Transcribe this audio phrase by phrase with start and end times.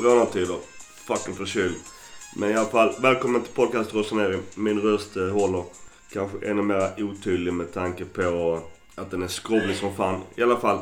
[0.00, 0.56] coronatider.
[1.06, 1.74] Fucking förkyld.
[2.36, 4.38] Men i alla fall, välkommen till podcast Rosaneri.
[4.54, 5.64] Min röst eh, håller
[6.12, 8.60] kanske ännu mer otydlig med tanke på
[8.94, 10.20] att den är skrovlig som fan.
[10.36, 10.78] I alla fall,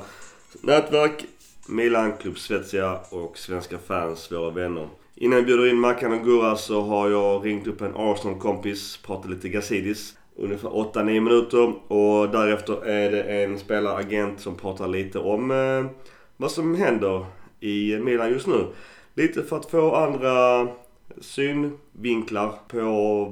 [0.60, 1.24] nätverk,
[1.68, 4.88] Milan, Club Svezia och svenska fans, våra vänner.
[5.14, 9.30] Innan jag bjuder in Mackan och Gurra så har jag ringt upp en Arsenal-kompis, pratat
[9.30, 10.14] lite Gazidis.
[10.36, 15.90] Ungefär 8-9 minuter och därefter är det en spelaragent som pratar lite om eh,
[16.36, 17.26] vad som händer
[17.60, 18.66] i Milan just nu.
[19.18, 20.68] Lite för att få andra
[21.20, 22.80] synvinklar på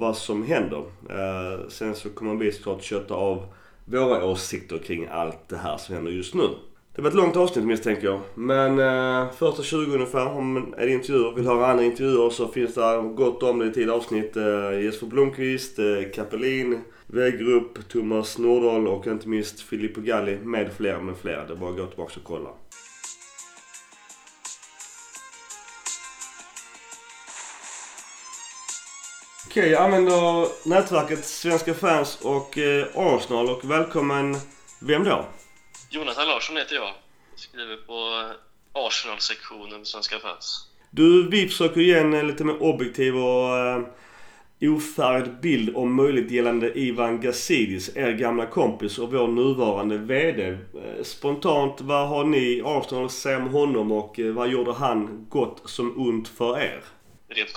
[0.00, 0.82] vad som händer.
[1.10, 3.46] Eh, sen så kommer vi såklart köta av
[3.84, 6.48] våra åsikter kring allt det här som händer just nu.
[6.94, 8.20] Det var ett långt avsnitt misstänker jag.
[8.34, 11.32] Men eh, första 20 ungefär om är det intervjuer.
[11.32, 14.36] Vill höra andra intervjuer så finns det gott om det i tidigare avsnitt.
[14.36, 15.84] Eh, Jesper Blomqvist, eh,
[16.14, 21.46] Kapelin, Väggrupp, Thomas Nordahl och inte minst Filippo Galli med flera med flera.
[21.46, 22.48] Det är bara att gå tillbaka och kolla.
[29.56, 34.36] Okej, jag använder nätverket Svenska fans och eh, Arsenal och välkommen,
[34.80, 35.26] vem då?
[35.90, 36.94] Jonathan Larsson heter jag.
[37.36, 38.30] Skriver på
[38.72, 40.68] Arsenal-sektionen Svenska fans.
[40.90, 43.82] Du, vi försöker ge en lite mer objektiv och eh,
[44.60, 50.48] ofärgad bild om möjligt gällande Ivan Gazidis, er gamla kompis och vår nuvarande VD.
[50.48, 50.58] Eh,
[51.02, 55.62] spontant, vad har ni Arsenal att säga om honom och eh, vad gjorde han gott
[55.64, 56.84] som ont för er?
[57.28, 57.52] Rent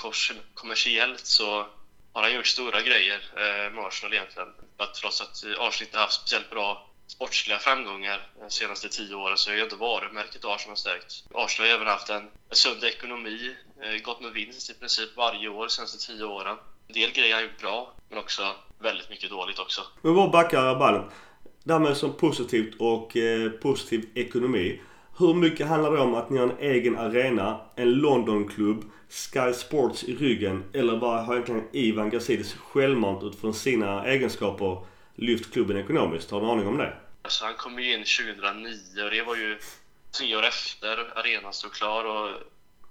[0.54, 1.66] kommersiellt så
[2.14, 4.50] har han gjort stora grejer eh, med Arsenal egentligen.
[4.78, 9.50] Att trots att Arsenal inte haft speciellt bra sportsliga framgångar de senaste tio åren så
[9.50, 11.24] har ju inte varumärket Arsenal stärkt.
[11.34, 15.64] Arsenal har även haft en, sund ekonomi, eh, gått med vinst i princip varje år
[15.64, 16.58] de senaste tio åren.
[16.88, 18.42] En del grejer har gjort bra, men också
[18.80, 19.82] väldigt mycket dåligt också.
[20.02, 21.04] Men bara backar ballen.
[21.64, 24.82] Det här med som positivt och eh, positiv ekonomi.
[25.18, 30.04] Hur mycket handlar det om att ni har en egen arena, en Londonklubb, Sky Sports
[30.04, 36.32] i ryggen eller vad har egentligen Ivan Gazidis självmant utifrån sina egenskaper lyft klubben ekonomiskt?
[36.32, 36.94] Har du en aning om det?
[37.22, 39.60] Alltså han kom ju in 2009 och det var ju
[40.18, 42.30] tre år efter arenan stod klar och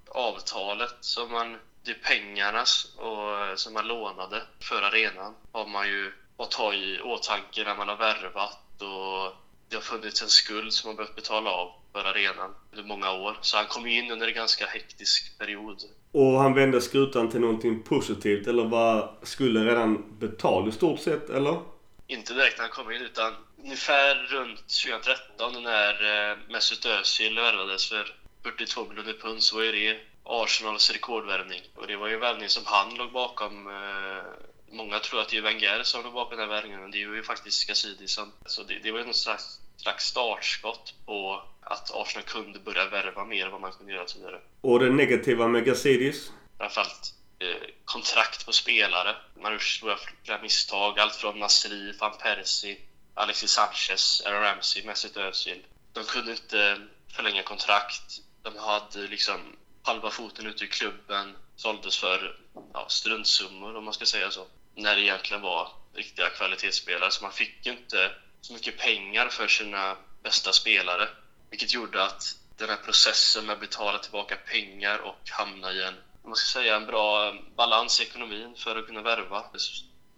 [0.08, 2.64] avtalet som man, det pengarna
[2.96, 7.88] och, som man lånade för arenan har man ju fått ha i åtanke när man
[7.88, 9.36] har värvat och
[9.68, 13.38] det har funnits en skuld som man behövt betala av för arenan under många år.
[13.40, 15.82] Så han kom in under en ganska hektisk period.
[16.12, 21.30] Och han vände skutan till någonting positivt eller var skulden redan betald i stort sett
[21.30, 21.60] eller?
[22.06, 23.32] Inte direkt när han kom in utan
[23.64, 29.72] ungefär runt 2013 när eh, Mesut Özil värvades för 42 miljoner pund så var ju
[29.72, 31.62] det Arsenals rekordvärvning.
[31.74, 33.66] Och det var ju en värvning som han låg bakom.
[33.66, 34.22] Eh,
[34.70, 37.14] många tror att det är Wenger som låg bakom den här värvningen, men det är
[37.14, 38.32] ju faktiskt Gazidis som...
[38.46, 43.24] Så det, det var ju någon slags, slags startskott på att Arsenal kunde börja värva
[43.24, 44.40] mer än vad man kunde göra tidigare.
[44.60, 46.32] Och det negativa med Gazidis?
[46.58, 49.16] Framförallt eh, kontrakt på spelare.
[49.34, 50.98] Man har gjort stora misstag.
[50.98, 52.76] Allt från Nasri, van Persie,
[53.14, 55.66] Alexis Sanchez, Aaron Ramsey, Mesut Özil.
[55.92, 56.80] De kunde inte
[57.16, 58.20] förlänga kontrakt.
[58.42, 59.40] De hade liksom
[59.82, 61.36] halva foten ute i klubben.
[61.56, 62.36] Såldes för
[62.74, 64.46] ja, struntsummor om man ska säga så.
[64.74, 67.10] När det egentligen var riktiga kvalitetsspelare.
[67.10, 71.08] Så man fick ju inte så mycket pengar för sina bästa spelare.
[71.50, 72.22] Vilket gjorde att
[72.56, 75.94] den här processen med att betala tillbaka pengar och hamna i en,
[76.24, 79.44] man ska säga, en bra eh, balans i ekonomin för att kunna värva.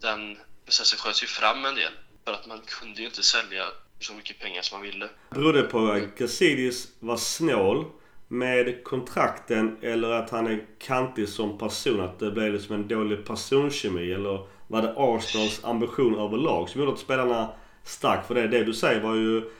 [0.01, 1.93] Den processen sköts ju fram en del.
[2.25, 3.65] För att man kunde ju inte sälja
[4.01, 5.09] så mycket pengar som man ville.
[5.31, 7.85] Beror det på att Gracidis var snål
[8.29, 12.01] med kontrakten eller att han är kantig som person?
[12.01, 14.13] Att det blev liksom en dålig personkemi?
[14.13, 17.53] Eller var det Arsenals ambition överlag som gjorde att spelarna
[17.85, 19.51] Stark För det, det du säger var ju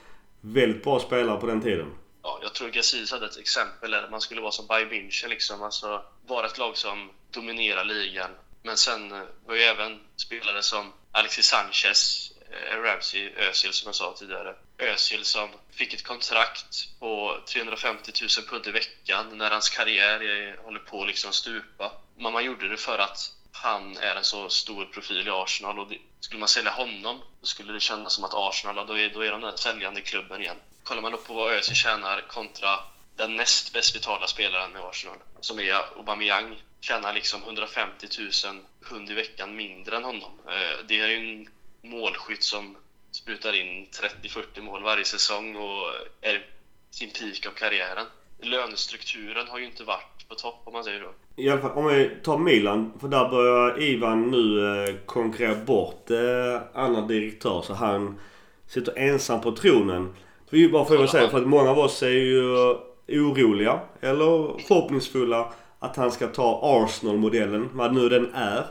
[0.41, 1.93] väldigt bra spelare på den tiden.
[2.23, 5.63] Ja, jag tror Gazidis hade ett exempel där man skulle vara som Bayern München liksom.
[5.63, 8.31] Alltså vara ett lag som dominerar ligan.
[8.63, 13.95] Men sen eh, var ju även spelare som Alexis Sanchez, eh, Ramsey, Özil som jag
[13.95, 14.55] sa tidigare.
[14.77, 20.79] Özil som fick ett kontrakt på 350 000 pund i veckan när hans karriär håller
[20.79, 21.91] på att liksom stupa.
[22.17, 25.87] Men man gjorde det för att han är en så stor profil i Arsenal och
[26.21, 29.31] skulle man sälja honom då skulle det kännas som att Arsenal, då är, då är
[29.31, 30.57] de den säljande klubben igen.
[30.83, 32.79] Kollar man då på vad Özil tjänar kontra
[33.15, 38.07] den näst bäst betalda spelaren i Arsenal, som är Aubameyang, tjänar liksom 150
[38.45, 40.39] 000 pund i veckan mindre än honom.
[40.47, 41.49] Eh, det är ju en
[41.81, 42.77] målskytt som
[43.11, 43.87] sprutar in
[44.23, 45.91] 30-40 mål varje säsong och
[46.21, 46.47] är
[46.91, 48.07] sin peak av karriären.
[48.39, 51.13] Lönestrukturen har ju inte varit på topp om man säger så.
[51.41, 52.93] I alla fall om vi tar Milan.
[52.99, 57.61] För där börjar Ivan nu eh, konkurrera bort eh, annan direktör.
[57.61, 58.19] Så han
[58.67, 60.15] sitter ensam på tronen.
[60.49, 62.75] För bara för att säga, för att många av oss är ju
[63.07, 68.65] oroliga eller förhoppningsfulla att han ska ta Arsenal-modellen, vad nu den är,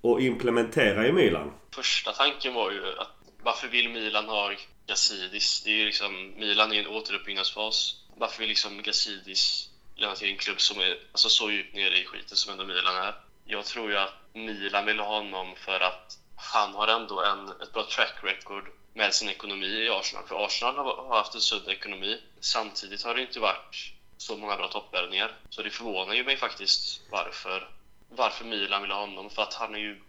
[0.00, 1.52] och implementera i Milan?
[1.74, 3.08] Första tanken var ju att
[3.42, 4.52] varför vill Milan ha
[4.86, 5.62] Gazidis?
[5.64, 7.96] Det är ju liksom, Milan är i en återuppbyggnadsfas.
[8.16, 9.69] Varför vill liksom Gazidis
[10.00, 12.96] lämna till en klubb som är alltså, så djupt nere i skiten som ändå Milan
[12.96, 13.14] är?
[13.44, 17.72] Jag tror ju att Milan vill ha honom för att han har ändå en, ett
[17.72, 20.26] bra track record med sin ekonomi i Arsenal.
[20.26, 22.18] För Arsenal har haft en sund ekonomi.
[22.40, 25.32] Samtidigt har det inte varit så många bra toppvärvningar.
[25.50, 27.68] Så det förvånar ju mig faktiskt varför,
[28.08, 29.30] varför Milan vill ha honom.
[29.30, 30.00] För att han är ju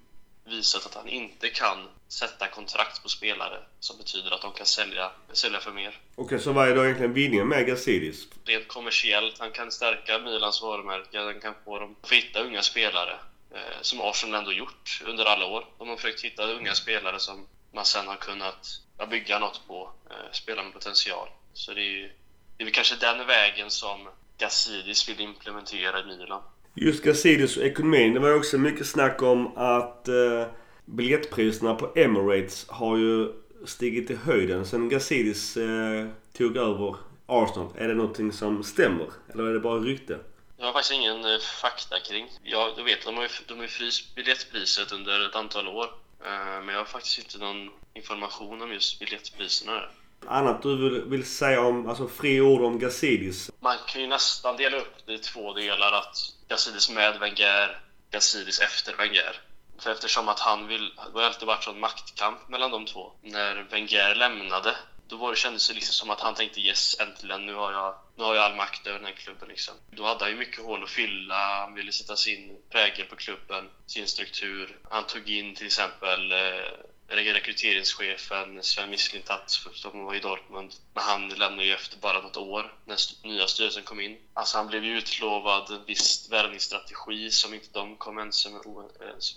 [0.45, 5.11] visat att han inte kan sätta kontrakt på spelare som betyder att de kan sälja,
[5.31, 5.99] sälja för mer.
[6.15, 8.27] Okej, så vad är då egentligen vinningen med Gazidis?
[8.45, 13.19] Rent kommersiellt, han kan stärka Milans varumärke, han kan få dem att hitta unga spelare.
[13.53, 15.65] Eh, som Arsenal ändå gjort under alla år.
[15.77, 20.31] De har försökt hitta unga spelare som man sen har kunnat bygga något på, eh,
[20.31, 21.27] spela med potential.
[21.53, 22.11] Så det är ju
[22.57, 26.41] det är väl kanske den vägen som Gazidis vill implementera i Milan.
[26.73, 28.13] Just Gazidis och ekonomin.
[28.13, 30.45] Det var ju också mycket snack om att eh,
[30.85, 33.33] biljettpriserna på Emirates har ju
[33.65, 36.07] stigit i höjden sen Gazidis eh,
[36.37, 36.95] tog över
[37.25, 37.73] Arsenal.
[37.77, 39.07] Är det någonting som stämmer?
[39.33, 40.19] Eller är det bara rykte?
[40.57, 42.27] Jag har faktiskt ingen eh, fakta kring.
[42.43, 45.85] Ja, du vet, de har ju, de har ju fryst biljettpriset under ett antal år.
[46.25, 49.81] Eh, men jag har faktiskt inte någon information om just biljettpriserna.
[50.27, 53.51] Annat du vill, vill säga om, alltså fri ord om Gazidis?
[53.59, 55.91] Man kan ju nästan dela upp det i två delar.
[55.91, 56.17] Att
[56.51, 57.79] Yazidis med Wenger,
[58.11, 59.41] Yazidis efter Wenger.
[59.79, 63.13] För eftersom att han vill, det har alltid varit en maktkamp mellan de två.
[63.21, 64.75] När Wenger lämnade,
[65.07, 67.95] då var det, kändes det liksom som att han tänkte yes, äntligen, nu har jag,
[68.15, 69.49] nu har jag all makt över den här klubben.
[69.49, 69.73] Liksom.
[69.91, 73.69] Då hade han ju mycket hål att fylla, han ville sätta sin prägel på klubben,
[73.85, 74.77] sin struktur.
[74.89, 76.37] Han tog in till exempel eh,
[77.15, 80.73] rekryteringschefen Sven Mislintat som var i Dortmund.
[80.93, 82.97] Men han lämnade ju efter bara något år när
[83.27, 84.17] nya styrelsen kom in.
[84.33, 88.47] Alltså han blev ju utlovad en viss värvningsstrategi som inte de kom ens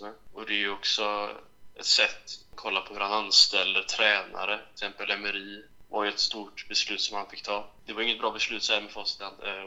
[0.01, 0.13] med.
[0.33, 1.31] Och det är ju också
[1.75, 4.57] ett sätt att kolla på hur han anställer tränare.
[4.57, 7.69] Till exempel Emery var ju ett stort beslut som han fick ta.
[7.85, 9.21] Det var inget bra beslut så med facit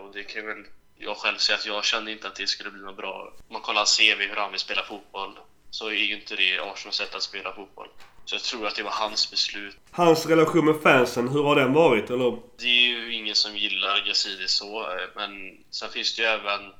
[0.04, 0.64] och det kan väl
[1.00, 3.32] jag själv säga att jag kände inte att det skulle bli något bra.
[3.48, 5.38] Man kollar hans CV, hur han vill spela fotboll,
[5.70, 7.88] så är ju inte det Arsenals sätt att spela fotboll.
[8.24, 9.76] Så jag tror att det var hans beslut.
[9.90, 12.10] Hans relation med fansen, hur har den varit?
[12.10, 12.38] Eller?
[12.58, 16.72] Det är ju ingen som gillar Gazidis så, men sen finns det ju även...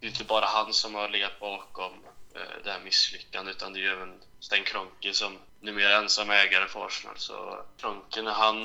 [0.00, 1.92] Det är inte bara han som har legat bakom
[2.34, 6.30] eh, det här misslyckandet, utan det är ju även Sten Kroenke som numera är ensam
[6.30, 7.16] ägare för Arsenal.
[7.18, 8.64] Så Kroenke, när han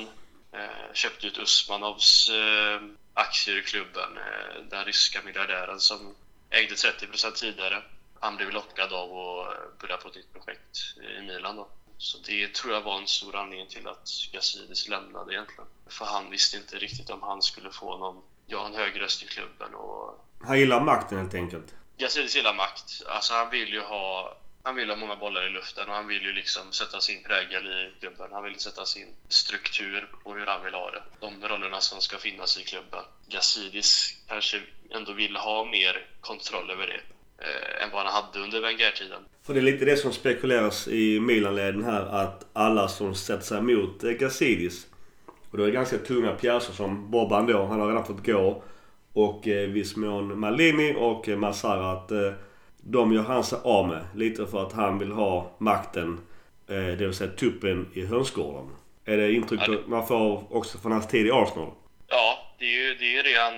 [0.52, 2.80] eh, köpte ut Usmanovs eh,
[3.14, 6.14] aktier i klubben, eh, den ryska miljardären som
[6.50, 7.82] ägde 30% tidigare,
[8.20, 10.78] han blev lockad av att börja på ett nytt projekt
[11.18, 11.68] i Milan då.
[11.98, 15.66] Så det tror jag var en stor anledning till att Gazidis lämnade egentligen.
[15.86, 19.26] För han visste inte riktigt om han skulle få någon, ja, en hög röst i
[19.26, 20.24] klubben och...
[20.40, 21.74] Han gillar makten helt enkelt?
[21.96, 23.02] Gazidis gillar makt.
[23.06, 26.22] Alltså han vill ju ha han vill ha många bollar i luften och han vill
[26.22, 28.32] ju liksom sätta sin prägel i klubben.
[28.32, 31.02] Han vill sätta sin struktur på hur han vill ha det.
[31.20, 33.04] De rollerna som ska finnas i klubben.
[33.28, 37.00] Gazidis kanske ändå vill ha mer kontroll över det
[37.38, 39.22] eh, än vad han hade under Wenger-tiden.
[39.46, 43.58] För det är lite det som spekuleras i Milanleden här att alla som sätter sig
[43.58, 44.86] emot eh, Gazidis
[45.50, 48.62] och då är det ganska tunga pjäser som Boban då, han har redan fått gå.
[49.12, 52.32] Och eh, viss mån Malini och eh, Massara att eh,
[52.76, 54.04] de gör han sig av med.
[54.14, 56.20] Lite för att han vill ha makten.
[56.68, 58.68] Eh, det vill säga tuppen i hönsgården.
[59.04, 59.78] Är det intryck ja, det...
[59.86, 61.70] man får också från hans tid i Arsenal?
[62.08, 63.54] Ja, det är ju det, är det han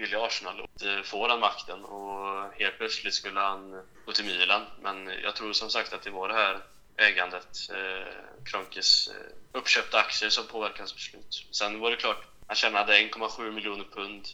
[0.00, 0.60] eh, vill i Arsenal.
[0.60, 4.62] Eh, få den makten och helt plötsligt skulle han gå till Milan.
[4.82, 6.58] Men jag tror som sagt att det var det här
[6.96, 8.12] ägandet, eh,
[8.44, 11.46] Kronkes eh, uppköpta aktier som påverkade hans beslut.
[11.50, 14.28] Sen var det klart, han tjänade 1,7 miljoner pund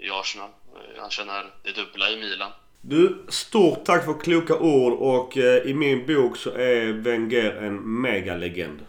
[0.00, 0.50] i Arsenal.
[0.98, 2.52] Han tjänar det dubbla i Milan.
[2.80, 8.00] Du, stort tack för kloka ord och eh, i min bok så är Wenger en
[8.00, 8.86] megalegend.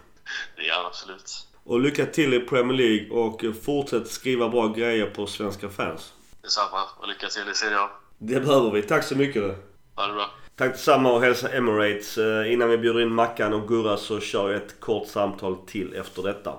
[0.56, 1.48] Det är han absolut.
[1.66, 6.14] Och lycka till i Premier League och fortsätt skriva bra grejer på svenska fans.
[6.42, 7.90] Detsamma och lycka till i Serie A.
[8.18, 8.82] Det behöver vi.
[8.82, 9.44] Tack så mycket.
[9.96, 10.30] Ha det bra.
[10.56, 12.18] Tack detsamma och hälsa Emirates.
[12.18, 15.94] Eh, innan vi bjuder in Mackan och Gurra så kör jag ett kort samtal till
[15.94, 16.54] efter detta.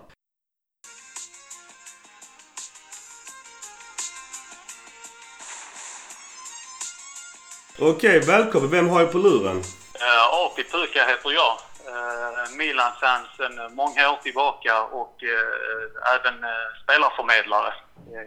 [7.78, 8.70] Okej, välkommen.
[8.70, 9.56] Vem har jag på luren?
[9.56, 11.58] Uh, Api Puka heter jag.
[11.94, 16.50] Uh, Milan-fan sedan många år tillbaka och uh, även uh,
[16.82, 17.74] spelarförmedlare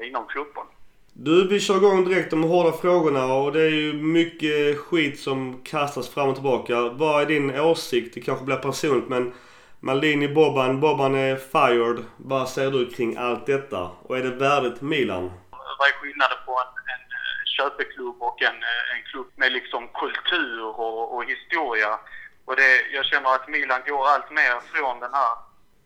[0.08, 0.66] inom fotboll.
[1.14, 5.62] Du, vi kör igång direkt de hårda frågorna och det är ju mycket skit som
[5.64, 6.82] kastas fram och tillbaka.
[6.82, 8.14] Vad är din åsikt?
[8.14, 9.34] Det kanske blir personligt men
[9.80, 10.80] Maldini, Boban.
[10.80, 12.06] Boban är fired.
[12.18, 13.90] Vad säger du kring allt detta?
[14.02, 15.32] Och är det värdigt Milan?
[15.80, 19.88] Vad är skillnaden på en, en eh, köpeklubb och en, eh, en klubb med liksom
[19.88, 22.00] kultur och, och historia?
[22.48, 25.36] Och det, jag känner att Milan går allt mer från den här,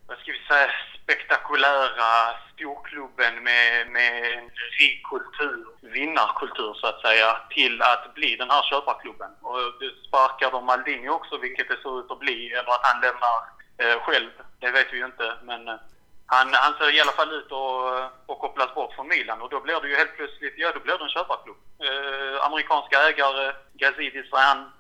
[0.08, 0.72] vad ska vi säga,
[1.04, 2.12] spektakulära
[2.54, 4.50] storklubben med, med en
[4.80, 9.32] rik kultur, vinnarkultur så att säga, till att bli den här köparklubben.
[9.42, 13.02] Och det sparkar de Maldini också, vilket det ser ut att bli, eller att han
[13.02, 13.38] lämnar
[13.78, 14.32] eh, själv.
[14.60, 15.80] Det vet vi ju inte, men eh,
[16.26, 19.80] han, han ser i alla fall ut att, kopplas bort från Milan och då blir
[19.82, 21.58] det ju helt plötsligt, ja då blir det en köparklubb.
[21.88, 24.72] Eh, amerikanska ägare, Gazidis han,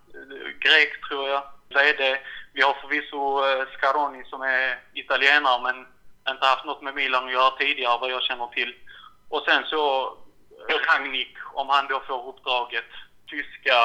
[0.59, 2.17] grek tror jag, VD.
[2.53, 5.75] Vi har förvisso eh, Scaroni som är italienare men
[6.33, 8.73] inte haft något med Milan att göra tidigare vad jag känner till.
[9.29, 10.05] Och sen så
[10.69, 12.91] eh, Rangnick, om han då får uppdraget,
[13.27, 13.77] tyska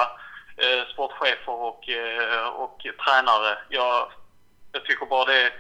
[0.57, 3.59] eh, sportchefer och, eh, och tränare.
[3.69, 4.13] Jag,
[4.73, 5.53] jag tycker bara det,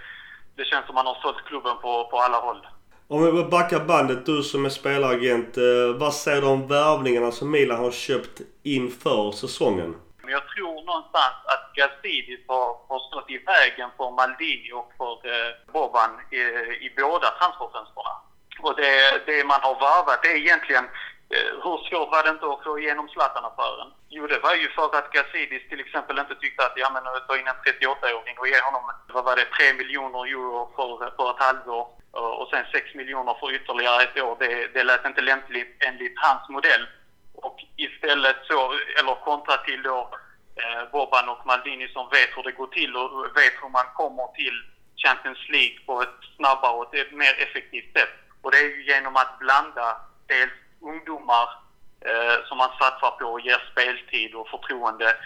[0.56, 2.66] det känns som man har sålt klubben på, på alla håll.
[3.08, 5.56] Om vi backar bandet, du som är spelaragent.
[5.56, 9.94] Eh, vad säger du om värvningarna som Milan har köpt inför säsongen?
[10.36, 15.50] Jag tror någonstans att Gazidis har, har stått i vägen för Maldini och för eh,
[15.72, 16.40] Boban i,
[16.86, 18.18] i båda transferfönstren.
[18.64, 18.94] Och det,
[19.26, 20.86] det man har varvat det är egentligen
[21.34, 23.88] eh, hur svårt var det inte att få igenom Zlatan-affären?
[24.08, 27.34] Jo, det var ju för att Gazidis till exempel inte tyckte att, ja men ta
[27.38, 28.82] in en 38-åring och ge honom,
[29.14, 31.84] vad var det, 3 miljoner euro för, för ett halvår
[32.16, 34.36] eh, och sen 6 miljoner för ytterligare ett år.
[34.40, 36.86] Det, det lät inte lämpligt enligt hans modell.
[37.34, 40.10] Och istället så, eller kontra till då
[40.62, 44.26] Eh, Boban och Maldini som vet hur det går till och vet hur man kommer
[44.26, 44.56] till
[44.96, 48.14] Champions League på ett snabbare och ett mer effektivt sätt.
[48.42, 49.96] Och det är ju genom att blanda
[50.26, 51.48] dels ungdomar
[52.00, 55.16] eh, som man satsar på och ger speltid och förtroende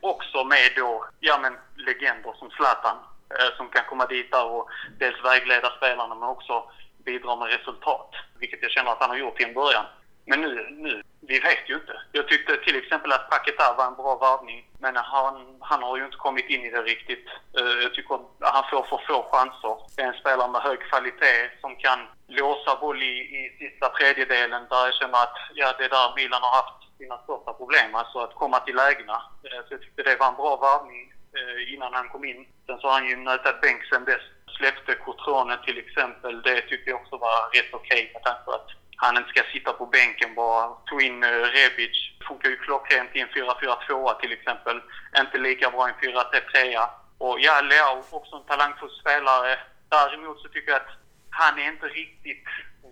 [0.00, 2.96] också med då, ja men legender som Zlatan
[3.38, 4.68] eh, som kan komma dit där och
[4.98, 6.70] dels vägleda spelarna men också
[7.04, 8.10] bidra med resultat.
[8.38, 9.84] Vilket jag känner att han har gjort till en början.
[10.24, 12.02] Men nu, nu, vi vet ju inte.
[12.12, 16.04] Jag tyckte till exempel att Paketa var en bra värvning, men han, han har ju
[16.04, 17.26] inte kommit in i det riktigt.
[17.58, 19.76] Eh, jag tycker han får för få chanser.
[19.96, 24.62] Det är en spelare med hög kvalitet som kan låsa boll i, i sista tredjedelen
[24.70, 28.18] där jag känner att ja, det är där Milan har haft sina största problem, alltså
[28.18, 29.22] att komma till lägena.
[29.44, 32.46] Eh, så jag tyckte det var en bra värvning eh, innan han kom in.
[32.66, 34.24] Sen så har han ju nötat bänk sen dess.
[34.56, 38.52] Släppte Cotrone till exempel, det tyckte jag också var rätt okej okay med tanke på
[38.52, 38.70] att
[39.02, 40.68] han inte ska sitta på bänken bara.
[40.86, 41.96] Tog in uh, Rebic.
[42.28, 44.82] Funkar ju klockrent i en 4-4-2 till exempel.
[45.18, 46.88] Inte lika bra i en 4-3-3.
[47.18, 49.58] Och ja, Leao, också en talangfull spelare.
[49.88, 50.92] Däremot så tycker jag att
[51.30, 52.44] han är inte riktigt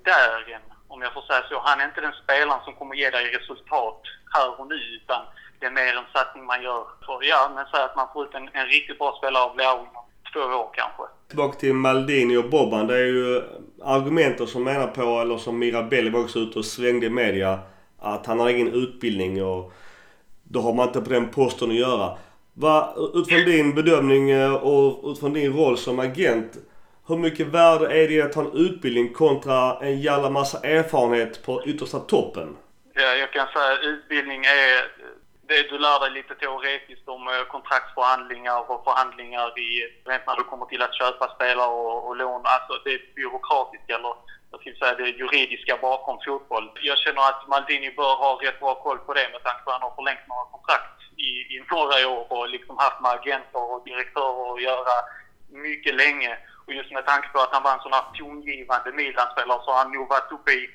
[0.05, 1.61] där än, om jag får säga så.
[1.65, 4.03] Han är inte den spelaren som kommer ge dig resultat
[4.35, 5.23] här och nu, utan
[5.61, 6.87] det är mer en satsning man gör.
[7.07, 9.81] För, ja, men säg att man får ut en, en riktigt bra spelare av Leao
[9.81, 11.03] inom två år kanske.
[11.29, 12.87] Tillbaka till Maldini och Boban.
[12.87, 13.43] Det är ju
[13.85, 17.59] argumenter som menar på, eller som Mirabelli var också ute och svängde i media,
[17.99, 19.73] att han har ingen utbildning och
[20.43, 22.19] då har man inte på den posten att göra.
[22.55, 26.57] Va, utifrån din bedömning eh, och utifrån din roll som agent.
[27.07, 31.63] Hur mycket värde är det att ha en utbildning kontra en jävla massa erfarenhet på
[31.67, 32.57] yttersta toppen?
[32.95, 34.91] Ja, jag kan säga att utbildning är
[35.49, 40.45] det, du lär dig lite teoretiskt om eh, kontraktsförhandlingar och förhandlingar i, eh, när du
[40.45, 42.43] kommer till att köpa spelare och, och lån.
[42.45, 44.15] Alltså det byråkratiska eller
[44.51, 46.71] jag ska säga det juridiska bakom fotboll.
[46.83, 49.81] Jag känner att Maldini bör ha rätt bra koll på det med tanke på att
[49.81, 53.85] han har förlängt några kontrakt i, i några år och liksom haft med agenter och
[53.85, 54.95] direktörer att göra
[55.49, 56.39] mycket länge.
[56.67, 59.79] Och just med tanke på att han var en sån här tongivande Milan-spelare så har
[59.79, 60.71] han nog varit uppe i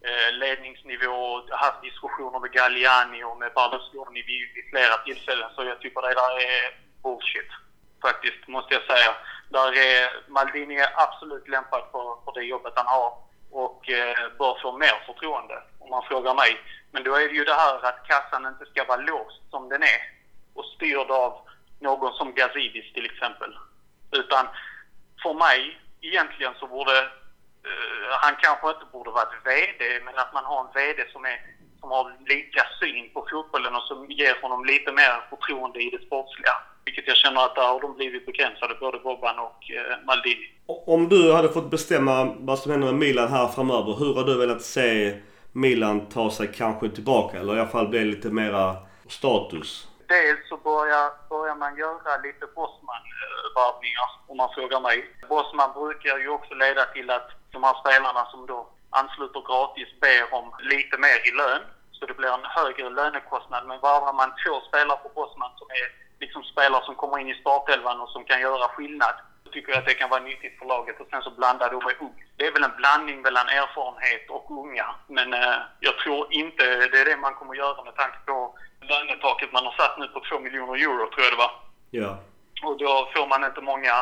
[0.00, 5.50] Eh, ledningsnivå och haft diskussioner med Galliani och med Berlusconi vid, flera tillfällen.
[5.54, 7.50] Så jag tycker det där är bullshit.
[8.02, 9.14] Faktiskt, måste jag säga.
[9.48, 13.12] Där är, Maldini är absolut lämpad för, för det jobbet han har
[13.50, 16.60] och eh, bör få mer förtroende, om man frågar mig.
[16.90, 19.82] Men då är det ju det här att kassan inte ska vara låst som den
[19.82, 20.00] är
[20.54, 21.38] och styrd av
[21.80, 23.58] någon som Gazidis till exempel.
[24.10, 24.46] Utan
[25.22, 27.10] för mig, egentligen så borde
[28.20, 31.38] han kanske inte borde varit VD, men att man har en VD som, är,
[31.80, 32.04] som har
[32.34, 36.54] lika syn på fotbollen och som ger honom lite mer förtroende i det sportsliga.
[36.84, 40.48] Vilket jag känner att där har de blivit begränsade, både Boban och eh, Maldini.
[40.66, 44.38] Om du hade fått bestämma vad som händer med Milan här framöver, hur har du
[44.38, 45.20] velat se
[45.52, 47.38] Milan ta sig kanske tillbaka?
[47.38, 48.76] Eller i alla fall bli lite mera
[49.08, 49.88] status?
[50.08, 54.98] Dels så börjar, börjar man göra lite Bosman-varvningar, om man frågar mig.
[55.28, 60.34] Bosman brukar ju också leda till att de här spelarna som då ansluter gratis ber
[60.38, 61.62] om lite mer i lön.
[61.92, 63.66] Så det blir en högre lönekostnad.
[63.66, 65.86] Men varvar man två spelare på Bosman som är
[66.20, 69.14] liksom spelare som kommer in i startelvan och som kan göra skillnad
[69.56, 71.94] tycker jag att det kan vara nyttigt för laget och sen så blanda då med
[72.00, 72.16] ung.
[72.36, 74.86] Det är väl en blandning mellan erfarenhet och unga.
[75.16, 79.52] Men eh, jag tror inte det är det man kommer göra med tanke på lönetaket
[79.52, 81.52] man har satt nu på 2 miljoner euro, tror jag det var.
[81.90, 82.10] Ja.
[82.66, 83.94] Och då får man inte många,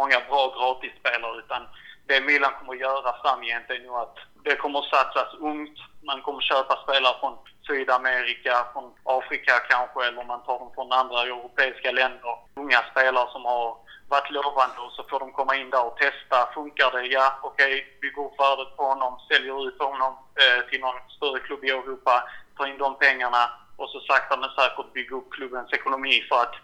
[0.00, 1.62] många bra gratisspelare utan
[2.10, 5.78] det Milan kommer att göra framgent är nog att det kommer att satsas ungt.
[6.08, 7.34] Man kommer att köpa spelare från
[7.66, 8.86] Sydamerika, från
[9.18, 12.34] Afrika kanske, eller man tar dem från andra europeiska länder.
[12.54, 13.76] Unga spelare som har
[14.08, 16.36] varit lovande och så får de komma in där och testa.
[16.54, 17.06] Funkar det?
[17.06, 17.84] Ja, okej, okay.
[18.00, 20.12] vi upp värdet på honom, säljer ut honom
[20.42, 22.14] eh, till någon större klubb i Europa,
[22.56, 23.42] tar in de pengarna
[23.76, 26.54] och så sakta men säkert bygga upp klubbens ekonomi för att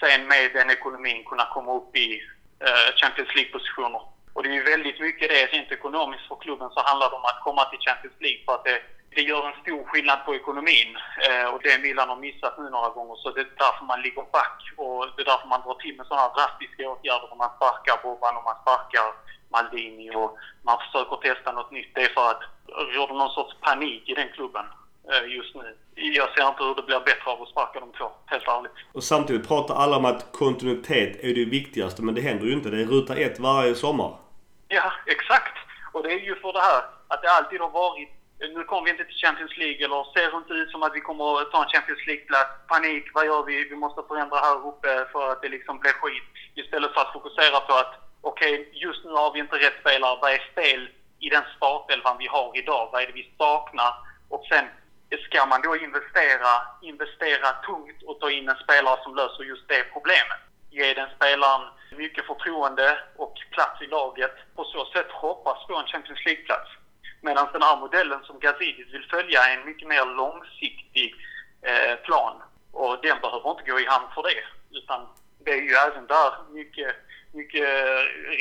[0.00, 2.08] sen med den ekonomin kunna komma upp i
[2.66, 4.15] eh, Champions League-positioner.
[4.36, 7.30] Och det är ju väldigt mycket det, rent ekonomiskt för klubben så handlar det om
[7.32, 8.78] att komma till Champions League för att det,
[9.14, 10.90] det gör en stor skillnad på ekonomin.
[11.26, 14.24] Eh, och det Milan har missat nu några gånger så det är därför man ligger
[14.38, 17.96] back och det är därför man drar till med sådana här drastiska åtgärder man sparkar
[18.04, 19.06] Boban och man sparkar
[19.54, 20.30] Maldini och
[20.68, 21.90] man försöker testa något nytt.
[21.94, 24.66] Det är för att det råder någon sorts panik i den klubben
[25.10, 25.66] eh, just nu.
[26.18, 28.76] Jag ser inte hur det blir bättre av att sparka de två, helt ärligt.
[28.96, 32.70] Och samtidigt pratar alla om att kontinuitet är det viktigaste, men det händer ju inte.
[32.70, 34.25] Det är ruta ett varje sommar.
[34.68, 35.56] Ja, exakt.
[35.92, 38.90] Och det är ju för det här att det alltid har varit nu kommer vi
[38.90, 41.68] inte till Champions League eller ser inte ut som att vi kommer att ta en
[41.68, 42.50] Champions League-plats.
[42.68, 43.68] Panik, vad gör vi?
[43.68, 46.22] Vi måste förändra här uppe för att det liksom blir skit.
[46.54, 50.18] Istället för att fokusera på att okej, okay, just nu har vi inte rätt spelare.
[50.22, 52.88] Vad är fel i den startelvan vi har idag?
[52.92, 53.92] Vad är det vi saknar?
[54.28, 54.64] Och sen
[55.28, 59.92] ska man då investera, investera tungt och ta in en spelare som löser just det
[59.92, 60.40] problemet.
[60.70, 61.62] Ge den spelaren
[61.96, 63.25] mycket förtroende och
[63.56, 64.34] plats i laget.
[64.56, 66.70] På så sätt hoppas på en Champions League-plats.
[67.20, 71.08] Medan den här modellen som Gazidis vill följa är en mycket mer långsiktig
[71.70, 72.36] eh, plan.
[72.72, 74.42] Och den behöver inte gå i hamn för det.
[74.78, 75.00] Utan
[75.44, 76.90] det är ju även där mycket,
[77.32, 77.68] mycket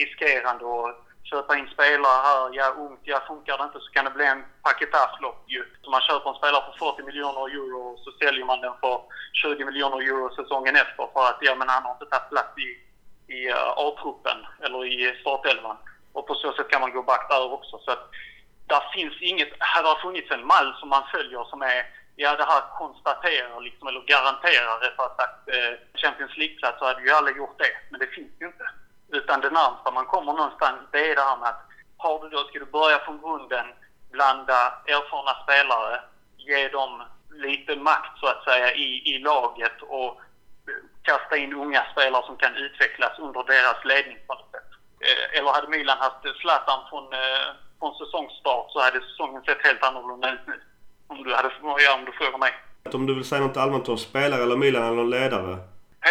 [0.01, 0.89] riskerande och
[1.31, 4.43] köpa in spelare här, ja ungt, ja funkar det inte så kan det bli en
[4.63, 5.63] paketärflopp ju.
[5.83, 9.01] Så man köper en spelare för 40 miljoner euro och så säljer man den för
[9.33, 12.69] 20 miljoner euro säsongen efter för att ja men han har inte tagit plats i,
[13.27, 15.77] i eh, A-truppen eller i startelvan.
[16.13, 17.77] Och på så sätt kan man gå back där också.
[17.77, 18.09] Så att
[18.67, 21.85] där finns inget, hade det funnits en mall som man följer som är
[22.17, 27.11] Ja, det här konstaterar liksom, eller garanterar rättare sagt eh, Champions League-plats så hade ju
[27.11, 27.73] alla gjort det.
[27.89, 28.69] Men det finns ju inte.
[29.09, 31.65] Utan det närmsta man kommer någonstans, det är det här med att
[31.97, 33.65] har du då, ska du börja från grunden,
[34.11, 36.01] blanda erfarna spelare,
[36.37, 40.21] ge dem lite makt så att säga i, i laget och
[41.05, 44.69] kasta in unga spelare som kan utvecklas under deras ledning på något sätt.
[45.37, 47.47] Eller hade Milan haft Zlatan från, eh,
[47.79, 50.57] från säsongsstart så hade säsongen sett helt annorlunda ut nu.
[51.07, 52.53] Om du, hade, ja, om du frågar mig.
[52.93, 55.57] Om du vill säga något allmänt om spelare eller Milan eller ledare?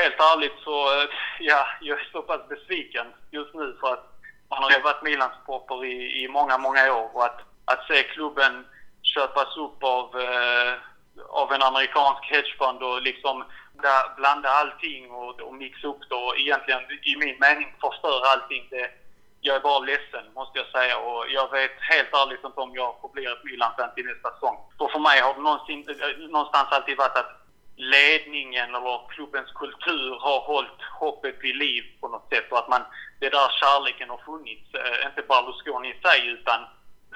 [0.01, 4.07] helt ärligt så, eh, ja, jag är så pass besviken just nu för att
[4.51, 8.67] man har ju varit Milan-supporter i, i många, många år och att, att se klubben
[9.03, 10.73] köpas upp av, eh,
[11.29, 13.45] av en amerikansk hedgefond och liksom
[14.17, 18.67] blanda allting och, och mixa upp det och egentligen i min mening förstöra allting.
[18.71, 18.91] Det,
[19.41, 23.01] jag är bara ledsen måste jag säga och jag vet helt ärligt inte om jag
[23.01, 24.57] får bli ett Milan-fan till nästa säsong.
[24.79, 27.45] För för mig har det någonsin, eh, någonstans alltid varit att
[27.77, 32.83] ledningen eller klubbens kultur har hållit hoppet vid liv på något sätt och att man,
[33.21, 34.75] det är där kärleken har funnits.
[34.75, 36.61] Eh, inte bara Lusconi i sig utan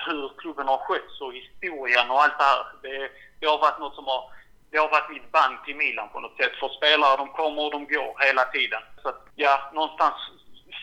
[0.06, 2.66] hur klubben har skötts och historien och allt det här.
[2.82, 4.22] Det, det har varit något som har,
[4.70, 6.54] det har varit mitt band till Milan på något sätt.
[6.60, 8.82] För spelare, de kommer och de går hela tiden.
[9.02, 10.14] Så att, ja, någonstans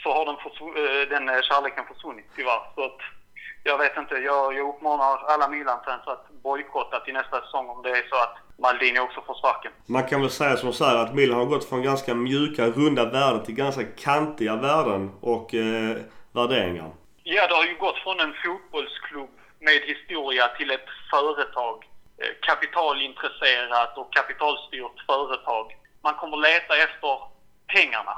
[0.03, 2.63] så har den, eh, den kärleken försvunnit tyvärr.
[2.75, 2.99] Så att,
[3.63, 7.89] jag vet inte, jag, jag uppmanar alla Milan-fans att bojkotta till nästa säsong om det
[7.89, 9.71] är så att Maldini också får sparken.
[9.85, 13.05] Man kan väl säga som så här att Milan har gått från ganska mjuka, runda
[13.05, 15.97] värden till ganska kantiga värden och eh,
[16.31, 16.91] värderingar.
[17.23, 21.85] Ja, det har ju gått från en fotbollsklubb med historia till ett företag.
[22.17, 25.77] Eh, kapitalintresserat och kapitalstyrt företag.
[26.01, 27.19] Man kommer leta efter
[27.67, 28.17] pengarna.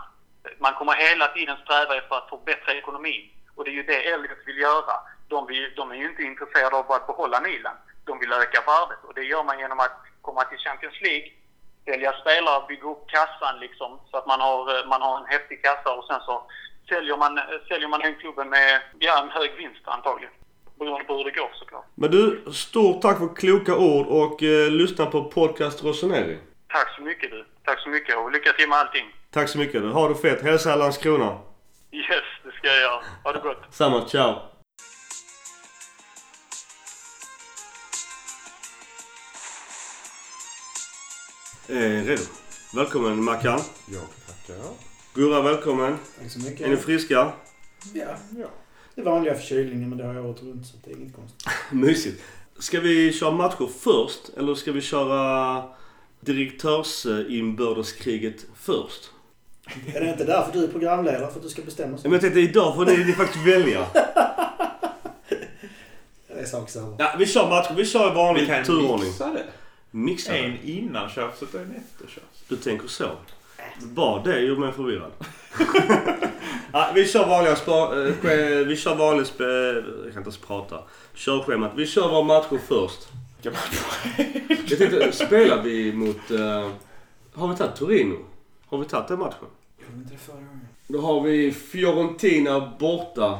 [0.59, 3.29] Man kommer hela tiden sträva efter att förbättra ekonomin.
[3.55, 4.95] Och det är ju det Elliot vill göra.
[5.27, 7.75] De, vill, de är ju inte intresserade av att behålla Milan.
[8.05, 11.31] De vill öka värdet och det gör man genom att komma till Champions League,
[11.85, 15.63] sälja spelare, bygga upp kassan liksom så att man har, eh, man har en häftig
[15.63, 16.43] kassa och sen så
[16.89, 20.33] säljer man, eh, säljer man den klubben med ja, en hög vinst antagligen.
[20.79, 21.85] Beroende på hur det går såklart.
[21.95, 26.37] Men du, stort tack för kloka ord och eh, lyssna på podcast Rossoneri.
[26.67, 27.45] Tack så mycket du.
[27.65, 29.05] Tack så mycket och lycka till med allting.
[29.31, 29.89] Tack så mycket du.
[29.89, 30.41] Ha det fett.
[30.41, 31.37] Hälsa Landskrona.
[31.91, 32.07] Yes,
[32.43, 33.01] det ska jag göra.
[33.23, 33.57] Ha det gott.
[33.71, 34.05] Samma.
[34.07, 34.35] Ciao.
[41.69, 42.21] Eh, redo.
[42.75, 43.59] Välkommen Mackan.
[43.85, 44.63] Jag tackar.
[45.13, 45.97] Gurra, välkommen.
[46.21, 46.61] Tack så mycket.
[46.61, 47.31] Är ni friska?
[47.93, 48.47] Ja, Ja.
[48.97, 51.47] Det vanliga förkylningen men det har jag året runt så det är inget konstigt.
[51.71, 52.21] Mysigt.
[52.59, 55.63] Ska vi köra matcher först eller ska vi köra
[56.19, 59.09] direktörsinbördeskriget först?
[59.95, 61.31] Är det inte därför du är programledare?
[61.31, 61.97] För att du ska bestämma?
[62.03, 63.85] Men jag tänkte idag får ni, ni faktiskt välja.
[66.27, 66.95] Det är sak samma.
[66.99, 67.73] Ja, vi kör matcher.
[67.75, 69.07] Vi kör i Vi vanlig kan turordning.
[69.07, 69.43] mixa det.
[69.91, 70.37] Mixa det.
[70.37, 72.43] En innan tjafset och en efter tjafset.
[72.47, 73.09] Du tänker så?
[73.83, 75.11] Bara det gjorde mig förvirrad.
[76.73, 78.13] ja, vi kör vanliga spa, eh,
[78.67, 80.79] Vi kör vanligt spe, Jag kan inte ens prata.
[81.15, 81.71] Körschemat.
[81.75, 83.07] Vi kör våra matcher först.
[83.41, 84.25] Kan man-
[84.67, 86.31] Jag tänkte, spelar vi mot...
[86.31, 86.69] eh,
[87.33, 88.15] har vi tagit Torino?
[88.67, 89.45] Har vi tagit den matchen?
[89.79, 90.67] Gjorde inte det förra gången?
[90.87, 93.39] Då har vi Fiorentina borta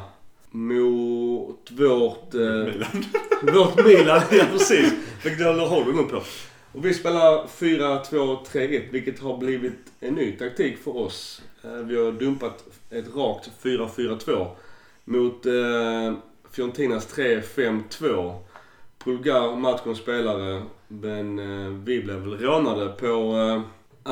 [0.51, 2.33] mot vårt...
[2.33, 3.05] Eh, Milan.
[3.41, 4.21] vårt Milan.
[4.31, 4.93] ja, precis.
[5.23, 6.21] Vilket jag håller nog på.
[6.71, 11.41] Och vi spelar 4-2-3-1 vilket har blivit en ny taktik för oss.
[11.63, 14.47] Eh, vi har dumpat ett rakt 4-4-2
[15.05, 16.17] mot eh,
[16.51, 18.35] Fiorentinas 3-5-2.
[19.03, 20.63] Pulgar, matchens spelare.
[20.87, 23.61] Men eh, vi blev väl rånade på eh,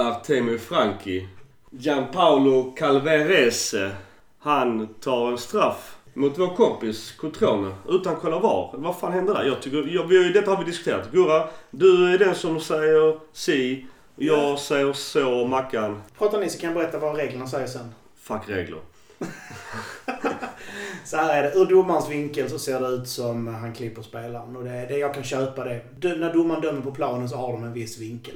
[0.01, 1.27] Artemi Franki.
[1.69, 3.91] Gianpaolo Calverese.
[4.39, 8.71] Han tar en straff mot vår kompis Cotrone utan kolla var.
[8.77, 9.43] Vad fan hände där?
[9.43, 11.11] Jag tycker, jag, vi, detta har vi diskuterat.
[11.11, 13.85] Gurra, du är den som säger si.
[14.15, 15.47] Jag säger så.
[15.47, 17.89] Mackan, Pratar ni så kan jag berätta vad reglerna säger sen.
[18.17, 18.79] fuck regler.
[21.05, 21.59] Så här är det.
[21.59, 24.55] Ur domarens vinkel så ser det ut som han klipper spelaren.
[24.55, 25.81] Och det, det jag kan köpa det.
[25.99, 28.35] Dö- när domaren dömer på planen så har de en viss vinkel.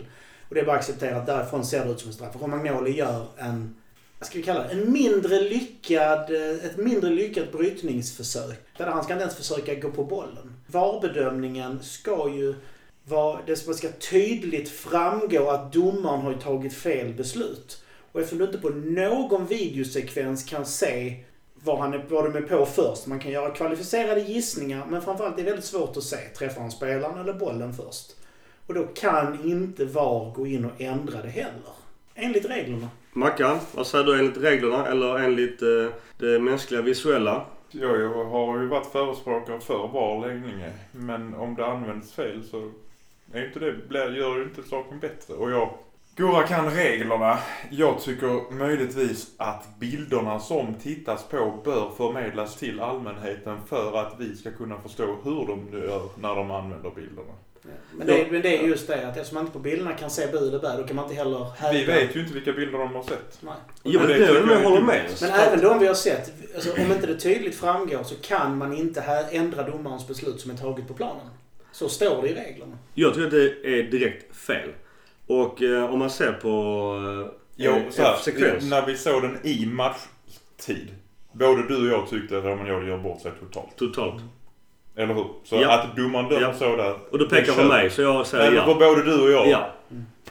[0.49, 2.35] Och det är bara att acceptera att därifrån ser det ut som en straff.
[2.41, 3.75] Romagnoli gör en,
[4.19, 8.59] vad ska vi kalla det, en mindre lyckad, eh, ett mindre lyckat brytningsförsök.
[8.77, 10.53] Där han ska inte ens försöka gå på bollen.
[10.67, 12.55] VAR-bedömningen ska ju
[13.03, 17.83] vara, det ska ska tydligt framgå att domaren har tagit fel beslut.
[18.11, 21.23] Och eftersom du inte på någon videosekvens kan se
[21.55, 23.07] vad, han är, vad de är på först.
[23.07, 26.17] Man kan göra kvalificerade gissningar men framförallt är det väldigt svårt att se.
[26.17, 28.15] Träffar han spelaren eller bollen först?
[28.67, 31.73] Och då kan inte VAR gå in och ändra det heller.
[32.15, 32.89] Enligt reglerna.
[33.19, 35.67] Mackan, vad säger du enligt reglerna eller enligt eh,
[36.17, 37.45] det mänskliga visuella?
[37.71, 40.71] Jag jag har ju varit förespråkare för VAR länge.
[40.91, 42.71] Men om det används fel så
[43.33, 45.33] är ju inte det, blir- gör ju inte saken bättre.
[45.33, 45.69] Och jag...
[46.15, 47.37] Gurra kan reglerna.
[47.71, 54.35] Jag tycker möjligtvis att bilderna som tittas på bör förmedlas till allmänheten för att vi
[54.35, 57.33] ska kunna förstå hur de gör när de använder bilderna.
[57.97, 60.09] Men det, är- men det är just det att eftersom man inte på bilderna kan
[60.09, 61.79] se bu eller bä, då kan man inte heller hävda...
[61.79, 63.37] Vi vet ju inte vilka bilder de har sett.
[63.41, 63.53] Nej.
[63.83, 65.05] Jo, men det det är jag håller med.
[65.21, 68.73] Men även de vi har sett, alltså, om inte det tydligt framgår så kan man
[68.73, 71.27] inte här ändra domarens beslut som är taget på planen.
[71.71, 72.77] Så står det i reglerna.
[72.93, 74.69] Jag tycker att det är direkt fel.
[75.27, 76.49] Och eh, om man ser på
[77.27, 78.69] eh, Jo, eh, så här, sekvens.
[78.69, 80.87] när vi såg den i matchtid.
[81.31, 83.75] Både du och jag tyckte att Romagnoli gör bort sig totalt.
[83.77, 84.21] Totalt.
[84.99, 85.25] Eller hur?
[85.43, 85.73] Så Ja.
[85.79, 86.53] att domaren dömer Ja.
[86.53, 86.95] så där.
[87.11, 88.73] Och du pekar på mig så jag säger Nej, men ja.
[88.73, 89.69] för både du och jag Ja.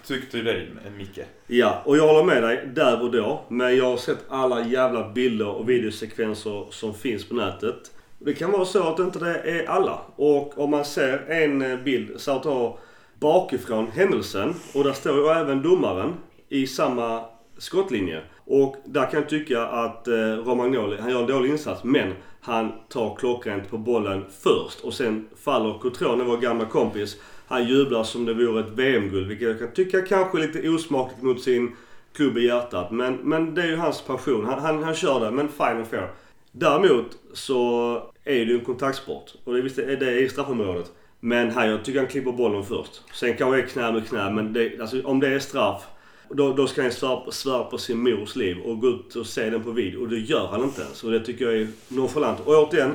[0.06, 0.66] tyckte det,
[0.98, 1.18] Micke.
[1.46, 3.40] Ja, och jag håller med dig där och då.
[3.48, 7.76] Men jag har sett alla jävla bilder och videosekvenser som finns på nätet.
[8.18, 9.98] Det kan vara så att inte det är alla.
[10.16, 12.78] Och om man ser en eh, bild så att ha
[13.20, 16.14] bakifrån händelsen och där står ju även domaren
[16.48, 17.24] i samma
[17.58, 18.22] skottlinje.
[18.44, 22.72] Och där kan jag tycka att eh, Romagnoli, han gör en dålig insats men han
[22.88, 27.16] tar klockrent på bollen först och sen faller Cotrone, vår gamla kompis.
[27.46, 31.22] Han jublar som det vore ett VM-guld vilket jag kan tycka kanske är lite osmakligt
[31.22, 31.76] mot sin
[32.12, 32.90] klubb i hjärtat.
[32.90, 34.44] Men, men det är ju hans passion.
[34.44, 36.08] Han, han, han kör det, men fine and fair.
[36.52, 37.92] Däremot så
[38.24, 39.34] är det ju en kontaktsport.
[39.44, 40.92] Och det, visst är det i straffområdet.
[41.20, 43.02] Men här, jag tycker han klipper bollen först.
[43.14, 45.82] Sen kanske det är knä mot knä, men det, alltså, om det är straff
[46.30, 46.92] då, då ska han
[47.30, 50.00] svära, på sin mors liv och gå ut och se den på video.
[50.00, 51.04] Och det gör han inte ens.
[51.04, 52.40] Och det tycker jag är nonchalant.
[52.44, 52.94] Och återigen,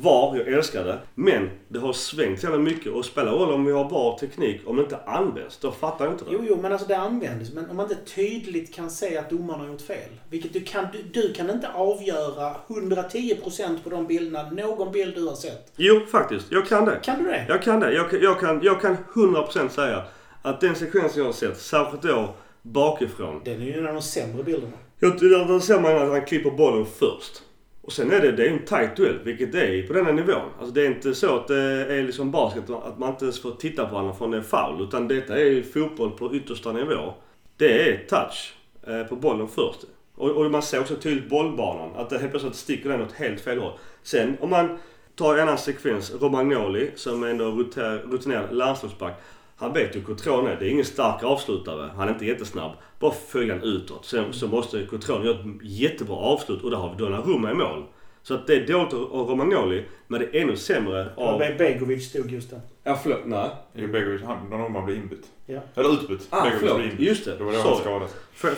[0.00, 0.98] VAR, jag älskar det.
[1.14, 2.92] Men det har svängt jävla mycket.
[2.92, 6.14] Och spelar roll om vi har VAR teknik, om det inte används, då fattar jag
[6.14, 6.30] inte det.
[6.32, 7.52] Jo, jo, men alltså det används.
[7.52, 10.10] Men om man inte tydligt kan se att domaren har gjort fel.
[10.30, 14.50] Vilket du kan, du, du kan inte avgöra 110% på de bilderna.
[14.50, 15.72] Någon bild du har sett.
[15.76, 16.52] Jo, faktiskt.
[16.52, 17.00] Jag kan det.
[17.02, 17.46] Kan du det?
[17.48, 17.94] Jag kan det.
[17.94, 20.02] Jag, jag, kan, jag kan 100% säga
[20.42, 23.40] att den sekvensen jag har sett, särskilt då bakifrån.
[23.44, 24.72] Den är ju en av de sämre bilderna.
[24.98, 27.42] Jag, där, ser man att han klipper bollen först.
[27.82, 30.12] Och sen är det, det är en tight duell, vilket det är på den här
[30.12, 30.50] nivån.
[30.58, 31.56] Alltså det är inte så att det
[31.94, 34.82] är liksom basket, att man inte ens får titta på varandra från det är foul.
[34.82, 37.14] Utan detta är fotboll på yttersta nivå.
[37.56, 38.54] Det är touch
[38.86, 39.80] eh, på bollen först.
[40.14, 43.40] Och, och man ser också tydligt bollbanan, att det helt plötsligt sticker den åt helt
[43.40, 43.72] fel håll.
[44.02, 44.78] Sen om man
[45.14, 49.22] tar en annan sekvens, Romagnoli som är ändå rutiner- rutinerad landslagsback.
[49.56, 50.56] Han vet ju hur Cotrone är.
[50.56, 51.90] Det är ingen stark avslutare.
[51.96, 52.72] Han är inte jättesnabb.
[52.98, 54.04] Bara följa utåt.
[54.04, 57.84] Sen så måste Cotrone göra ett jättebra avslut och där har vi Donnarumma i mål.
[58.22, 61.38] Så att det är dåligt av Romagnoli, men det är ännu sämre av...
[61.38, 62.60] Be- Begovic stod just där.
[62.84, 63.18] Ja, förlåt.
[63.24, 63.50] Nej.
[63.74, 65.26] Jo, Begovic, han, Donnarumma blev inbytt.
[65.46, 65.60] Ja.
[65.74, 66.26] Eller utbytt.
[66.30, 66.76] Ah, Begovic förlåt.
[66.76, 67.06] blev inbytt.
[67.08, 67.36] Just det.
[67.36, 68.14] Det var då han skadades.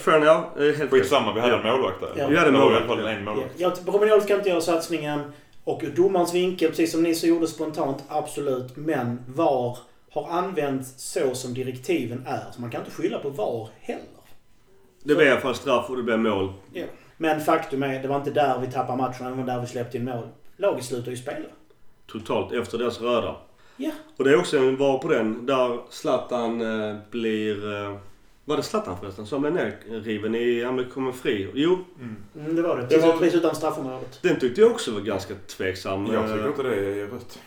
[0.07, 0.91] Ja, eh, helt rätt.
[0.91, 1.61] Skitsamma, vi hade Ja.
[1.61, 2.09] en målvakt där.
[2.17, 2.27] Ja.
[2.29, 3.19] Vi hade en Det var i målvakt, alla fall ja.
[3.19, 3.55] en målvakt.
[3.57, 5.21] Ja, Romagnoli ska inte göra satsningen.
[5.65, 8.77] Och domarens vinkel, precis som Nisse gjorde spontant, absolut.
[8.77, 9.79] Men VAR
[10.25, 12.45] har använts så som direktiven är.
[12.55, 14.03] Så man kan inte skylla på VAR heller.
[15.03, 16.53] Det blev i alla fall straff och det blev mål.
[17.17, 19.27] Men faktum är, det var inte där vi tappade matchen.
[19.27, 20.29] Det var där vi släppte in mål.
[20.57, 21.47] Laget slutar ju spela.
[22.07, 23.37] Totalt efter deras röda.
[23.77, 23.91] Ja.
[24.17, 27.73] Och det är också en var på den där Zlatan eh, blir...
[27.85, 27.97] Eh,
[28.45, 30.65] var det Zlatan förresten som blev nerriven i...
[30.65, 31.51] Han blev kommer fri?
[31.55, 32.17] Jo, Mm.
[32.37, 32.83] Mm, det var det.
[32.83, 34.19] Det Precis, var- precis utan straffområdet.
[34.23, 36.07] den tyckte jag också var ganska tveksam.
[36.13, 37.39] Jag Eh, tycker inte det är rött.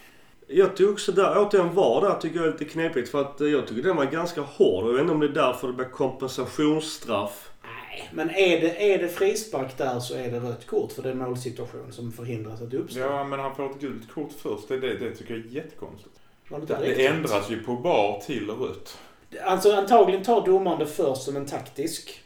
[0.52, 3.48] Jag tycker också där, återigen VAR där tycker jag är lite knepigt för att eh,
[3.48, 4.84] jag tycker den var ganska hård.
[4.84, 7.50] Och jag vet inte om det är därför det blir kompensationsstraff.
[7.64, 11.10] Nej, men är det, är det frispark där så är det rött kort för det
[11.10, 13.00] är en målsituation som förhindras att uppstå.
[13.00, 14.68] Ja, men han får ett gult kort först.
[14.68, 16.16] Det, det, det tycker jag är jättekonstigt.
[16.50, 18.98] Var det Det, det ändras ju på bar till rött.
[19.44, 22.24] Alltså antagligen tar domaren det först som en taktisk.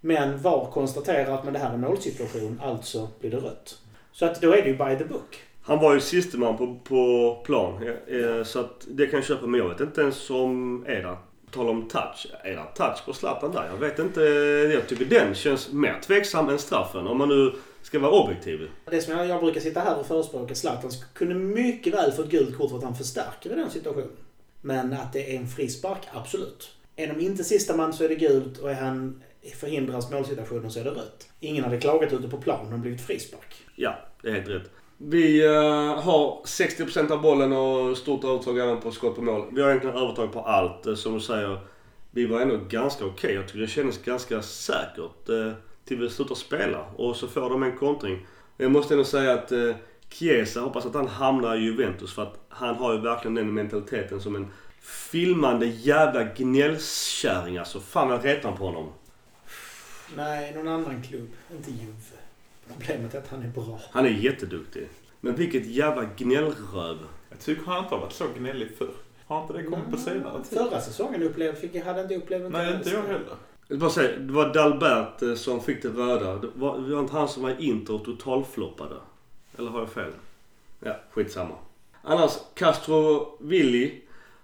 [0.00, 3.78] Men VAR konstaterar att men det här är en målsituation, alltså blir det rött.
[4.12, 5.42] Så att då är det ju by the book.
[5.62, 7.82] Han var ju siste man på, på plan.
[7.82, 9.46] eh, eh, Så att det kan jag köpa.
[9.46, 11.16] Men jag vet inte ens om är det
[11.50, 12.26] Tala om touch.
[12.44, 13.66] Är det touch på Zlatan där?
[13.66, 14.20] Jag vet inte.
[14.74, 17.06] Jag tycker den känns mer tveksam än straffen.
[17.06, 18.70] Om man nu ska vara objektiv.
[18.90, 22.30] Det som jag, jag brukar sitta här och förespråka, Zlatan kunde mycket väl få ett
[22.30, 24.16] gult kort för att han förstärker i den situationen.
[24.60, 26.70] Men att det är en frispark, absolut.
[26.96, 29.22] Är de inte sista man så är det gult och är han
[29.60, 31.28] förhindras målsituationen så är det rött.
[31.40, 33.54] Ingen hade klagat ute på planen och blivit frispark.
[33.76, 34.70] Ja, det är helt rätt.
[35.04, 39.46] Vi eh, har 60% av bollen och stort övertag även på skott på mål.
[39.50, 40.86] Vi har egentligen övertag på allt.
[40.86, 41.60] Eh, som du säger,
[42.10, 43.34] vi var ändå ganska okej.
[43.34, 45.52] Jag tycker det kändes ganska säkert eh,
[45.84, 46.84] till vi slutar spela.
[46.96, 48.26] Och så får de en kontring.
[48.56, 49.74] Jag måste ändå säga att eh,
[50.08, 54.20] Chiesa, hoppas att han hamnar i Juventus för att han har ju verkligen den mentaliteten
[54.20, 57.80] som en filmande jävla gnällkärring alltså.
[57.80, 58.92] Fan vad jag retar på honom.
[60.16, 61.28] Nej, någon annan klubb.
[61.52, 62.21] Inte Juve.
[62.78, 63.80] Problemet är att han är bra.
[63.90, 64.88] Han är jätteduktig.
[65.20, 66.98] Men vilket jävla gnällröv.
[67.30, 68.90] Jag tycker han inte har varit så gnällig förr.
[69.26, 70.58] Har inte det kommit på senare tid?
[70.58, 73.36] Förra säsongen upplevde, fick, jag- hade inte upplevt Nej, inte jag heller.
[73.68, 76.36] Jag bara säga, det var Dalbert eh, som fick det röda.
[76.38, 78.94] Det var, det var inte han som var Inter och totalfloppade.
[79.58, 80.10] Eller har jag fel?
[80.80, 81.54] Ja, skitsamma.
[82.02, 84.00] Annars, Castro Willi,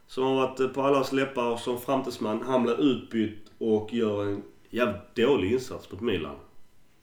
[0.06, 2.42] som har varit eh, på allas läppar som framtidsman.
[2.46, 6.36] Han blev utbytt och gör en jävligt dålig insats mot Milan.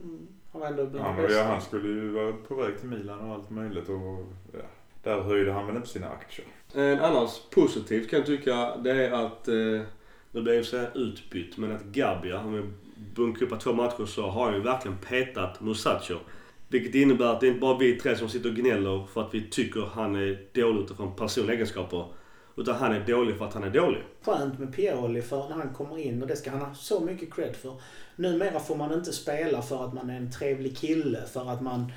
[0.03, 0.27] Mm.
[0.55, 3.35] Han var ändå bland Ja, ja, han skulle ju vara på väg till Milan och
[3.35, 4.59] allt möjligt och ja,
[5.03, 6.47] där höjde han väl inte sina aktier.
[6.73, 9.81] En annars positivt kan jag tycka det är att, eh,
[10.31, 12.63] nu blev jag så här utbytt, men att Gabia, om vi
[13.15, 16.15] bunkrar upp på två matcher så har han ju verkligen petat Musacho.
[16.67, 19.33] Vilket innebär att det är inte bara vi tre som sitter och gnäller för att
[19.33, 22.05] vi tycker han är dålig utifrån personliga egenskaper.
[22.57, 24.03] Utan han är dålig för att han är dålig.
[24.21, 27.33] Skönt med Pioli för när han kommer in och det ska han ha så mycket
[27.33, 27.75] cred för.
[28.15, 31.91] Numera får man inte spela för att man är en trevlig kille, för att man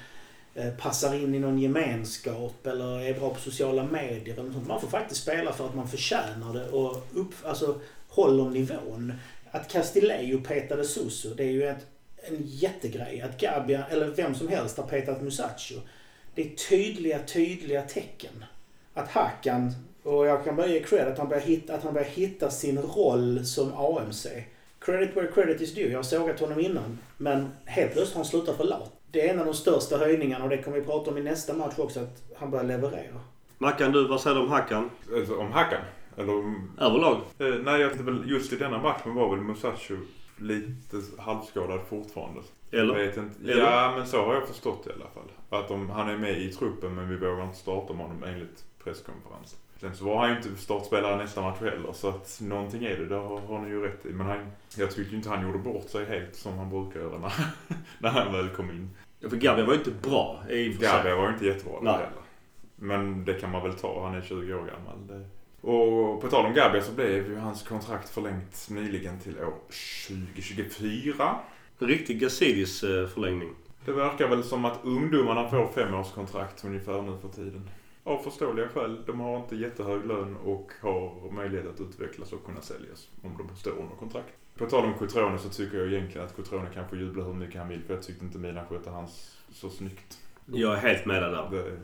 [0.54, 4.68] eh, passar in i någon gemenskap eller är bra på sociala medier eller sånt.
[4.68, 9.12] Man får faktiskt spela för att man förtjänar det och upp, alltså, håller nivån.
[9.50, 13.20] Att Castillejo petade Suso, det är ju ett, en jättegrej.
[13.20, 15.74] Att Gabia, eller vem som helst, har petat Musacho.
[16.34, 18.44] Det är tydliga, tydliga tecken.
[18.94, 19.74] Att Hakan,
[20.08, 22.78] och jag kan bara ge cred att han börjar hitta, att han börjar hitta sin
[22.78, 24.26] roll som AMC.
[24.80, 25.88] Credit where credit is due.
[25.88, 26.98] Jag har sågat honom innan.
[27.16, 28.92] Men helt plötsligt har han slutat vara lat.
[29.10, 31.54] Det är en av de största höjningarna och det kommer vi prata om i nästa
[31.54, 33.20] match också, att han börjar leverera.
[33.58, 34.90] Mackan du, vad säger du om Hackan?
[35.14, 35.80] Alltså, om Hackan?
[36.16, 36.70] Eller om...
[36.80, 37.16] Överlag?
[37.38, 39.96] Eh, nej, jag väl just i denna matchen var väl Musacho
[40.36, 42.40] lite halvskadad fortfarande.
[42.70, 42.94] Jag Eller?
[42.94, 43.52] vet inte.
[43.52, 43.62] Eller?
[43.62, 45.60] Ja, men så har jag förstått det i alla fall.
[45.60, 48.64] Att om, han är med i truppen men vi vågar inte starta med honom enligt
[48.84, 49.58] presskonferensen.
[49.80, 53.06] Sen så var han ju inte startspelare nästa match heller så att någonting är det,
[53.06, 54.08] det har, har ni ju rätt i.
[54.08, 57.18] Men han, jag tyckte ju inte han gjorde bort sig helt som han brukar göra
[57.18, 57.32] när,
[57.98, 58.90] när han väl kom in.
[59.20, 60.92] Ja, för Gabia var ju inte bra i och för sig.
[60.92, 61.92] Gabriel var ju inte jättebra Nej.
[61.92, 62.10] heller.
[62.76, 65.06] Men det kan man väl ta, han är 20 år gammal.
[65.06, 65.28] Det.
[65.60, 69.54] Och på tal om Gabriel så blev ju hans kontrakt förlängt nyligen till år
[70.08, 71.36] 2024.
[71.78, 73.50] En riktig Gazidis eh, förlängning.
[73.84, 77.70] Det verkar väl som att ungdomarna får femårskontrakt ungefär nu för tiden.
[78.08, 79.02] Av förståeliga skäl.
[79.06, 83.56] De har inte jättehög lön och har möjlighet att utvecklas och kunna säljas om de
[83.56, 84.34] står under kontrakt.
[84.58, 87.60] På tal om Cotrone så tycker jag egentligen att Cotrone kan få jubla hur mycket
[87.60, 90.18] han vill för jag tyckte inte Milan skötte hans så snyggt.
[90.46, 91.48] Jag är helt med dig där.
[91.50, 91.80] Det,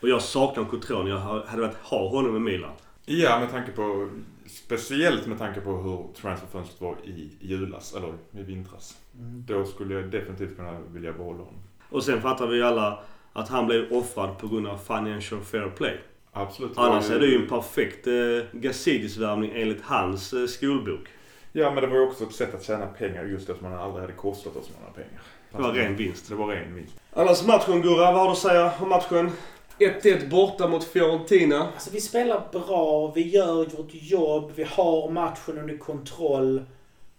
[0.00, 1.10] Och jag saknar Cotrone.
[1.10, 2.72] Jag hade velat ha honom i Milan.
[3.04, 4.08] Ja, med tanke på,
[4.46, 8.98] speciellt med tanke på hur transferfönstret var i julas, eller i vintras.
[9.18, 9.44] Mm.
[9.46, 11.62] Då skulle jag definitivt kunna vilja behålla honom.
[11.88, 12.98] Och sen fattar vi ju alla
[13.32, 15.96] att han blev offrad på grund av financial fair play.
[16.32, 16.78] Absolut.
[16.78, 18.12] Annars är det ju en perfekt eh,
[18.52, 21.08] Gazidis-värvning enligt hans eh, skolbok.
[21.52, 24.00] Ja, men det var ju också ett sätt att tjäna pengar just eftersom han aldrig
[24.00, 25.22] hade kostat oss några pengar.
[25.50, 26.28] Det var ren vinst.
[26.28, 26.94] Det var ren vinst.
[27.12, 29.30] Annars matchen Gurra, vad har du att säga om matchen?
[29.78, 31.68] 1-1 borta mot Fiorentina.
[31.74, 36.62] Alltså vi spelar bra, vi gör vårt jobb, vi har matchen under kontroll.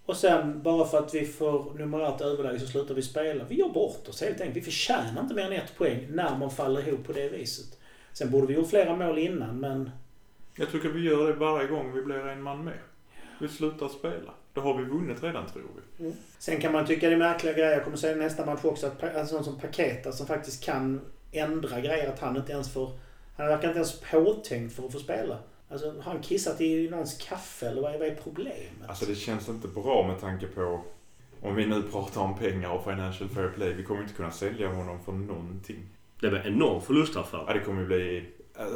[0.05, 3.43] Och sen bara för att vi får numerärt överläge så slutar vi spela.
[3.43, 4.57] Vi gör bort oss helt enkelt.
[4.57, 7.79] Vi förtjänar inte mer än ett poäng när man faller ihop på det viset.
[8.13, 9.91] Sen borde vi gjort flera mål innan men...
[10.55, 12.77] Jag tycker vi gör det varje gång vi blir en man med.
[13.39, 14.33] Vi slutar spela.
[14.53, 15.63] Då har vi vunnit redan tror
[15.97, 16.13] vi.
[16.39, 17.71] Sen kan man tycka det är märkliga grejer.
[17.71, 21.79] Jag kommer säga nästa match också att en sån som Paketa som faktiskt kan ändra
[21.79, 22.09] grejer.
[22.09, 22.91] Att han inte ens får...
[23.37, 25.37] Han verkar inte ens påtänkt för att få spela.
[25.73, 28.88] Alltså har han kissat i någons kaffe eller vad är, vad är problemet?
[28.88, 30.81] Alltså det känns inte bra med tanke på
[31.41, 33.73] om vi nu pratar om pengar och financial fair play.
[33.73, 35.79] Vi kommer inte kunna sälja honom för någonting.
[36.21, 37.43] Det var en enorm förlustaffär.
[37.47, 38.25] Ja, det kommer ju bli...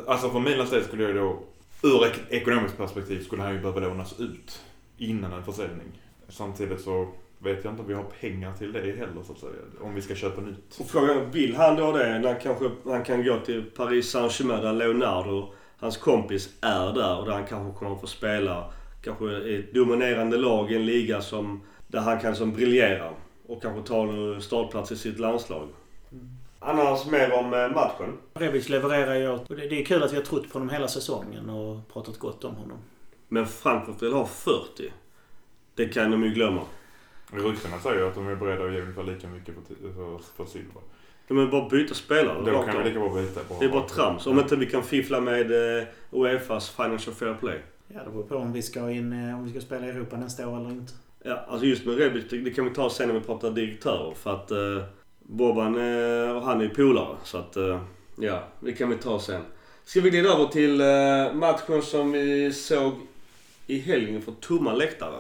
[0.07, 1.39] Alltså för Milans del skulle jag då...
[1.83, 4.62] Ur ek- ekonomiskt perspektiv skulle han ju behöva lånas ut
[4.97, 6.01] innan en försäljning.
[6.29, 7.07] Samtidigt så
[7.39, 9.51] vet jag inte om vi har pengar till det heller så att säga.
[9.81, 10.77] Om vi ska köpa nytt.
[10.79, 14.73] Och frågan vill han då det när kanske han kan gå till Paris Saint-Germain där
[14.73, 19.59] Leonardo, hans kompis, är där och där han kanske kommer att få spela kanske i
[19.59, 23.13] ett dominerande lag i en liga som, där han kan som briljera
[23.47, 25.67] och kanske ta en startplats i sitt landslag.
[26.59, 28.17] Annars mer om eh, matchen.
[28.33, 30.87] Rebic levererar ju och det, det är kul att vi har trott på honom hela
[30.87, 32.77] säsongen och pratat gott om honom.
[33.27, 34.93] Men Frankfurt vill ha 40.
[35.75, 36.61] Det kan de ju glömma.
[37.31, 40.81] Ryssarna säger att de är beredda att ge ungefär lika mycket för, för, för silver.
[41.27, 42.51] De vill bara byta spelare.
[42.51, 43.39] Då kan vi lika bra byta.
[43.59, 44.27] Det är bara trams.
[44.27, 47.59] Om inte vi kan fiffla med eh, Uefas financial fair play.
[47.87, 50.17] Ja, det beror på om vi ska in, eh, om vi ska spela i Europa
[50.17, 50.93] nästa år eller inte.
[51.23, 54.13] Ja, alltså just med Rebic, det, det kan vi ta sen när vi pratar direktörer.
[54.13, 54.83] För att eh,
[55.19, 57.15] Boban eh, och han är ju polare.
[57.23, 57.81] Så att eh,
[58.15, 59.41] ja, det kan vi ta sen.
[59.83, 62.93] Ska vi glida över till eh, matchen som vi såg
[63.67, 65.19] i helgen för tomma läktare.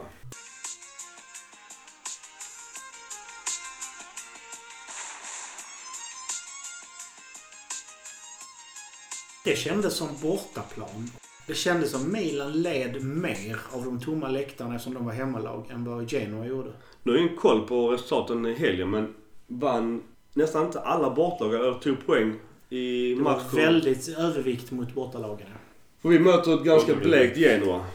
[9.47, 11.09] Det kändes som bortaplan.
[11.47, 15.85] Det kändes som Milan led mer av de tomma läktarna eftersom de var hemmalag än
[15.85, 16.69] vad Genoa gjorde.
[17.03, 19.13] Nu har jag ingen koll på resultaten i helgen men
[19.47, 22.33] vann nästan inte alla bortlag eller tog poäng
[22.69, 23.55] i Det var matchen.
[23.55, 25.47] väldigt övervikt mot bortalagen.
[26.01, 27.85] Och vi möter ett ganska blekt Genoa.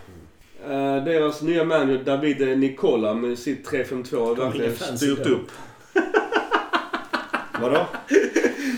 [0.64, 5.50] Eh, deras nya manager Davide Nicola med sitt 3-5-2 har verkligen styrt upp.
[7.60, 7.86] Vadå?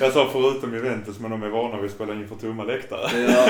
[0.01, 3.21] Jag sa förutom Juventus men de är vana vid att spela inför tomma läktare.
[3.29, 3.49] Ja,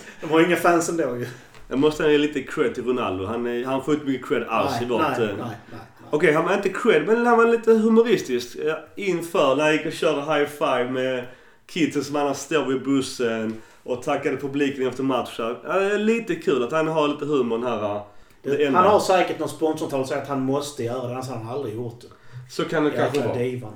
[0.20, 1.26] De har inga fans ändå ju.
[1.68, 3.26] jag måste ge lite cred till Ronaldo.
[3.26, 5.00] Han, är, han får inte mycket cred alls nej, i vårt...
[5.00, 5.78] nej, eh, nej, nej, nej.
[6.10, 8.56] Okej, han var inte cred, men han var lite humoristisk.
[8.96, 11.24] Inför, när han gick och körde high five med
[11.66, 15.56] kidsen som annars står vid bussen och tackade publiken efter matchen.
[15.64, 17.94] Ja, lite kul att han har lite humor den här...
[17.94, 18.00] eh,
[18.42, 18.64] det.
[18.64, 21.48] Han har säkert någon sponsortal som säger att han måste göra det, annars har han
[21.48, 22.06] aldrig gjort det.
[22.50, 23.42] Så kan det kanske Jäkla vara.
[23.42, 23.72] divan.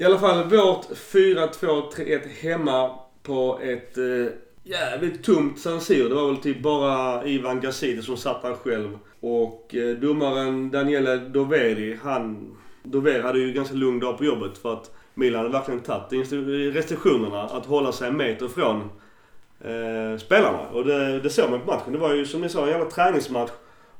[0.00, 2.90] I alla fall vårt 4-2-3-1 hemma
[3.22, 4.32] på ett eh,
[4.62, 6.08] jävligt tomt San Siro.
[6.08, 8.98] Det var väl typ bara Ivan Gazidis som satt där själv.
[9.20, 12.56] Och eh, domaren Daniele Doveri, han...
[12.82, 16.32] Doveri hade ju ganska lugn dag på jobbet för att Milan hade verkligen tagit
[16.74, 18.80] restriktionerna att hålla sig en meter från
[19.60, 20.68] eh, spelarna.
[20.72, 21.92] Och det, det såg man på matchen.
[21.92, 23.50] Det var ju som ni sa en jävla träningsmatch.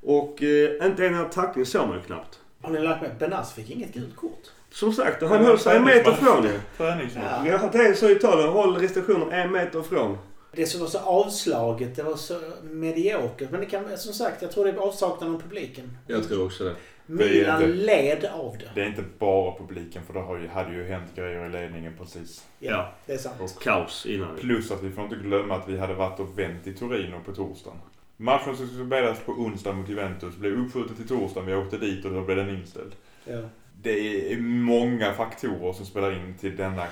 [0.01, 2.41] Och eh, inte en enda tackling såg man ju knappt.
[2.63, 3.11] Har ni lagt med?
[3.19, 4.51] Benas fick inget gult kort.
[4.71, 6.61] Som sagt, han höll sig en meter från det.
[6.77, 7.47] Träningsmatch.
[7.47, 7.69] Ja.
[7.73, 8.49] Det är så i Italien.
[8.49, 10.19] Håll restriktioner en meter ifrån.
[10.53, 13.51] Det som var så avslaget, det var så mediokert.
[13.51, 15.99] Men det kan, som sagt, jag tror det är avsaknaden av publiken.
[16.07, 16.75] Jag tror också det.
[17.07, 18.69] Milan inte- led av det.
[18.75, 21.93] Det är inte bara publiken för det har ju, hade ju hänt grejer i ledningen
[21.99, 22.45] precis.
[22.59, 22.93] Ja.
[23.07, 23.59] Det är sant.
[23.61, 24.37] Kaos innan.
[24.37, 27.33] Plus att vi får inte glömma att vi hade varit och vänt i Torino på
[27.35, 27.79] torsdagen.
[28.17, 31.47] Matchen som skulle spelas på onsdag mot Juventus blev uppskjuten till torsdagen.
[31.47, 32.93] Vi åkte dit och då blev den inställd.
[33.25, 33.39] Ja.
[33.83, 36.87] Det är många faktorer som spelar in till denna,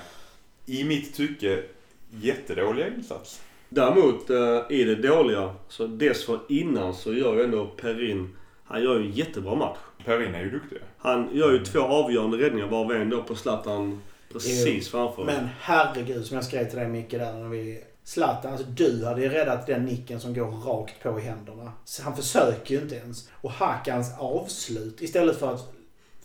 [0.65, 1.63] i mitt tycke,
[2.11, 3.41] jättedåliga insats.
[3.69, 9.05] Däremot eh, i det dåliga, så dessförinnan så gör ju ändå Perin, han gör ju
[9.05, 9.77] en jättebra match.
[10.05, 10.77] Perin är ju duktig.
[10.97, 14.01] Han gör ju två avgörande räddningar varav en då på Zlatan
[14.33, 15.23] precis framför.
[15.23, 17.83] Men herregud, som jag skrev till dig Micke där när vi...
[18.03, 21.71] Zlatan, alltså du hade ju räddat den nicken som går rakt på i händerna.
[21.85, 23.29] Så han försöker ju inte ens.
[23.31, 25.73] Och Hakans avslut, istället för att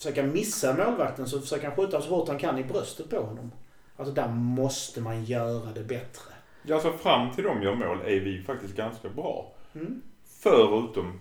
[0.02, 3.52] försöka missa målvakten så försöker han skjuta så hårt han kan i bröstet på honom.
[3.96, 6.32] Alltså där måste man göra det bättre.
[6.62, 9.52] Ja, alltså fram till de gör mål är vi faktiskt ganska bra.
[9.74, 10.02] Mm.
[10.40, 11.20] Förutom,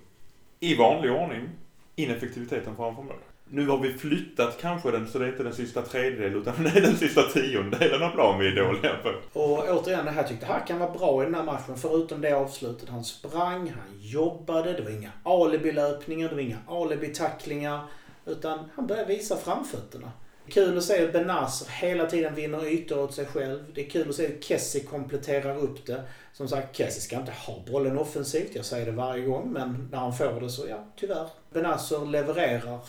[0.60, 1.50] i vanlig ordning,
[1.96, 3.16] ineffektiviteten framför mål.
[3.50, 6.70] Nu har vi flyttat kanske den, så det är inte den sista tredjedelen utan det
[6.70, 9.40] är den sista tiondelen av plan vi är dåliga på.
[9.40, 11.78] Och återigen, det här tyckte Hakan var bra i den här matchen.
[11.78, 12.90] Förutom det avslutet.
[12.90, 17.80] Han sprang, han jobbade, det var inga alibi-löpningar, det var inga alibi-tacklingar.
[18.26, 20.12] Utan han börjar visa framfötterna.
[20.48, 23.64] Kul att se hur Benazer hela tiden vinner ytor åt sig själv.
[23.74, 26.04] Det är kul att se hur Kessie kompletterar upp det.
[26.34, 28.56] Som sagt, Kessie ska inte ha bollen offensivt.
[28.56, 29.52] Jag säger det varje gång.
[29.52, 31.28] Men när han får det så, ja, tyvärr.
[31.54, 32.80] Benazer levererar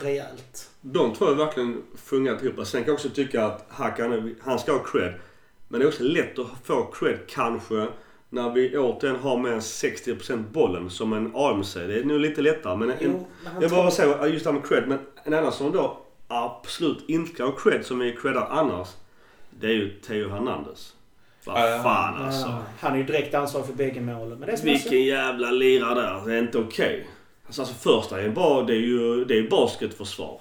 [0.00, 0.70] rejält.
[0.80, 2.66] De två har verkligen fungerat ihop.
[2.66, 5.14] Sen kan jag också tycka att Hakan, han ska ha cred.
[5.68, 7.86] Men det är också lätt att få cred kanske
[8.30, 11.74] när vi återigen har än 60% bollen som en AMC.
[11.74, 12.76] Det är nog lite lättare.
[12.76, 14.88] Men en, Jo, men han jag bara säger just det här med cred.
[14.88, 15.98] Men en annan som då
[16.28, 18.88] absolut inte ska ha cred som vi creddar annars.
[19.50, 20.94] Det är ju Theo Hernandez.
[21.44, 22.48] Vad fan alltså.
[22.48, 24.38] Ja, han är ju direkt ansvarig för bägge målen.
[24.38, 26.26] Men det är Vilken jävla lirare där.
[26.26, 27.06] Det är inte okej.
[27.46, 30.40] Alltså, alltså första är bara, det är ju det är basketförsvar.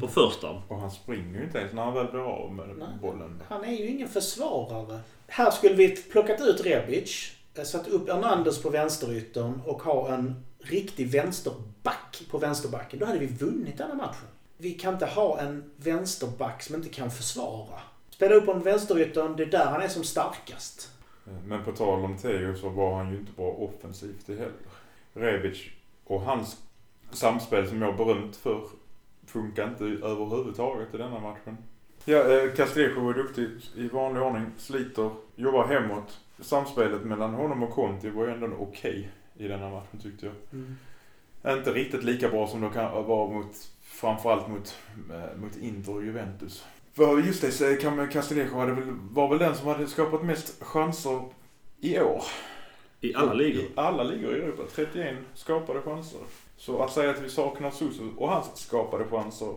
[0.00, 0.62] På första.
[0.68, 2.88] Och han springer ju inte ens när han väl blir av med Nej.
[3.02, 3.42] bollen.
[3.48, 5.00] Han är ju ingen försvarare.
[5.26, 10.44] Här skulle vi plockat ut Rebic, eh, satt upp Hernandez på vänsteryttern och ha en
[10.58, 12.98] riktig vänsterback på vänsterbacken.
[12.98, 14.28] Då hade vi vunnit den här matchen.
[14.56, 17.80] Vi kan inte ha en vänsterback som inte kan försvara.
[18.10, 20.90] Spela upp honom på vänsteryttern, det är där han är som starkast.
[21.44, 24.52] Men på tal om Theo så var han ju inte bra offensivt heller.
[25.12, 25.58] Rebic
[26.04, 26.56] och hans
[27.12, 28.62] samspel som jag berömt för
[29.28, 31.56] funkar inte överhuvudtaget i denna matchen.
[32.04, 36.20] Ja, eh, Castillejo var duktig i vanlig ordning, sliter, jobbar hemåt.
[36.40, 41.58] Samspelet mellan honom och Conti var ju ändå okej i denna matchen tyckte jag.
[41.58, 44.74] Inte riktigt lika bra som de kan vara mot, framförallt mot,
[45.10, 46.64] eh, mot Inter och Juventus.
[46.92, 51.22] För just det, Castillejo hade väl, var väl den som hade skapat mest chanser
[51.80, 52.22] i år.
[53.00, 53.62] I alla ligor.
[53.62, 54.62] I alla ligor i Europa.
[54.74, 56.20] 31 skapade chanser.
[56.58, 59.54] Så att säga att vi saknar Susu och hans skapade chanser.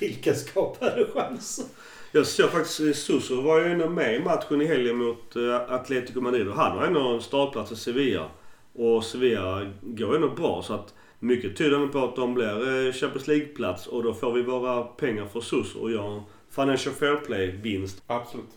[0.00, 1.64] Vilka skapade chanser?
[2.12, 5.72] Jag såg faktiskt, eh, Suso var ju ändå med i matchen i helgen mot eh,
[5.72, 8.28] Atletico Madrid och han har ändå en startplats i Sevilla.
[8.72, 13.26] Och Sevilla går ändå bra så att mycket tyder på att de blir eh, Champions
[13.26, 18.02] League-plats och då får vi våra pengar för Suso och gör en Financial Fair Play-vinst.
[18.06, 18.50] Absolut.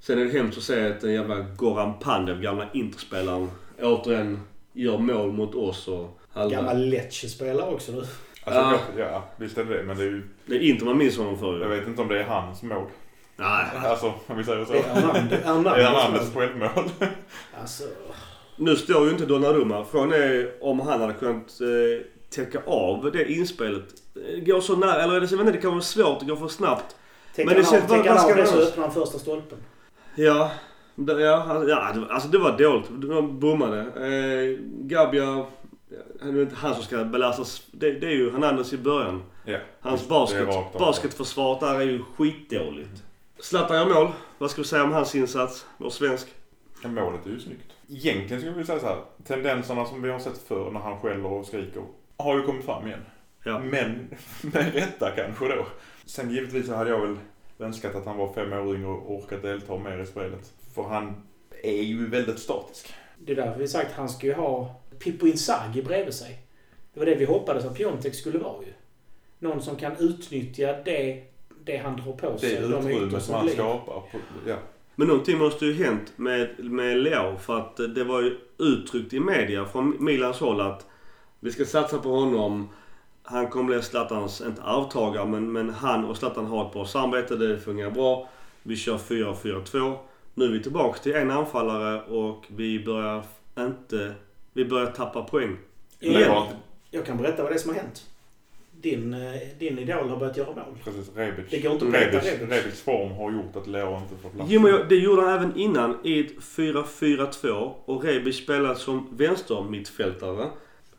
[0.00, 3.50] Sen är det hemskt att se att den jävla Goran Pandev, gamla Interspelaren,
[3.82, 4.40] återigen
[4.72, 6.56] gör mål mot oss och halva...
[6.56, 7.98] Gammal Lecce-spelare också du.
[7.98, 8.78] Alltså, Ja.
[8.98, 9.04] ja.
[9.12, 9.82] ja, visst är det det.
[9.82, 12.08] Men det är ju, Det är inte man minns honom för jag vet inte om
[12.08, 12.86] det är hans mål.
[13.36, 13.64] Nej.
[13.84, 14.72] Alltså, om vi säger så.
[14.72, 15.28] Det är Hernandez-
[16.34, 16.90] Det självmål.
[17.60, 17.84] Alltså,
[18.56, 19.84] Nu står ju inte Donnarumma.
[19.90, 23.84] Frågan är om han hade kunnat eh, täcka av det inspelet.
[24.34, 26.26] Eh, Går så nära, eller är det, jag vet inte, det kan vara svårt, det
[26.26, 26.96] går för snabbt.
[27.36, 28.84] tänker det han känns- av, vad- tänker han vad ska av det det så öppnar
[28.84, 29.58] han första stolpen.
[30.14, 30.50] Ja,
[30.94, 32.86] det, ja, det, alltså det var dåligt.
[32.90, 33.78] De bommade.
[33.80, 35.44] Eh, Gabia,
[35.88, 37.62] det är inte han som ska belastas.
[37.70, 39.22] Det, det är ju Hernandez i början.
[39.44, 39.58] Ja.
[39.80, 43.02] Hans basket, basketförsvar där är ju skitdåligt.
[43.38, 44.12] Zlatan gör mål.
[44.38, 45.66] Vad ska vi säga om hans insats?
[45.78, 46.26] Vår svensk.
[46.82, 47.72] Ja, målet är ju snyggt.
[47.88, 49.02] Egentligen skulle vi säga så här.
[49.24, 51.82] Tendenserna som vi har sett förr när han skäller och skriker
[52.16, 53.00] har ju kommit fram igen.
[53.44, 53.58] Ja.
[53.58, 54.08] Men
[54.42, 55.66] med rätta kanske då.
[56.04, 57.16] Sen givetvis så hade jag väl
[57.58, 60.52] önskat att han var fem år yngre och orkat delta mer i spelet.
[60.74, 61.22] För han
[61.62, 62.94] är ju väldigt statisk.
[63.18, 66.38] Det är därför vi sagt att han ska ju ha Pippo Inzaghi bredvid sig.
[66.94, 68.72] Det var det vi hoppades att Piontek skulle vara ju.
[69.38, 71.22] Någon som kan utnyttja det,
[71.64, 72.54] det han drar på sig.
[72.54, 73.54] Det de ytor utrymmet som han blir.
[73.54, 73.94] skapar.
[73.94, 74.56] På, ja.
[74.94, 79.20] Men någonting måste ju hänt med, med Leao för att det var ju uttryckt i
[79.20, 80.86] media från Milans håll att
[81.40, 82.68] vi ska satsa på honom.
[83.22, 87.36] Han kommer bli Zlatans, inte arvtagare, men, men han och Zlatan har ett bra samarbete.
[87.36, 88.28] Det fungerar bra.
[88.62, 89.96] Vi kör 4-4-2.
[90.34, 93.24] Nu är vi tillbaka till en anfallare och vi börjar
[93.58, 94.14] inte...
[94.56, 95.56] Vi börjar tappa poäng.
[96.00, 96.46] Jag,
[96.90, 98.04] jag kan berätta vad det är som har hänt.
[98.80, 100.64] Din, eh, din idol har börjat göra mål.
[100.84, 101.44] Precis, Rebic.
[101.50, 102.50] Det går inte att Rebic, Rebic.
[102.50, 104.50] Rebics form har gjort att Leo inte får plats.
[104.50, 109.08] Jo men jag- det gjorde han även innan i ett 4-4-2 och Rebic spelade som
[109.16, 110.46] vänstermittfältare.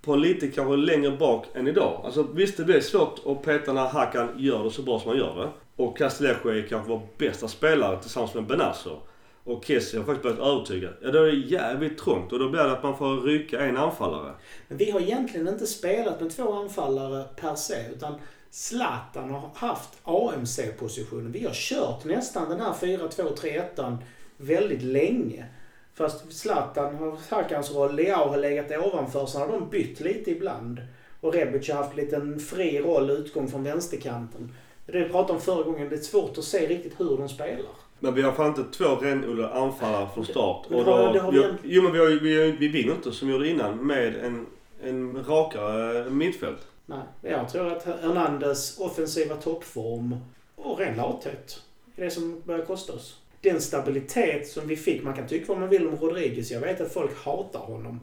[0.02, 2.02] På en lite kanske längre bak än idag.
[2.06, 5.18] Alltså visst det blir svårt att peta när Hakan gör det så bra som han
[5.18, 5.50] gör det.
[5.84, 9.00] Och Castillejo är kanske vår bästa spelare tillsammans med Benazzo.
[9.48, 10.90] Och Kessie har faktiskt börjat övertyga.
[11.02, 13.78] Ja då är det jävligt trångt och då blir det att man får rycka en
[13.78, 14.34] anfallare.
[14.68, 17.76] Men vi har egentligen inte spelat med två anfallare per se.
[17.96, 18.16] Utan
[18.50, 21.32] Zlatan har haft AMC-positionen.
[21.32, 23.98] Vi har kört nästan den här 4-2-3-1
[24.38, 25.46] väldigt länge.
[25.94, 30.82] Fast Zlatan har Hakans roll, Leao har legat ovanför, så har de bytt lite ibland.
[31.22, 34.54] Och Rebic har haft lite en fri roll, utgång från vänsterkanten.
[34.86, 37.87] Det vi pratade om förra gången, det är svårt att se riktigt hur de spelar.
[38.00, 40.66] Men vi har fan inte två renodlade anfallare från start.
[40.70, 43.12] Och då, det har vi vi, en- jo men vi, har, vi, vi vinner inte
[43.12, 44.46] som vi gjorde innan med en,
[44.84, 46.68] en rakare mittfält.
[46.86, 50.16] Nej, jag tror att Hernandez offensiva toppform
[50.56, 51.62] och ren lathet
[51.96, 53.18] är det som börjar kosta oss.
[53.42, 56.52] Den stabilitet som vi fick, man kan tycka vad man vill om Rodriguez.
[56.52, 58.00] Jag vet att folk hatar honom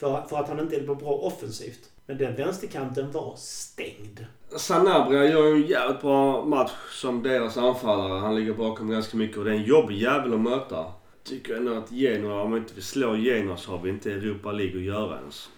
[0.00, 1.90] för, för att han inte är bra offensivt.
[2.06, 4.26] Men den vänsterkanten var stängd.
[4.56, 8.18] Sanabria gör ju en jävligt bra match som deras anfallare.
[8.18, 10.84] Han ligger bakom ganska mycket och det är en jobbig jävel att möta.
[11.24, 14.52] Tycker ändå att Genoa, om vi inte vill slå Genoa så har vi inte Europa
[14.52, 15.48] League att göra ens.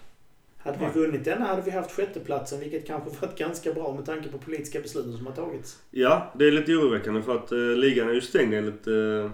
[0.57, 4.29] Hade vi vunnit denna hade vi haft sjätteplatsen, vilket kanske varit ganska bra med tanke
[4.29, 5.79] på politiska besluten som har tagits.
[5.91, 9.31] Ja, det är lite oroväckande för att eh, ligan är ju stängd enligt eh,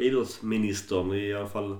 [0.00, 1.76] idrottsministern i alla fall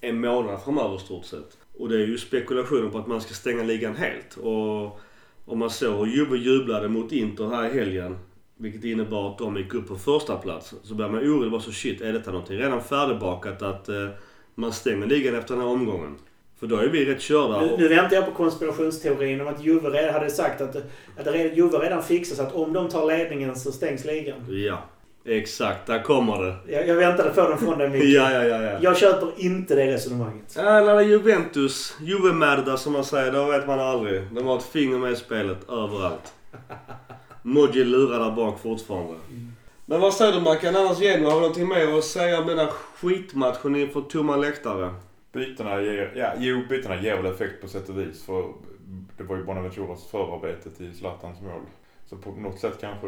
[0.00, 1.58] en månad framöver stort sett.
[1.78, 4.36] Och det är ju spekulationer på att man ska stänga ligan helt.
[4.36, 5.00] Och
[5.44, 8.18] om man såg hur Juve jublade mot Inter här i helgen,
[8.56, 11.50] vilket innebar att de gick upp på första plats så börjar man orolig.
[11.50, 14.08] Bara så shit, är detta någonting redan färdigbakat att eh,
[14.54, 16.16] man stänger ligan efter den här omgången?
[16.60, 17.60] För då är vi rätt körda.
[17.60, 20.76] Nu, nu väntar jag på konspirationsteorin om att Juve hade sagt att,
[21.16, 24.62] att Juve redan fixat så att om de tar ledningen så stängs ligan.
[24.66, 24.82] Ja,
[25.26, 25.86] exakt.
[25.86, 26.72] Där kommer det.
[26.72, 28.04] Jag, jag väntade på den från dig Micke.
[28.04, 28.78] Ja, ja, ja, ja.
[28.80, 30.54] Jag köper inte det resonemanget.
[30.56, 34.22] Ja, när det är Juventus, Juve-märda som man säger, då vet man aldrig.
[34.32, 36.34] De har ett finger med i spelet överallt.
[37.42, 39.14] Modji lurar där bak fortfarande.
[39.86, 40.76] Men vad säger du Mackan?
[40.76, 42.70] Annars Genoa, har du någonting mer att säga om den här
[43.00, 44.94] skitmatchen inför tomma läktare?
[45.32, 48.24] Bytena ger, ja, jo, bytena ger väl effekt på sätt och vis.
[48.24, 48.44] För
[49.16, 51.60] det var ju Bonaventuras förarbete till Zlatans mål.
[52.06, 53.06] Så på något sätt kanske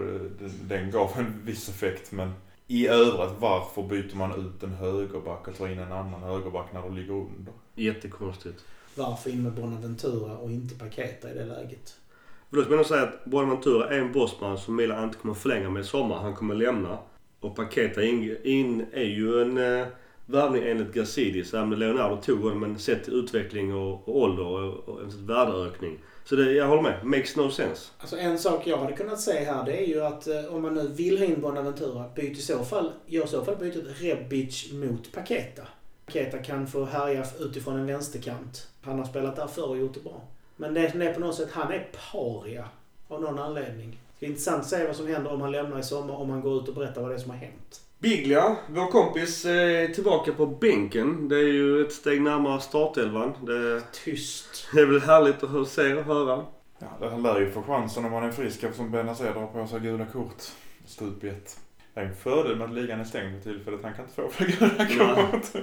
[0.68, 2.12] den, gav en viss effekt.
[2.12, 2.32] Men
[2.66, 6.82] i övrigt, varför byter man ut en högerback och tar in en annan högerback när
[6.82, 7.52] du ligger under?
[7.74, 8.64] Jättekonstigt.
[8.94, 11.96] Varför in med Bonaventura och inte Paketa i det läget?
[12.50, 15.70] För då ska man säga att Bonaventura är en bossman som Milan inte kommer förlänga
[15.70, 16.16] med i sommar.
[16.16, 16.98] Han kommer lämna.
[17.40, 19.86] Och Paketa in, in är ju en eh,
[20.26, 21.54] värvning enligt Gazidis.
[21.54, 25.98] Även Leonardo tog honom men sett till utveckling och, och ålder och, och en värdeökning.
[26.28, 27.04] Så det, jag håller med.
[27.04, 27.90] Makes no sense.
[27.98, 30.74] Alltså en sak jag hade kunnat säga här det är ju att eh, om man
[30.74, 34.72] nu vill ha in Bonaventura, byt i så fall, gör i så fall bytet Rebic
[34.72, 35.62] mot Paketa.
[36.06, 38.68] Paketa kan få härja utifrån en vänsterkant.
[38.82, 40.20] Han har spelat där förr och gjort det bra.
[40.56, 42.64] Men det som är på något sätt, han är paria
[43.08, 43.98] av någon anledning.
[44.18, 46.40] Det är intressant att se vad som händer om han lämnar i sommar, om han
[46.40, 47.80] går ut och berättar vad det är som har hänt.
[48.00, 51.28] Biglia, vår kompis, är tillbaka på bänken.
[51.28, 53.32] Det är ju ett steg närmare startelvan.
[53.46, 54.68] Det Tyst.
[54.76, 56.44] är väl härligt att se och höra.
[56.78, 59.80] Ja, han lär ju få chansen om han är frisk eftersom Benazer drar på sig
[59.80, 60.42] gula kort.
[60.86, 61.60] Stup i ett.
[61.94, 63.80] Det är en fördel med att ligan är stängd för tillfället.
[63.82, 65.54] Han kan inte få fler gula kort.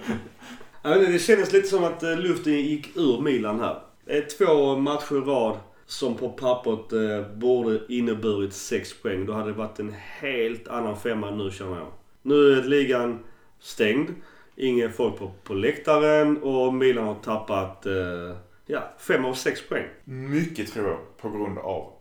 [0.86, 3.80] Inte, det kändes lite som att eh, luften gick ur Milan här.
[4.06, 9.26] Det är två matcher i rad som på pappret eh, borde inneburit sex poäng.
[9.26, 11.88] Då hade det varit en helt annan femma nu känner jag.
[12.26, 13.20] Nu är ligan
[13.60, 14.10] stängd.
[14.56, 19.86] Ingen folk på, på läktaren och Milan har tappat eh, ja, fem av sex poäng.
[20.04, 21.94] Mycket tror jag på grund av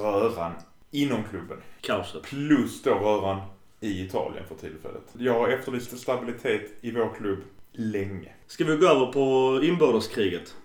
[0.00, 0.52] röran
[0.90, 1.58] inom klubben.
[1.80, 2.22] Kaoset.
[2.22, 3.40] Plus då röran
[3.80, 5.02] i Italien för tillfället.
[5.18, 7.38] Jag har efterlyst stabilitet i vår klubb
[7.72, 8.32] länge.
[8.46, 10.56] Ska vi gå över på inbördeskriget?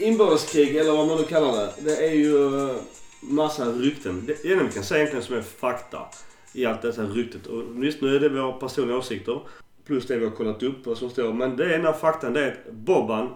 [0.00, 2.76] Inbördeskrig, eller vad man nu kallar det, det är ju eh,
[3.20, 4.26] massa rykten.
[4.26, 5.98] Det enda vi kan säga egentligen som är fakta
[6.52, 7.46] i allt detta ryktet.
[7.46, 9.40] Och just nu är det våra personliga åsikter.
[9.86, 11.32] Plus det vi har kollat upp vad som står.
[11.32, 13.28] Men det enda faktan det är att Bobban,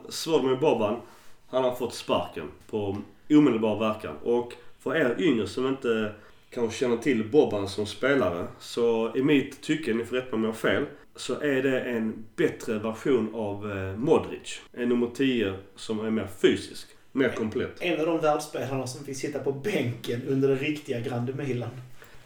[0.42, 1.00] med Bobban,
[1.48, 2.96] han har fått sparken på
[3.30, 4.16] omedelbar verkan.
[4.22, 6.12] Och för er yngre som inte
[6.50, 8.46] kanske känner till Bobban som spelare.
[8.58, 10.86] Så i mitt tycke, ni får rätta mig om jag har fel,
[11.16, 14.60] så är det en bättre version av eh, Modric.
[14.72, 17.76] En nummer 10 som är mer fysisk, mer komplett.
[17.80, 21.70] En av de världsspelarna som fick sitta på bänken under det riktiga Grande Milan.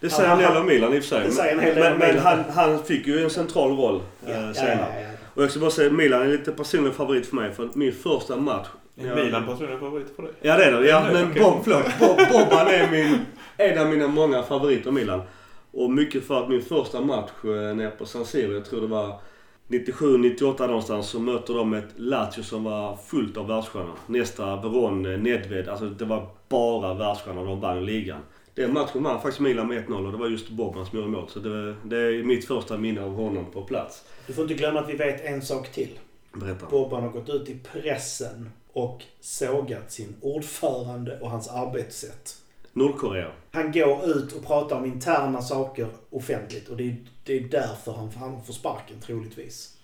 [0.01, 1.27] Det säger en del om Milan i och för sig.
[1.27, 4.33] Det säger en hel del Men, men han, han fick ju en central roll eh,
[4.33, 4.77] Ja, ja, senare.
[4.79, 5.09] ja, ja.
[5.35, 7.53] Och jag ska bara säga Milan är lite personlig favorit för mig.
[7.53, 8.67] För min första match...
[9.01, 10.33] Är Milan personligen favorit för dig?
[10.41, 10.89] Ja det är det.
[10.89, 11.35] Ja, men.
[11.35, 13.19] Bob, förlåt, Bob, Bobban är min,
[13.57, 15.23] en av mina många favoriter Milan.
[15.71, 18.87] Och mycket för att min första match eh, nere på San Siro, jag tror det
[18.87, 19.21] var
[19.69, 23.97] 97-98 någonstans, så möter de ett Lazio som var fullt av världsstjärnor.
[24.07, 28.21] Nästa Veron, eh, Nedved, alltså det var bara världsstjärnor de vann ligan.
[28.55, 31.29] Den matchen vann faktiskt Milan med 1-0 och det var just Bobban som gjorde mål.
[31.29, 34.05] Så det, det är mitt första minne av honom på plats.
[34.27, 35.99] Du får inte glömma att vi vet en sak till.
[36.33, 36.67] Berätta.
[36.67, 42.37] Bobban har gått ut i pressen och sågat sin ordförande och hans arbetssätt.
[42.79, 43.31] Nordkorea.
[43.53, 47.93] Han går ut och pratar om interna saker offentligt och det är, det är därför
[47.93, 49.77] han, han får sparken troligtvis.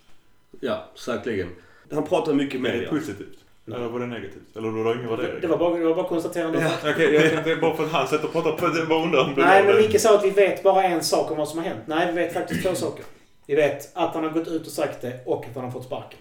[0.59, 1.49] Ja, säkerligen.
[1.91, 3.39] Han pratar mycket Är med det positivt?
[3.67, 4.55] Eller var det negativt?
[4.55, 5.41] Eller var det ingen värdering?
[5.41, 6.61] Det var bara, det var bara konstaterande.
[6.83, 6.91] Ja.
[6.91, 8.85] Okej, jag tänkte bara för att han sätter och pratar på det.
[8.85, 9.77] Bara undrar om det Nej, men.
[9.77, 11.81] Micke sa att vi vet bara en sak om vad som har hänt.
[11.85, 13.05] Nej, vi vet faktiskt två saker.
[13.45, 15.85] Vi vet att han har gått ut och sagt det och att han har fått
[15.85, 16.19] sparken.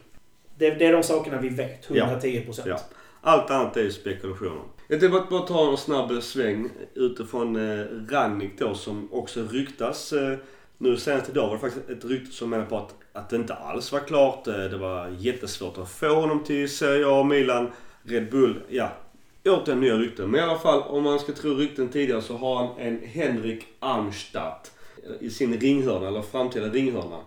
[0.59, 1.91] Det, det är de sakerna vi vet.
[1.91, 2.69] 110 procent.
[2.69, 2.81] Ja.
[3.21, 4.63] Allt annat är ju spekulationer.
[4.89, 10.13] Jag tänkte bara, bara ta en snabb sväng utifrån eh, Rannik då som också ryktas.
[10.13, 10.39] Eh,
[10.79, 13.55] nu senast idag var det faktiskt ett rykte som menar på att, att det inte
[13.55, 14.47] alls var klart.
[14.47, 17.71] Eh, det var jättesvårt att få honom till Serie A och Milan.
[18.03, 18.93] Red Bull, ja.
[19.45, 20.31] Återigen nya rykten.
[20.31, 23.67] Men i alla fall om man ska tro rykten tidigare så har han en Henrik
[23.81, 24.73] Arnstadt
[25.21, 27.19] i sin ringhörna, eller framtida ringhörna.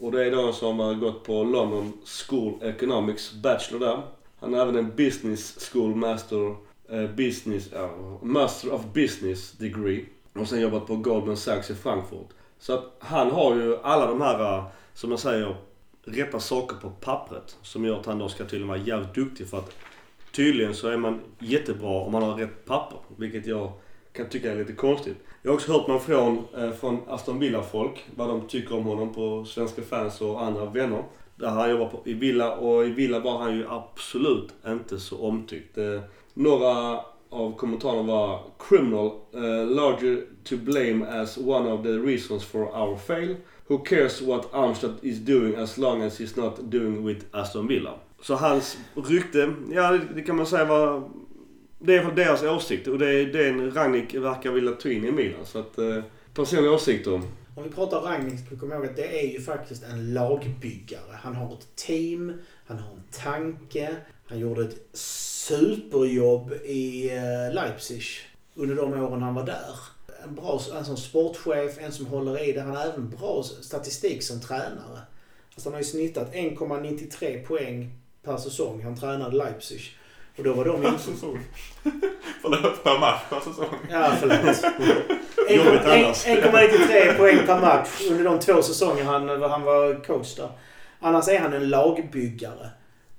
[0.00, 4.02] Och det är då som har gått på London School Economics Bachelor där.
[4.40, 6.56] Han har även en Business School Master,
[6.88, 10.04] Eh, business, uh, Master of Business degree.
[10.32, 12.28] Och sen jobbat på Goldman Sachs i Frankfurt.
[12.58, 14.64] Så att han har ju alla de här, uh,
[14.94, 15.56] som jag säger,
[16.04, 17.56] rätta saker på pappret.
[17.62, 19.76] Som gör att han då ska tydligen vara jävligt duktig för att
[20.32, 22.98] tydligen så är man jättebra om man har rätt papper.
[23.16, 23.72] Vilket jag
[24.12, 25.16] kan tycka är lite konstigt.
[25.42, 29.14] Jag har också hört man från, eh, från Aston Villa-folk vad de tycker om honom
[29.14, 31.02] på svenska fans och andra vänner.
[31.36, 35.18] Där han jobbar på, i Villa och i Villa var han ju absolut inte så
[35.18, 35.78] omtyckt.
[35.78, 36.00] Eh,
[36.36, 42.62] några av kommentarerna var “Criminal, uh, larger to blame as one of the reasons for
[42.62, 43.36] our fail.
[43.68, 47.94] Who cares what Armstead is doing as long as he's not doing with Aston Villa?”
[48.22, 51.10] Så hans rykte, ja det, det kan man säga var
[51.78, 55.46] det är deras åsikt och det är den Ragnik verkar vilja ta in i Milan.
[55.46, 56.02] Så att, eh,
[56.34, 57.12] personliga åsikter.
[57.56, 61.18] Om vi pratar Ragnik ska vi komma ihåg att det är ju faktiskt en lagbyggare.
[61.22, 62.32] Han har ett team,
[62.66, 63.96] han har en tanke.
[64.28, 68.04] Han gjorde ett superjobb i eh, Leipzig
[68.54, 69.74] under de åren han var där.
[70.24, 72.60] En bra en som sportchef, en som håller i det.
[72.60, 75.00] Han har även bra statistik som tränare.
[75.54, 77.90] Alltså han har ju snittat 1,93 poäng
[78.24, 78.82] per säsong.
[78.82, 79.80] Han tränade Leipzig.
[80.36, 81.02] Och då var de inte...
[81.02, 81.38] säsong.
[82.42, 83.74] Förlåt, per match per säsong.
[83.90, 84.64] Ja, förlåt.
[85.50, 86.26] Jobbigt annars.
[86.26, 90.50] 1,93 poäng per match under de två säsonger han, han var coach där.
[91.00, 92.70] Annars är han en lagbyggare.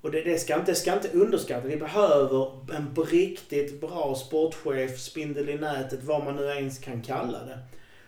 [0.01, 1.71] Och det, det, ska inte, det ska inte underskattas.
[1.71, 7.43] Vi behöver en riktigt bra sportchef, spindel i nätet, vad man nu ens kan kalla
[7.43, 7.59] det.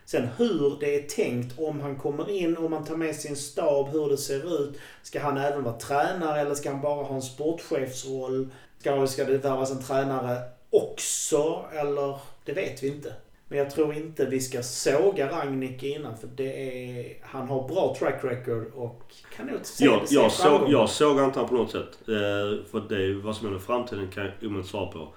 [0.06, 3.90] Sen hur det är tänkt, om han kommer in, om man tar med sin stab,
[3.90, 4.80] hur det ser ut.
[5.04, 8.50] Ska han även vara tränare eller ska han bara ha en sportchefsroll?
[8.80, 11.66] Ska, ska det värvas en tränare också?
[11.74, 12.18] Eller?
[12.46, 13.14] Det vet vi inte.
[13.50, 17.96] Men jag tror inte vi ska såga Ragnik innan för det är, han har bra
[18.00, 21.56] track record och kan nog se, Jag, se jag, såg, jag såg inte han på
[21.56, 22.00] något sätt.
[22.08, 25.08] Eh, för det är vad som händer i framtiden kan jag omöjligt svara på.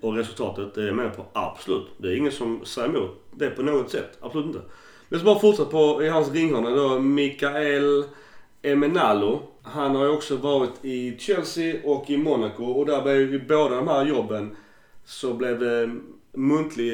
[0.00, 1.86] Och resultatet det är jag med på, absolut.
[1.98, 4.18] Det är ingen som säger emot det på något sätt.
[4.20, 4.60] Absolut inte.
[5.08, 6.98] Men så bara fortsätta på i hans ringhörna då.
[6.98, 8.04] Mikael
[8.62, 9.42] Emenalo.
[9.62, 13.76] Han har ju också varit i Chelsea och i Monaco och där blev i båda
[13.76, 14.56] de här jobben
[15.04, 15.96] så blev det
[16.32, 16.92] muntlig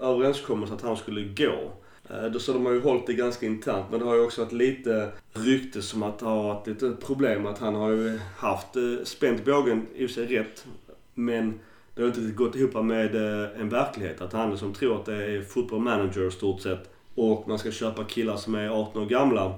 [0.00, 1.72] överenskommelse att han skulle gå.
[2.10, 4.42] Eh, då så de har ju hållit det ganska internt men det har ju också
[4.42, 8.76] varit lite rykte som att det har varit lite problem att han har ju haft
[8.76, 10.66] eh, spänt bågen i och för sig rätt
[11.14, 11.60] men
[11.94, 14.20] det har inte riktigt gått ihop med eh, en verklighet.
[14.20, 17.70] Att han som tror att det är football manager i stort sett och man ska
[17.70, 19.54] köpa killar som är 18 år gamla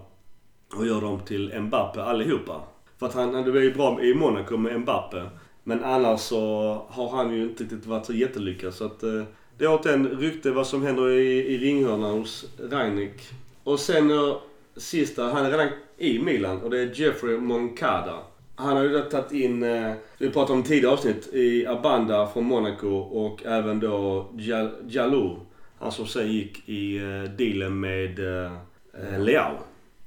[0.76, 2.61] och gör dem till Mbappe allihopa.
[2.99, 5.22] För att han, det var ju bra i Monaco med Mbappe.
[5.69, 6.41] Men annars så
[6.89, 8.75] har han ju inte riktigt varit så jättelyckad.
[8.75, 9.23] Så att eh,
[9.59, 13.29] det är återigen rykte vad som händer i, i ringhörnan hos Ragnik.
[13.64, 14.43] Och sen och,
[14.77, 18.19] sista, han är redan i Milan och det är Jeffrey Moncada.
[18.55, 22.89] Han har ju tagit in, eh, vi pratade om tidigare avsnitt, i Abanda från Monaco
[22.97, 25.37] och även då Jal- Jalou.
[25.79, 28.53] Han som sen gick i eh, dealen med eh,
[28.93, 29.55] eh Leao.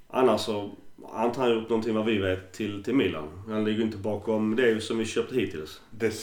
[0.10, 0.72] Annars så
[1.04, 3.28] har han gjort någonting vad vi vet till, till Milan.
[3.48, 5.82] Han ligger inte bakom det som vi köpte hittills.
[5.92, 6.14] Det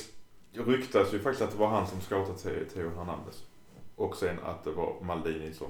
[0.52, 3.42] ryktas ju faktiskt att det var han som scoutade Theo, Theo Hernandez.
[3.96, 5.66] Och sen att det var Maldini som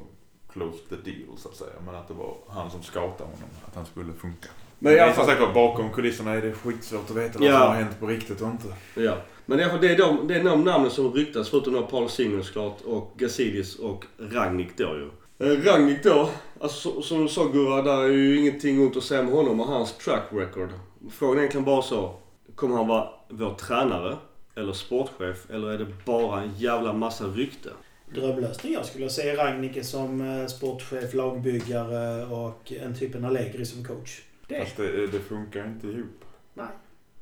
[0.52, 1.70] closed the deal så att säga.
[1.86, 3.48] Men att det var han som scoutade honom.
[3.66, 4.48] Att han skulle funka.
[4.78, 7.58] Men i alla fall, var, bakom kulisserna är det skitsvårt att veta vad Ja.
[7.58, 8.74] som har hänt på riktigt och inte.
[8.94, 9.16] ja.
[9.46, 11.82] Men i alla fall, det är de, det är de namnen som ryktas förutom då
[11.86, 15.10] Paul Singer såklart och Gazidis och Ragnik då ju.
[15.38, 16.28] Eh, Ragnik då,
[16.60, 19.60] alltså så- som du sa Gurra, där är ju ingenting ont att säga med honom
[19.60, 20.68] och hans track record.
[21.10, 22.14] Frågan är egentligen bara så,
[22.54, 24.16] kommer han vara vår tränare
[24.56, 27.70] eller sportchef eller är det bara en jävla massa rykte?
[28.14, 33.84] Drömlösning jag skulle säga Ragnike som eh, sportchef, lagbyggare och en typ en Allegri som
[33.84, 34.20] coach.
[34.48, 34.60] Det.
[34.64, 36.24] Fast det, det funkar inte ihop.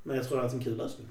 [0.02, 1.06] Men jag tror att det är en kul lösning.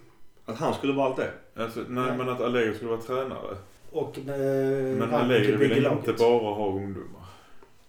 [0.45, 1.31] Att han skulle vara allt det?
[1.63, 2.17] Alltså, nej, Nej.
[2.17, 3.57] men att Allegri skulle vara tränare.
[3.95, 7.25] Och eh, Men Allegri vill inte bara ha ungdomar.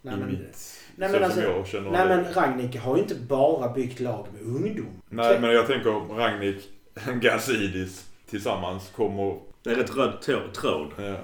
[0.02, 0.80] Nej, men, mitt...
[0.96, 4.26] nej, men alltså, som jag känner nej men Ragnike har ju inte bara byggt lag
[4.32, 5.02] med ungdom.
[5.08, 6.70] Nej, men jag tänker Ragnik
[7.22, 9.38] Gazidis tillsammans kommer...
[9.62, 10.20] Det är rätt röd
[10.54, 10.88] tråd.
[10.96, 11.16] Ja.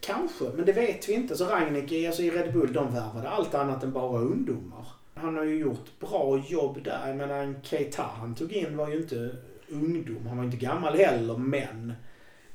[0.00, 1.36] Kanske, men det vet vi inte.
[1.36, 4.84] Så Rangnick, alltså i Red Bull, de värvade allt annat än bara ungdomar.
[5.14, 7.08] Han har ju gjort bra jobb där.
[7.08, 9.30] Jag menar, en Keita han tog in var ju inte
[9.68, 10.26] ungdom.
[10.26, 11.92] Han var inte gammal heller, men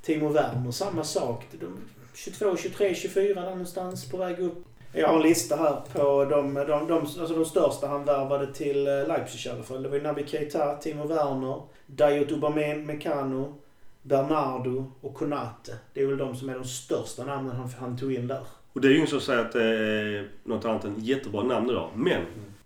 [0.01, 1.45] Timo Werner, samma sak.
[1.59, 1.77] De
[2.13, 4.65] 22, 23, 24 där någonstans på väg upp.
[4.91, 8.87] Jag har en lista här på de, de, de, alltså de största han värvade till
[8.87, 9.83] eh, Leipzig i alla fall.
[9.83, 13.53] Det var ju Naby Keita, Timo Werner, Dayot Upamecano,
[14.01, 15.75] Bernardo och Konate.
[15.93, 18.41] Det är väl de som är de största namnen han, han tog in där.
[18.73, 21.69] Och det är ju ingen som säger att det är något annat än jättebra namn
[21.69, 21.89] idag.
[21.95, 22.21] Men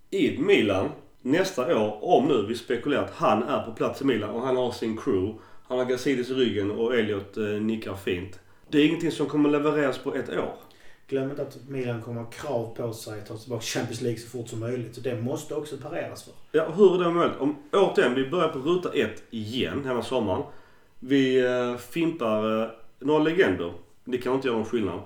[0.09, 0.89] i Milan
[1.21, 4.57] nästa år, om nu vi spekulerar att han är på plats i Milan och han
[4.57, 5.39] har sin crew.
[5.71, 8.39] Han har Gazidis i ryggen och Elliot eh, nickar fint.
[8.69, 10.53] Det är ingenting som kommer levereras på ett år.
[11.07, 14.29] Glöm inte att Milan kommer ha krav på sig att ta tillbaka Champions League så
[14.29, 14.95] fort som möjligt.
[14.95, 16.33] Så det måste också pareras för.
[16.51, 17.37] Ja, hur är det möjligt?
[17.39, 20.43] Om återigen, vi börjar på ruta ett igen hela sommaren.
[20.99, 22.69] Vi eh, fimpar eh,
[22.99, 23.73] några legender.
[24.05, 24.99] Det kan inte göra någon skillnad.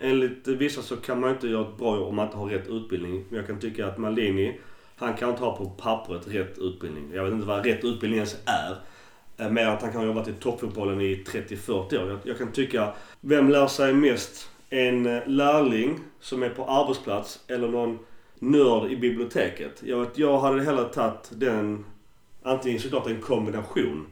[0.00, 2.68] Enligt vissa så kan man inte göra ett bra jobb om man inte har rätt
[2.68, 3.24] utbildning.
[3.28, 4.60] Men jag kan tycka att Maldini,
[4.96, 7.10] han kan inte ha på pappret rätt utbildning.
[7.14, 8.76] Jag vet inte vad rätt utbildning ens är.
[9.40, 12.08] Eh, Mer att han kan ha jobbat i toppfotbollen i 30-40 år.
[12.08, 14.50] Jag, jag kan tycka, vem lär sig mest?
[14.70, 17.98] En eh, lärling som är på arbetsplats eller någon
[18.38, 19.82] nörd i biblioteket?
[19.84, 21.84] Jag, vet, jag hade hellre tagit den,
[22.42, 24.06] antingen såklart en kombination.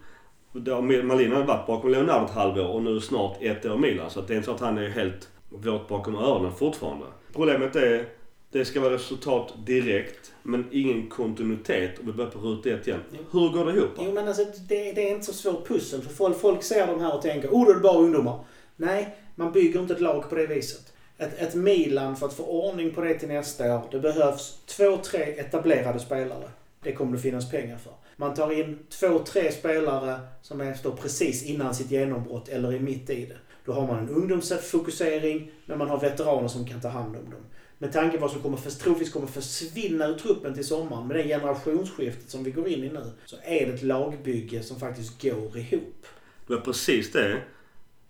[0.53, 4.11] Där Malin har varit bakom Leonardo ett halvår och nu snart ett år Milan.
[4.11, 7.07] Så att det är inte så att han är helt våt bakom öronen fortfarande.
[7.33, 8.07] Problemet är,
[8.51, 13.01] det ska vara resultat direkt men ingen kontinuitet och vi börjar på ruta ett igen.
[13.31, 13.91] Hur går det ihop?
[13.99, 16.03] Jo men alltså det, det är inte så svårt pussel.
[16.03, 18.41] För folk, folk ser de här och tänker oh då är det bara ungdomar.
[18.77, 20.93] Nej, man bygger inte ett lag på det viset.
[21.19, 24.97] Ett, ett Milan, för att få ordning på det till nästa år, det behövs två,
[24.97, 26.51] tre etablerade spelare.
[26.83, 27.93] Det kommer det finnas pengar för.
[28.17, 32.79] Man tar in två, tre spelare som är, står precis innan sitt genombrott eller är
[32.79, 33.37] mitt i det.
[33.65, 37.45] Då har man en ungdomsfokusering, men man har veteraner som kan ta hand om dem.
[37.79, 41.17] Med tanke på vad som kommer, för, troligtvis kommer försvinna ur truppen till sommaren, med
[41.17, 45.23] det generationsskiftet som vi går in i nu, så är det ett lagbygge som faktiskt
[45.23, 46.07] går ihop.
[46.47, 47.37] Det var precis det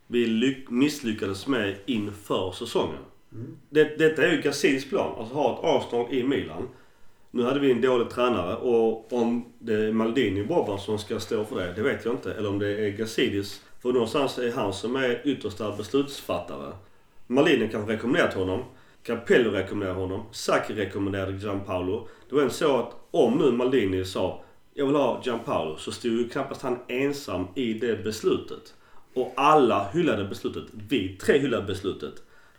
[0.07, 3.01] vi lyck- misslyckades med inför säsongen.
[3.71, 5.19] Det, detta är ju Gazidis plan.
[5.19, 6.69] Alltså ha ett Arsenal i Milan.
[7.31, 11.45] Nu hade vi en dålig tränare och om det är Maldini Boban som ska stå
[11.45, 12.33] för det, det vet jag inte.
[12.35, 13.63] Eller om det är Gazidis.
[13.83, 16.73] För någonstans är han som är yttersta beslutsfattare.
[17.27, 18.65] Maldini kanske rekommenderat honom.
[19.09, 20.23] Capello rekommenderade honom.
[20.31, 22.09] Sacchi rekommenderade Gianpaolo.
[22.29, 24.45] Det var en så att om nu Maldini sa
[24.75, 28.75] jag vill ha Gianpaolo så stod ju knappast han ensam i det beslutet.
[29.15, 30.65] Och alla hyllade beslutet.
[30.89, 32.15] Vi tre hyllade beslutet.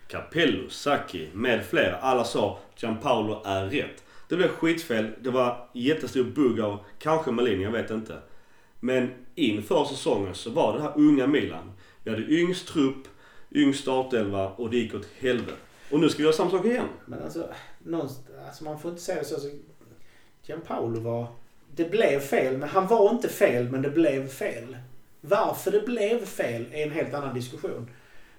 [0.07, 1.95] Capello, Sacchi med flera.
[1.95, 4.03] Alla sa Gianpaolo är rätt.
[4.29, 5.07] Det blev skitfel.
[5.21, 8.17] Det var jättestor bugg av kanske Malin, jag vet inte.
[8.79, 11.71] Men inför säsongen så var det här unga Milan.
[12.03, 13.07] Vi hade yngst trupp,
[13.51, 15.68] yngst startelva och det gick åt helvete.
[15.91, 16.87] Och nu ska vi göra samma sak igen.
[17.05, 17.49] Men alltså,
[18.47, 19.35] alltså man får inte säga så.
[19.35, 19.49] Alltså,
[20.43, 21.27] Gianpaolo var...
[21.75, 24.77] Det blev fel, men han var inte fel, men det blev fel.
[25.21, 27.89] Varför det blev fel är en helt annan diskussion.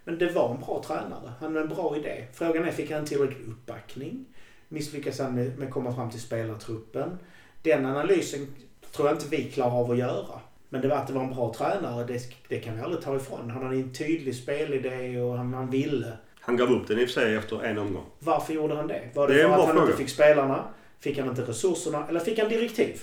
[0.04, 1.32] Men det var en bra tränare.
[1.40, 2.24] Han hade en bra idé.
[2.32, 4.24] Frågan är, fick han tillräcklig uppbackning?
[4.68, 7.18] Misslyckas han med, med att komma fram till spelartruppen?
[7.62, 8.46] Den analysen
[8.92, 10.40] tror jag inte vi klarar av att göra.
[10.68, 13.16] Men det var att det var en bra tränare, det, det kan vi aldrig ta
[13.16, 13.50] ifrån.
[13.50, 16.12] Han hade en tydlig spelidé och han, han ville.
[16.40, 18.04] Han gav upp den i och för sig efter en omgång.
[18.18, 19.08] Varför gjorde han det?
[19.14, 19.82] Var det, Det för att han fråga.
[19.86, 20.64] inte fick spelarna?
[21.00, 22.06] Fick han inte resurserna?
[22.08, 23.02] Eller fick han direktiv?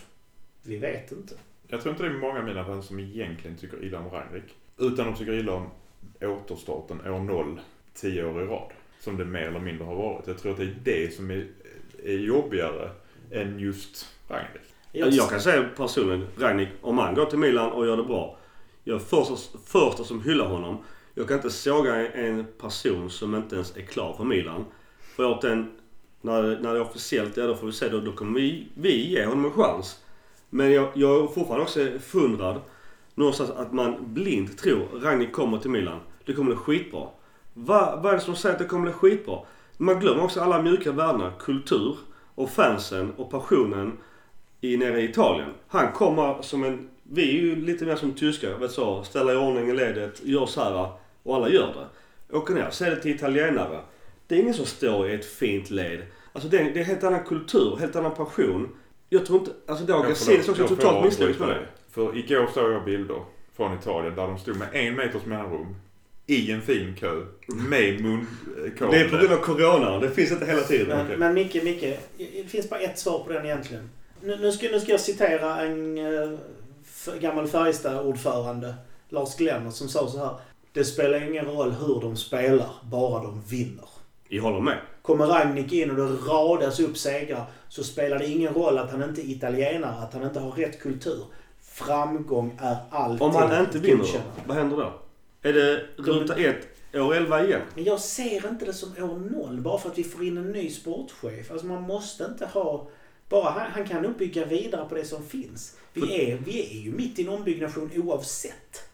[0.63, 1.33] Vi vet inte.
[1.67, 4.55] Jag tror inte det är många Milan-fans som egentligen tycker illa om Rangnick.
[4.77, 5.69] Utan de tycker illa om
[6.21, 7.59] återstarten år 0,
[7.93, 8.71] 10 år i rad.
[8.99, 10.27] Som det mer eller mindre har varit.
[10.27, 11.47] Jag tror att det är det som är,
[12.03, 12.89] är jobbigare
[13.31, 14.61] än just Rangnick.
[14.91, 18.37] Jag kan säga personligen, Ragnik, om han går till Milan och gör det bra.
[18.83, 19.35] Jag är första,
[19.65, 20.77] första som hyllar honom.
[21.17, 24.65] Jag kan inte såga en person som inte ens är klar för Milan.
[25.15, 25.71] För åt den,
[26.21, 27.89] när, när det är officiellt, ja då får vi se.
[27.89, 29.99] Då, då kommer vi, vi ge honom en chans.
[30.49, 32.61] Men jag, jag är fortfarande också fundrad.
[33.15, 35.99] Någonstans att man blint tror Ragnik kommer till Milan.
[36.25, 37.07] Det kommer bli skitbra.
[37.53, 39.39] Va, vad är det som säger att det kommer bli skitbra?
[39.77, 41.31] Man glömmer också alla mjuka värdena.
[41.39, 41.97] Kultur
[42.35, 43.97] och fansen och passionen
[44.61, 45.49] i, nere i Italien.
[45.67, 46.89] Han kommer som en...
[47.03, 48.57] Vi är ju lite mer som tyskar.
[48.57, 50.91] Vet så, ställa i ordning i ledet, gör så här
[51.27, 51.67] och alla gör
[52.29, 52.37] det.
[52.37, 53.79] Åker ner, säger det till italienare.
[54.27, 56.01] Det är ingen som står i ett fint led.
[56.33, 58.69] Alltså det är, det är en helt annan kultur, helt annan passion.
[59.09, 59.51] Jag tror inte...
[59.67, 61.67] Alltså det har lov- också totalt misslyckats avbryta med det.
[61.91, 63.21] För igår såg jag bilder
[63.55, 65.75] från Italien där de stod med en meters mellanrum
[66.25, 68.97] i en fin kö med munkavle.
[68.97, 69.99] Det är på grund av corona.
[69.99, 70.87] Det finns inte hela tiden.
[70.87, 71.17] Men, okej.
[71.17, 73.89] men Micke, Micke, det finns bara ett svar på den egentligen.
[74.21, 75.97] Nu, nu, ska, nu ska jag citera en
[76.85, 78.73] f- gammal Färjestad-ordförande,
[79.09, 80.35] Lars Glenner, som sa så här.
[80.77, 83.85] Det spelar ingen roll hur de spelar, bara de vinner.
[84.27, 84.77] Jag håller med.
[85.01, 89.03] Kommer Ragnik in och det radas upp segrar så spelar det ingen roll att han
[89.03, 91.23] inte är italienare, att han inte har rätt kultur.
[91.61, 94.93] Framgång är alltid Om han inte vinner då, vad händer då?
[95.41, 97.61] Är det ruta ett, år 11 igen?
[97.75, 100.51] Men jag ser inte det som år noll bara för att vi får in en
[100.51, 101.51] ny sportchef.
[101.51, 102.87] Alltså man måste inte ha...
[103.29, 105.77] Bara han, han kan nog bygga vidare på det som finns.
[105.93, 108.87] Vi är, vi är ju mitt i en ombyggnation oavsett.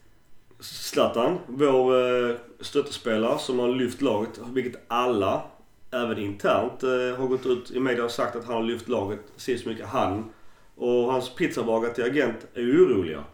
[0.64, 5.42] Zlatan, vår eh, stöttespelare som har lyft laget, vilket alla,
[5.90, 9.20] även internt, eh, har gått ut i media och sagt att han har lyft laget
[9.34, 9.86] Precis så mycket.
[9.86, 10.30] Han
[10.76, 13.24] och hans pizzabagare till agent är ju oroliga.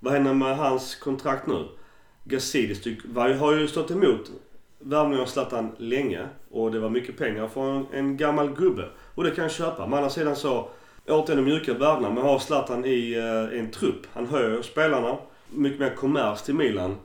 [0.00, 1.64] Vad händer med hans kontrakt nu?
[2.24, 2.84] Gazidis
[3.38, 4.30] har ju stått emot
[4.78, 8.88] värvningen av Zlatan länge och det var mycket pengar från en gammal gubbe.
[9.14, 9.86] Och det kan jag köpa.
[9.86, 10.68] Men å andra sidan så,
[11.08, 12.10] återigen de mjuka värdena.
[12.10, 14.06] men har Zlatan i eh, en trupp.
[14.12, 15.18] Han höjer spelarna.
[15.52, 16.96] Mycket mer kommers till Milan.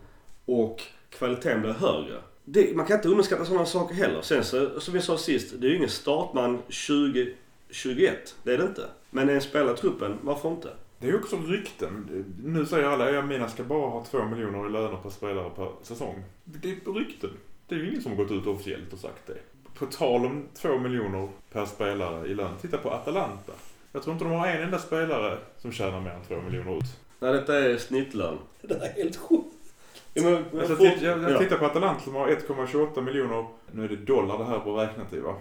[0.46, 2.22] Och kvaliteten blir högre.
[2.46, 4.22] Det, man kan inte underskatta sådana saker heller.
[4.22, 8.36] Sen så, som vi sa sist, det är ju ingen startman 2021.
[8.44, 8.86] Det är det inte.
[9.10, 10.70] Men en spelare i truppen, varför inte?
[11.00, 12.26] Det är ju också rykten.
[12.44, 15.70] Nu säger alla att Mina ska bara ha två miljoner i löner per spelare per
[15.82, 16.24] säsong.
[16.44, 17.30] Det är rykten.
[17.68, 19.38] Det är ju ingen som har gått ut officiellt och sagt det.
[19.74, 22.58] På tal om två miljoner per spelare i lön.
[22.62, 23.54] Titta på Atalanta.
[23.92, 27.00] Jag tror inte de har en enda spelare som tjänar mer än två miljoner ut.
[27.20, 28.38] Nej, detta är snittlön.
[28.62, 29.46] Det där är helt sjukt.
[30.14, 31.40] Ja, men, Alltså, fort- titt- jag, jag ja.
[31.40, 33.46] tittar på Atalanta som har 1,28 miljoner.
[33.72, 35.36] Nu är det dollar det här på räknat i va?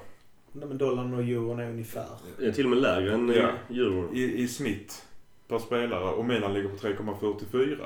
[0.53, 2.07] Nej, men dollarn och euron är ungefär.
[2.39, 3.51] Det är till och med lägre än Ja.
[3.69, 3.77] ja.
[3.77, 4.15] euro.
[4.15, 5.05] I, I snitt
[5.49, 6.05] per spelare.
[6.05, 7.77] Och Milan ligger på 3,44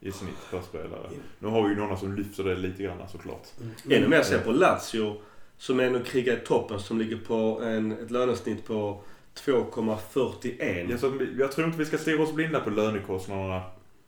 [0.00, 1.10] i snitt per spelare.
[1.38, 3.46] Nu har vi ju några som lyfter det lite grann såklart.
[3.90, 5.16] Ännu mer ser på Lazio
[5.58, 9.00] som ändå krigar i toppen som ligger på en, ett lönesnitt på
[9.44, 10.90] 2,41.
[10.90, 13.62] Jag, så, jag tror inte vi ska stirra oss blinda på lönekostnaderna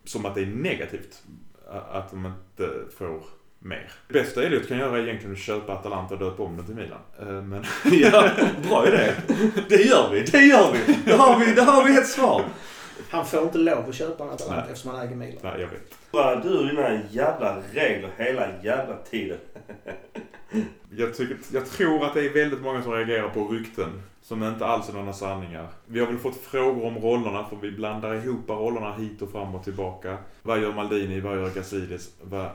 [0.05, 1.23] som att det är negativt
[1.91, 3.23] att de inte får
[3.59, 3.93] mer.
[4.09, 6.75] Det bästa Elliot kan göra är egentligen att köpa Atalanta och döpa om den till
[6.75, 7.01] Milan.
[7.49, 7.65] Men
[8.03, 8.31] ja,
[8.69, 9.13] bra idé.
[9.69, 10.99] Det gör vi, det gör vi.
[11.11, 12.45] Då har vi, då har vi ett svar.
[13.11, 14.73] Han får inte lov att köpa en Atalanta Nej.
[14.73, 15.41] eftersom han äger Milan.
[15.43, 16.11] nej, jag vet.
[16.11, 19.39] Bara du och dina jävla regler hela jävla tiden.
[20.91, 24.67] Jag, tycker, jag tror att det är väldigt många som reagerar på rykten som inte
[24.67, 25.69] alls är några sanningar.
[25.87, 29.55] Vi har väl fått frågor om rollerna för vi blandar ihop rollerna hit och fram
[29.55, 30.17] och tillbaka.
[30.43, 31.21] Vad gör Maldini?
[31.21, 32.11] Vad gör Gazidis?
[32.23, 32.49] Vad,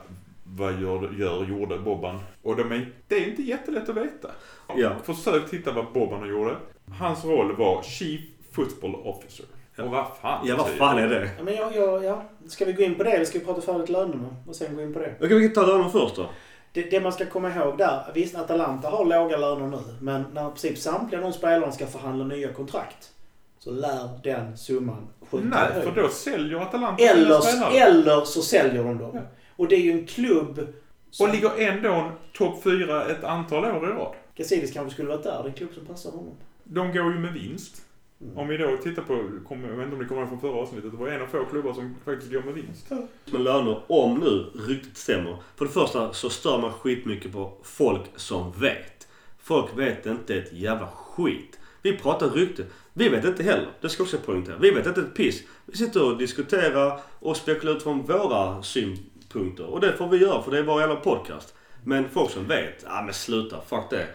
[0.43, 2.19] vad gör, gör, gjorde Bobban?
[2.41, 4.31] Och de är, det är inte jättelätt att veta.
[4.77, 4.91] Ja.
[5.03, 6.55] Försök titta vad Bobban gjorde.
[6.99, 8.21] Hans roll var Chief
[8.51, 9.45] Football Officer.
[9.77, 11.29] Och vad fan Ja, vad betyder fan är det?
[11.37, 12.23] Ja, men jag, jag, ja.
[12.47, 14.81] Ska vi gå in på det eller ska vi prata färdigt lönerna och sen gå
[14.81, 15.15] in på det?
[15.21, 16.29] Okej, vi kan ta lönen först då.
[16.73, 16.81] Det?
[16.91, 20.49] Det man ska komma ihåg där, visst Atalanta har låga löner nu, men när i
[20.49, 23.11] princip samtliga de spelarna ska förhandla nya kontrakt
[23.59, 25.93] så lär den summan skjuta Nej, höjden.
[25.93, 29.11] för då säljer Atalanta eller, eller så säljer de dem.
[29.13, 29.21] Ja.
[29.55, 30.67] Och det är ju en klubb
[31.11, 31.27] som...
[31.27, 34.15] Och ligger ändå topp fyra ett antal år i rad.
[34.35, 35.31] Gazidis kanske skulle varit där.
[35.31, 36.35] Det är en klubb som passar honom.
[36.63, 37.81] De går ju med vinst.
[38.23, 38.37] Mm.
[38.37, 40.51] Om vi då tittar på, kom- jag vet inte om ni kommer ihåg från förra
[40.55, 42.89] avsnittet, det var en av få klubbar som faktiskt går med vinst.
[43.31, 45.37] med löner om nu ryktet stämmer.
[45.55, 49.07] För det första så stör man skitmycket på folk som vet.
[49.39, 51.59] Folk vet inte ett jävla skit.
[51.81, 52.65] Vi pratar rykte.
[52.93, 53.67] Vi vet inte heller.
[53.81, 54.57] Det ska också poängtera.
[54.57, 55.43] Vi vet inte ett piss.
[55.65, 59.65] Vi sitter och diskuterar och spekulerar utifrån våra synpunkter.
[59.65, 61.55] Och det får vi göra för det är vår jävla podcast.
[61.83, 64.07] Men folk som vet, ja men sluta, fuck det.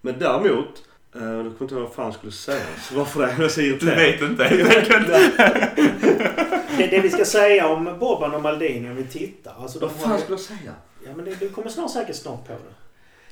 [0.00, 0.87] Men däremot,
[1.20, 2.64] eh, jag kommer inte ihåg vad fan skulle säga.
[2.88, 3.96] Så varför är jag så Du irriterad?
[3.96, 5.08] vet inte helt enkelt.
[6.78, 9.54] Det, det vi ska säga om Boban och Maldini om vi tittar.
[9.58, 10.74] Alltså, Vad har fan ju- skulle jag säga?
[11.06, 12.58] Ja, men det, du kommer snart säkert snart på det.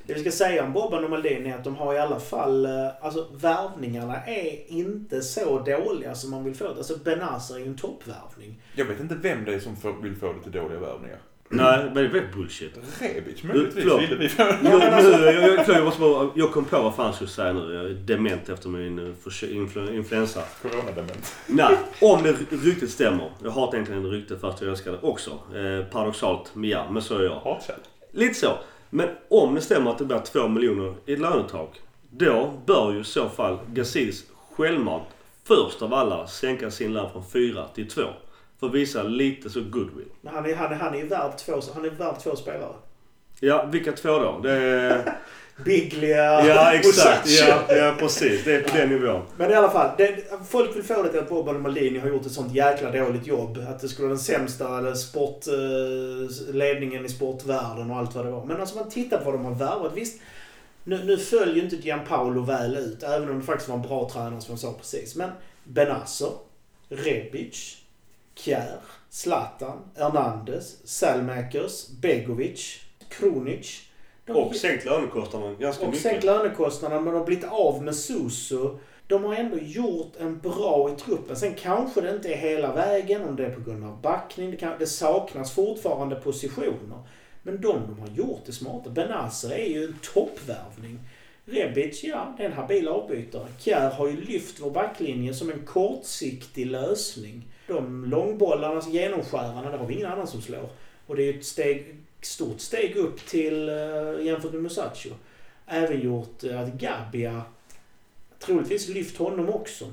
[0.06, 2.64] Det vi ska säga om Boban och Maldini är att de har i alla fall...
[2.66, 2.70] eh,
[3.00, 6.70] Alltså värvningarna är inte så dåliga som man vill få det.
[6.70, 8.62] Alltså Benazer är ju en toppvärvning.
[8.74, 11.18] Jag vet inte vem det är som får, vill få lite dåliga värvningar.
[11.48, 12.72] Nej, men det är bullshit.
[13.00, 14.02] Rebic möjligtvis förlåt.
[14.02, 14.42] ville vi få.
[14.42, 17.52] Jag, nu, jag, jag, jag, måste bara, jag kom på vad fan jag skulle säga
[17.52, 17.74] nu.
[17.74, 20.42] Jag är dement efter min eh, influ, influensa.
[20.62, 21.34] Coronadement.
[21.46, 23.30] Nej, om det ryktet stämmer.
[23.42, 25.30] Jag hatar egentligen rykte fast jag älskar det också.
[25.30, 27.34] Eh, paradoxalt, men ja, men så är jag.
[27.34, 27.84] Hatkärlek.
[28.12, 28.58] Lite så.
[28.90, 31.68] Men om det stämmer att det blir två miljoner i ett lönetag.
[32.10, 34.24] Då bör ju i så fall Gazidis
[34.56, 35.04] självmant
[35.44, 38.02] först av alla sänka sin lön från fyra till två.
[38.60, 40.08] För att visa lite så goodwill.
[40.20, 42.74] Men han är, han är, han är ju värd två, han är värd två spelare.
[43.40, 44.40] Ja, vilka två då?
[44.42, 45.12] Det är...
[45.64, 47.28] Biglia Ja, exakt.
[47.28, 48.44] Ja, ja, precis.
[48.44, 49.22] Det är på den nivån.
[49.36, 52.08] Men i alla fall, det, folk vill få det till att Boban och Maldini har
[52.08, 53.58] gjort ett sånt jäkla dåligt jobb.
[53.68, 58.24] Att det skulle vara den sämsta eller sport, eh, ledningen i sportvärlden och allt vad
[58.24, 58.44] det var.
[58.44, 59.92] Men alltså man tittar på vad de har värvat.
[59.94, 60.20] Visst,
[60.84, 63.02] nu, nu följer ju inte Gianpaolo väl ut.
[63.02, 65.16] Även om det faktiskt var en bra tränare som jag sa precis.
[65.16, 65.30] Men
[65.64, 66.30] Benazer,
[66.88, 67.76] Rebic,
[68.36, 68.78] Kjär,
[69.10, 73.82] Zlatan, Hernandez, Salmakers, Begovic, Kronic.
[74.28, 76.02] Och sänkt lönekostnaderna ganska och mycket.
[76.02, 78.78] sänkt lönekostnaderna men de har blivit av med Suso.
[79.06, 81.36] De har ändå gjort en bra i truppen.
[81.36, 84.50] Sen kanske det inte är hela vägen, om det är på grund av backning.
[84.50, 86.98] Det, kan, det saknas fortfarande positioner.
[87.42, 88.90] Men de de har gjort är smarta.
[88.90, 90.98] Benazer är ju en toppvärvning.
[91.44, 93.46] Rebic, ja, det är en habil avbytare.
[93.58, 97.52] Kjär har ju lyft vår backlinje som en kortsiktig lösning.
[97.66, 100.68] De långbollarnas genomskärarna, det har vi ingen annan som slår.
[101.06, 105.08] Och det är ju ett steg, stort steg upp till uh, jämfört med Musacho.
[105.66, 107.42] Även gjort eh, att Gabia
[108.38, 109.84] troligtvis lyft honom också.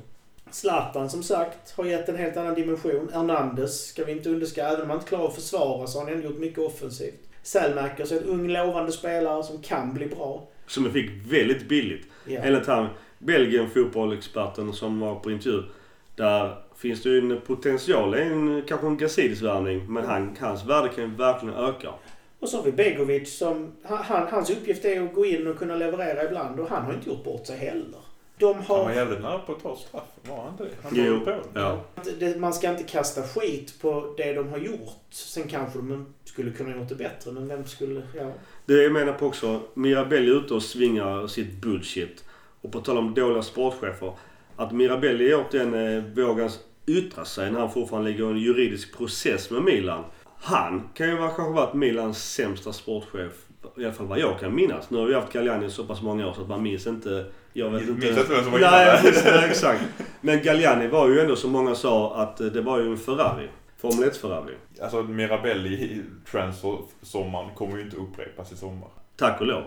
[0.52, 3.10] Zlatan som sagt har gett en helt annan dimension.
[3.14, 4.70] Hernandez ska vi inte underskatta.
[4.70, 7.30] Även om han inte klarar att försvara så har han ändå gjort mycket offensivt.
[7.44, 10.48] Selmakers är en ung lovande spelare som kan bli bra.
[10.68, 12.06] Som jag fick väldigt billigt.
[12.28, 12.40] Ja.
[12.42, 12.88] Enligt han,
[13.20, 15.64] Belgien fotbollexperten som var på intervju.
[16.16, 18.14] Där finns det ju en potential.
[18.14, 19.94] En, kanske en Gazidis-värvning.
[19.94, 21.90] Men han, hans värde kan ju verkligen öka.
[22.40, 23.72] Och så har vi Begovic som...
[23.84, 27.10] Han, hans uppgift är att gå in och kunna leverera ibland och han har inte
[27.10, 28.00] gjort bort sig heller.
[28.38, 28.84] De Han har...
[28.84, 30.70] var jävligt nära på att ta straffen, var han inte det?
[30.84, 31.84] Han Jo, på ja.
[32.20, 35.06] Det, man ska inte kasta skit på det de har gjort.
[35.10, 38.02] Sen kanske de skulle kunna gjort det bättre, men vem skulle...
[38.18, 38.32] Ja.
[38.66, 39.62] Det jag menar på också.
[39.74, 42.24] Mirabelli är ute och svingar sitt bullshit.
[42.62, 44.14] Och på tal om dåliga sportchefer.
[44.56, 46.52] Att Mirabelli återigen eh, vågar
[46.86, 50.04] yttra sig när han fortfarande ligger i en juridisk process med Milan.
[50.42, 53.32] Han kan ju kanske varit Milans sämsta sportchef.
[53.78, 54.90] I alla fall vad jag kan minnas.
[54.90, 57.26] Nu har vi haft Galliani så pass många år så att man minns inte.
[57.54, 57.94] Jag vet inte.
[58.06, 59.82] Minns inte vem som var Nej, nej, exakt.
[60.22, 63.48] Men Galliani var ju ändå som många sa att eh, det var ju en Ferrari.
[63.78, 64.54] Formel 1-Ferrari.
[64.82, 66.02] Alltså Mirabelli i
[66.32, 68.90] transfer-sommaren kommer ju inte upprepas i sommar.
[69.16, 69.64] Tack och lov.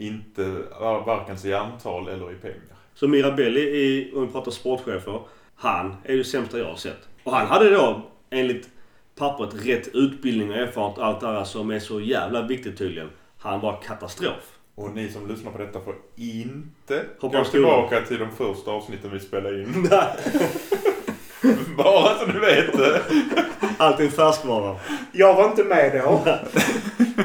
[0.00, 0.42] Inte
[0.80, 2.77] var- varken i antal eller i pengar.
[3.00, 5.20] Så Mirabelli, i, om vi pratar sportchefer,
[5.56, 7.08] han är ju sämsta jag har sett.
[7.24, 8.68] Och han hade då, enligt
[9.16, 13.10] pappret, rätt utbildning och erfarenhet och allt det här som är så jävla viktigt tydligen.
[13.38, 14.58] Han var katastrof.
[14.74, 19.10] Och ni som lyssnar på detta får inte Hoppa gå tillbaka till de första avsnitten
[19.12, 19.90] vi spelade in.
[21.76, 23.02] Bara så du vet det.
[23.76, 24.76] Allt är färskvara.
[25.12, 26.22] Jag var inte med då.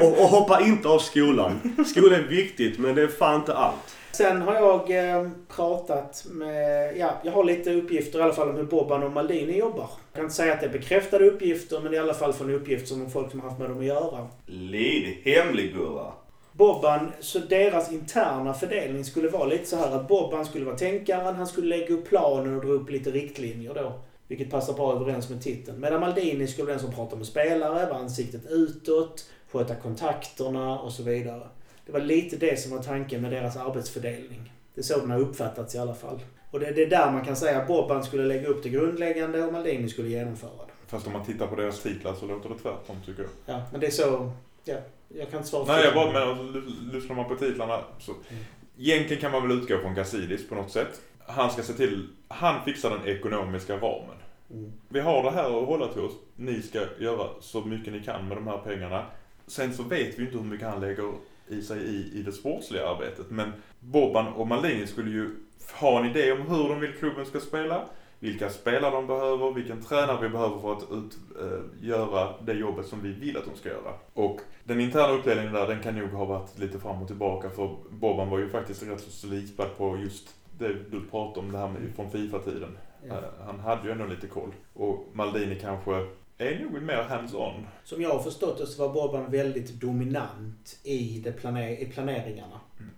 [0.00, 1.60] Och, och hoppa inte av skolan.
[1.86, 3.93] Skolan är viktigt, men det är fan inte allt.
[4.14, 8.56] Sen har jag eh, pratat med, ja, jag har lite uppgifter i alla fall om
[8.56, 9.88] hur Boban och Maldini jobbar.
[9.90, 12.86] Jag kan inte säga att det är bekräftade uppgifter, men i alla fall från uppgifter
[12.86, 14.28] som folk som har haft med dem att göra.
[14.46, 16.12] Lid hemlig gurra.
[16.52, 21.36] Bobban, så deras interna fördelning skulle vara lite så här att Bobban skulle vara tänkaren,
[21.36, 23.92] han skulle lägga upp planen och dra upp lite riktlinjer då.
[24.28, 25.80] Vilket passar bra överens med titeln.
[25.80, 30.92] Medan Maldini skulle vara den som pratar med spelare, vara ansiktet utåt, sköta kontakterna och
[30.92, 31.48] så vidare.
[31.86, 34.52] Det var lite det som var tanken med deras arbetsfördelning.
[34.74, 36.20] Det är så den har uppfattats i alla fall.
[36.50, 39.44] Och det, det är där man kan säga att Bobban skulle lägga upp det grundläggande
[39.44, 40.72] och Maldini skulle genomföra det.
[40.86, 43.30] Fast om man tittar på deras titlar så låter det tvärtom tycker jag.
[43.56, 44.32] Ja, men det är så...
[44.64, 44.76] Ja,
[45.08, 48.12] jag kan inte svara Nej, jag bara menar, alltså, ly- lyssnar man på titlarna så...
[48.12, 48.44] Mm.
[48.78, 51.00] Egentligen kan man väl utgå från Gazidis på något sätt.
[51.26, 52.08] Han ska se till...
[52.28, 54.16] Han fixar den ekonomiska ramen.
[54.50, 54.72] Mm.
[54.88, 56.12] Vi har det här att hålla till oss.
[56.36, 59.06] Ni ska göra så mycket ni kan med de här pengarna.
[59.46, 61.12] Sen så vet vi inte hur mycket han lägger
[61.48, 63.30] i sig i, i det sportsliga arbetet.
[63.30, 65.30] Men Boban och Maldini skulle ju
[65.72, 67.84] ha en idé om hur de vill klubben ska spela.
[68.18, 72.86] Vilka spelare de behöver, vilken tränare vi behöver för att ut, eh, göra det jobbet
[72.86, 73.92] som vi vill att de ska göra.
[74.14, 77.76] Och den interna uppdelningen där, den kan nog ha varit lite fram och tillbaka för
[77.90, 81.68] Boban var ju faktiskt rätt så slipad på just det du pratade om, det här
[81.68, 82.78] med från Fifa-tiden.
[83.08, 83.14] Ja.
[83.14, 84.52] Eh, Han hade ju ändå lite koll.
[84.74, 86.06] Och Maldini kanske
[86.38, 87.66] är nog mer hands-on.
[87.84, 92.60] Som jag har förstått det så var Boban väldigt dominant i, det plane- i planeringarna.
[92.78, 92.90] Mm.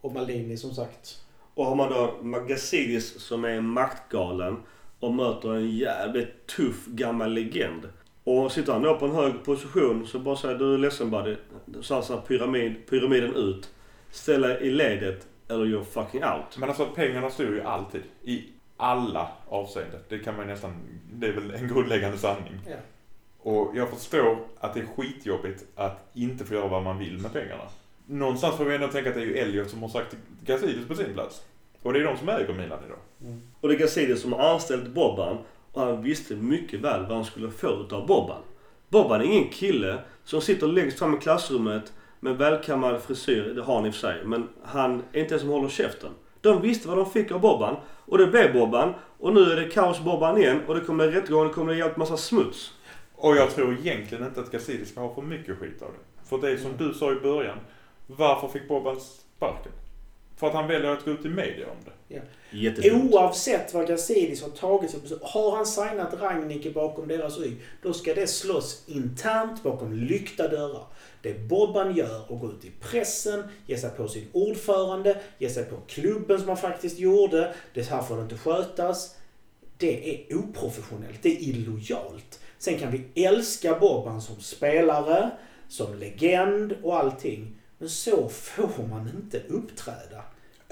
[0.00, 1.24] Och Maldini som sagt.
[1.54, 4.56] Och har man då Magasidis som är maktgalen
[5.00, 7.88] och möter en jävligt tuff gammal legend.
[8.24, 11.36] Och sitter han då på en hög position så bara säger du är ledsen buddy.
[11.80, 13.70] Så alltså pyramid, pyramiden ut.
[14.10, 16.58] Ställa i ledet eller you're fucking out.
[16.58, 18.02] Men alltså pengarna styr ju alltid.
[18.22, 18.44] I
[18.82, 20.00] alla avseenden.
[20.08, 20.74] Det kan man nästan,
[21.12, 22.60] det är väl en grundläggande sanning.
[22.66, 22.76] Ja.
[23.38, 27.32] Och jag förstår att det är skitjobbigt att inte få göra vad man vill med
[27.32, 27.62] pengarna.
[28.06, 30.94] Någonstans får vi ändå tänka att det är ju Elliot som har sagt Gazidis på
[30.94, 31.42] sin plats.
[31.82, 32.98] Och det är de som äger Milan idag.
[33.60, 35.38] Och det är Gazidis som har anställt Bobban
[35.72, 38.42] och han visste mycket väl vad han skulle få utav Bobban.
[38.88, 43.74] Bobban är ingen kille som sitter längst fram i klassrummet med välkammad frisyr, det har
[43.74, 46.10] han i och för sig, men han är inte den som håller käften.
[46.42, 47.76] De visste vad de fick av Bobban
[48.06, 51.48] och det blev Bobban och nu är det kaos Bobban igen och det kommer rättegång,
[51.48, 52.72] det kommer en jävligt massa smuts.
[53.16, 56.28] Och jag tror egentligen inte att Gazidis ska ha för mycket skit av det.
[56.28, 56.88] För det som Mm.
[56.88, 57.58] du sa i början.
[58.06, 59.72] Varför fick Bobban sparken?
[60.36, 61.90] För att han väljer att gå ut i media om det.
[62.14, 62.22] Ja.
[62.92, 68.14] Oavsett vad Gazidis har tagit sig har han signat Rangnick bakom deras rygg, då ska
[68.14, 70.86] det slåss internt bakom lyckta dörrar.
[71.22, 75.64] Det Bobban gör och gå ut i pressen, ge sig på sin ordförande, ge sig
[75.64, 77.54] på klubben som han faktiskt gjorde.
[77.74, 79.16] Det här får det inte skötas.
[79.78, 81.22] Det är oprofessionellt.
[81.22, 82.40] Det är illojalt.
[82.58, 85.30] Sen kan vi älska Bobban som spelare,
[85.68, 87.56] som legend och allting.
[87.78, 90.22] Men så får man inte uppträda.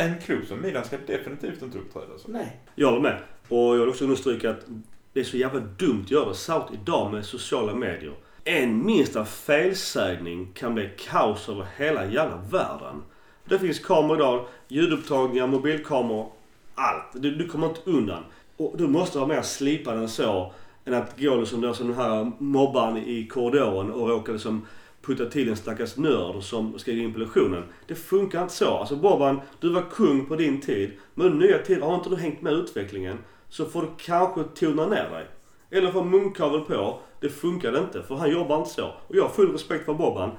[0.00, 2.30] En klubb som Milan ska definitivt inte uppträda så.
[2.30, 2.60] Nej.
[2.74, 3.18] Jag håller med.
[3.48, 4.66] Och jag vill också understryka att
[5.12, 6.34] det är så jävla dumt att göra.
[6.34, 8.14] Särskilt idag med sociala medier.
[8.44, 13.02] En minsta felsägning kan bli kaos över hela jävla världen.
[13.44, 16.32] Det finns kameror idag, ljudupptagningar, mobilkameror,
[16.74, 17.22] allt.
[17.22, 18.24] Du, du kommer inte undan.
[18.56, 20.52] Och du måste vara mer slipad än så.
[20.84, 24.66] Än att gå liksom som den här mobbaren i korridoren och råka liksom
[25.02, 27.64] putta till en stackars nörd som ska in på lektionen.
[27.86, 28.76] Det funkar inte så.
[28.76, 30.92] Alltså Boban, du var kung på din tid.
[31.14, 34.86] Men under nya tider har inte du hängt med utvecklingen så får du kanske tona
[34.86, 35.26] ner dig.
[35.70, 36.98] Eller få munkavel på.
[37.20, 38.86] Det funkar inte för han jobbar inte så.
[39.06, 40.30] Och jag har full respekt för Boban.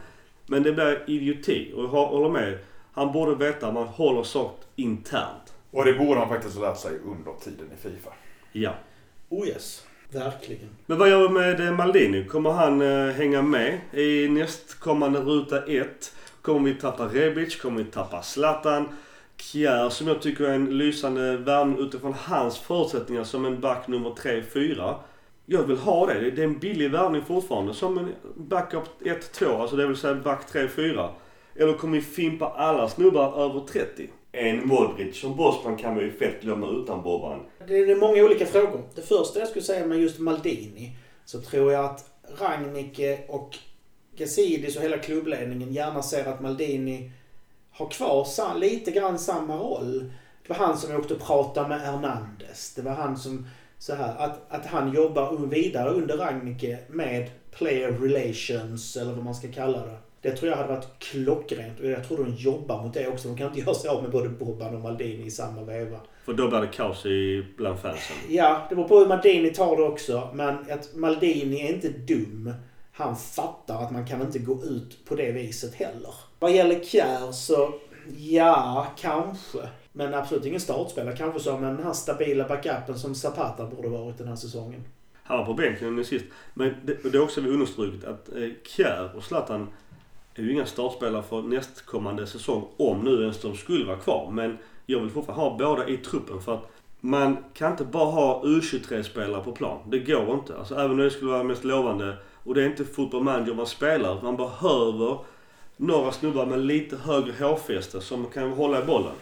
[0.46, 1.74] Men det blir idioti.
[1.76, 2.60] Och jag håller med.
[2.92, 5.54] Han borde veta att man håller saker internt.
[5.72, 8.10] Och det borde han faktiskt ha lärt sig under tiden i Fifa.
[8.52, 8.74] Ja.
[9.30, 9.86] Oh yes.
[10.14, 10.70] Verkligen.
[10.86, 12.26] Men vad gör vi med eh, Maldini?
[12.26, 16.16] Kommer han eh, hänga med i nästkommande ruta 1?
[16.42, 17.62] Kommer vi tappa Rebic?
[17.62, 18.90] Kommer vi tappa Zlatan?
[19.38, 24.10] Kjär som jag tycker är en lysande värvning utifrån hans förutsättningar som en back nummer
[24.10, 24.96] 3-4.
[25.46, 26.32] Jag vill ha det.
[26.32, 27.74] Det är en billig värvning fortfarande.
[27.74, 31.10] Som en backup 1-2, alltså det vill säga back 3-4.
[31.56, 34.10] Eller kommer vi fimpa alla snubbar över 30?
[34.32, 37.46] En Modric som Bosman kan vi ju fett glömma utan Bobban.
[37.68, 38.84] Det är, många olika frågor.
[38.96, 42.06] Det första jag skulle säga med just Maldini så tror jag att
[42.40, 43.58] Ragnike och
[44.16, 47.12] Gazidis och hela klubbledningen gärna ser att Maldini
[47.72, 50.12] har kvar lite grann samma roll.
[50.48, 52.74] Det var han som åkte och pratade med Hernandez.
[52.76, 57.92] Det var han som så här, att, att han jobbar vidare under Ragnike med player
[57.92, 59.98] relations eller vad man ska kalla det.
[60.22, 63.28] Det tror jag hade varit klockrent och jag tror de jobbar mot det också.
[63.28, 66.00] De kan inte göra sig av med både Bobban och Maldini i samma veva.
[66.26, 68.16] För då blir det kaos i, bland fansen.
[68.30, 70.30] Ja, det beror på hur Maldini tar det också.
[70.34, 72.54] Men att Maldini är inte dum.
[72.92, 76.14] Han fattar att man kan inte gå ut på det viset heller.
[76.40, 77.74] Vad gäller Kjär så,
[78.18, 79.60] ja, kanske.
[79.94, 81.18] Men absolut ingen startspelare.
[81.18, 84.84] Kanske som den här stabila backupen som Zapata borde varit den här säsongen.
[85.24, 86.26] Han var på bänken nu sist.
[86.54, 89.68] Men det, det är också vi understrukit att eh, Kjär och Zlatan
[90.36, 92.68] är ju inga startspelare för nästkommande säsong.
[92.78, 94.32] Om nu ens de skulle vara kvar.
[94.32, 98.44] Men jag vill fortfarande ha båda i truppen för att man kan inte bara ha
[98.44, 99.80] U23-spelare på plan.
[99.88, 100.58] Det går inte.
[100.58, 103.68] Alltså även om det skulle vara mest lovande och det är inte football manager man
[103.68, 104.22] spelar.
[104.22, 105.18] Man behöver
[105.78, 109.16] några snubbar med lite högre hårfäste som kan hålla i bollen.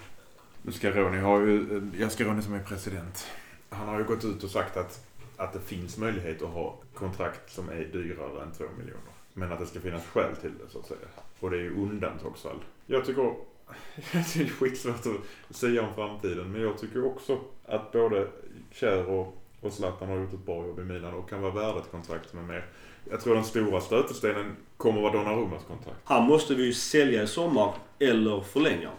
[0.62, 3.28] Nu ska Ronny ha ju, ja Scaroni som är president.
[3.70, 5.06] Han har ju gått ut och sagt att,
[5.38, 9.19] att det finns möjlighet att ha kontrakt som är dyrare än 2 miljoner.
[9.34, 11.00] Men att det ska finnas skäl till det så att säga.
[11.40, 12.64] Och det är ju undantagsfall.
[12.86, 13.34] Jag tycker,
[14.12, 15.06] det är skitsvårt
[15.50, 16.52] att säga om framtiden.
[16.52, 18.28] Men jag tycker också att både
[18.72, 21.80] Kjär och, och Zlatan har gjort ett bra jobb i Milan och kan vara värda
[21.80, 22.66] ett kontrakt med mer.
[23.10, 26.00] Jag tror den stora stötestenen kommer vara Donnarummas kontrakt.
[26.04, 28.90] Han måste vi ju sälja i sommar eller förlänga.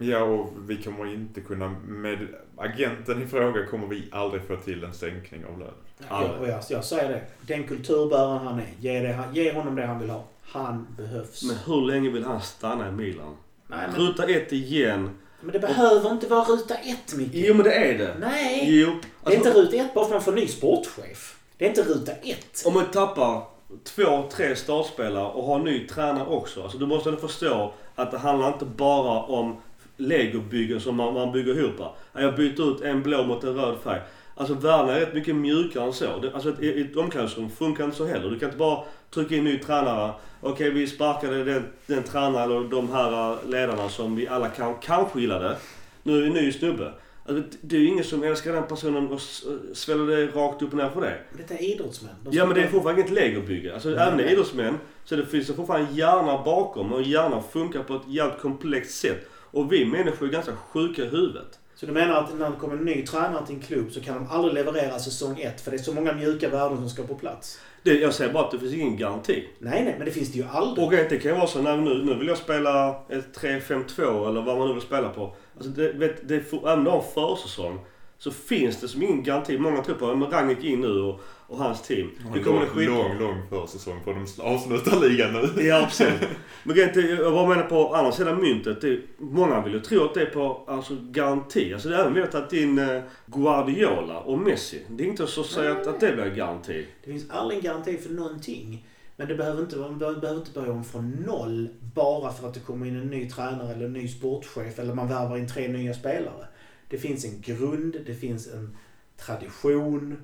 [0.00, 4.84] Ja, och vi kommer inte kunna, med agenten i fråga kommer vi aldrig få till
[4.84, 5.74] en sänkning av lönen.
[6.08, 6.28] Ja.
[6.40, 7.22] Och jag, jag säger det.
[7.54, 8.68] Den kulturbäraren han är.
[8.80, 10.24] Ge, det, ge honom det han vill ha.
[10.42, 11.42] Han behövs.
[11.42, 13.36] Men hur länge vill han stanna i Milan?
[13.66, 15.10] Nej, men, Ruta ett igen.
[15.40, 17.30] men det behöver inte vara ruta ett, Micke.
[17.32, 18.14] Jo men det är det.
[18.20, 18.80] Nej!
[18.80, 18.86] Jo.
[18.86, 21.36] Det är Alltså, inte ruta ett bara för att man får ny sportchef.
[21.56, 22.62] Det är inte ruta ett.
[22.66, 23.42] Om man tappar
[23.84, 26.62] två, tre startspelare och har ny tränare också.
[26.62, 29.56] Alltså du måste ändå förstå att det handlar inte bara om
[30.00, 31.74] legobyggen som man, man bygger ihop.
[31.78, 34.00] Ja, Jag byter ut en blå mot en röd färg.
[34.34, 36.06] Alltså världen är rätt mycket mjukare än så.
[36.34, 38.30] Alltså ett, ett omklädningsrum funkar inte så heller.
[38.30, 40.12] Du kan inte bara trycka in ny tränare.
[40.40, 45.20] Okej, vi sparkade den, den tränaren eller de här ledarna som vi alla kan, kanske
[45.20, 45.56] gillade.
[46.02, 46.92] Nu är det en ny snubbe.
[47.26, 49.44] Alltså, det- är ju ingen som älskar den personen och s-
[49.74, 51.18] sväller det rakt upp och ner för det.
[51.38, 52.10] Detta är idrottsmän.
[52.24, 53.74] De Ja men det är fortfarande inget legobygge.
[53.74, 54.32] Alltså även nej.
[54.32, 58.40] idrottsmän så det finns det fortfarande en hjärna bakom och hjärnan funkar på ett jävligt
[58.40, 59.28] komplext sätt.
[59.50, 61.58] Och vi människor är ganska sjuka i huvudet.
[61.74, 64.14] Så du menar att när det kommer en ny tränare till en klubb så kan
[64.14, 67.14] de aldrig leverera säsong ett för det är så många mjuka värden som ska på
[67.14, 67.60] plats?
[67.82, 69.48] Det, jag säger bara att det finns ingen garanti.
[69.58, 70.86] Nej, nej, men det finns det ju aldrig.
[70.86, 74.42] Och det kan ju vara så när nu, nu vill jag spela ett 3-5-2 eller
[74.42, 75.36] vad man nu vill spela på.
[75.56, 77.78] Alltså det, vet, det, även om du har en försäsong
[78.20, 79.58] så finns det som ingen garanti.
[79.58, 82.10] Många tror på att Ragnik in nu och, och hans team.
[82.26, 82.96] Och Det en kommer skitbra.
[82.96, 85.62] lång, lång försäsong för de avslutar ligan nu.
[85.62, 86.20] Ja, absolut.
[86.64, 88.80] Men grejen är, jag bara menar på andra sidan myntet.
[88.80, 91.74] Det, många vill ju tro att det är på alltså, garanti.
[91.74, 94.82] Alltså det är även vi har tagit in eh, Guardiola och Messi.
[94.88, 96.86] Det är inte så att säga att, att det blir garanti.
[97.04, 98.86] Det finns aldrig en garanti för någonting.
[99.16, 102.54] Men det behöver inte, man behöver behöver inte börja om från noll bara för att
[102.54, 105.68] det kommer in en ny tränare eller en ny sportchef eller man värvar in tre
[105.68, 106.46] nya spelare.
[106.90, 108.76] Det finns en grund, det finns en
[109.16, 110.16] tradition.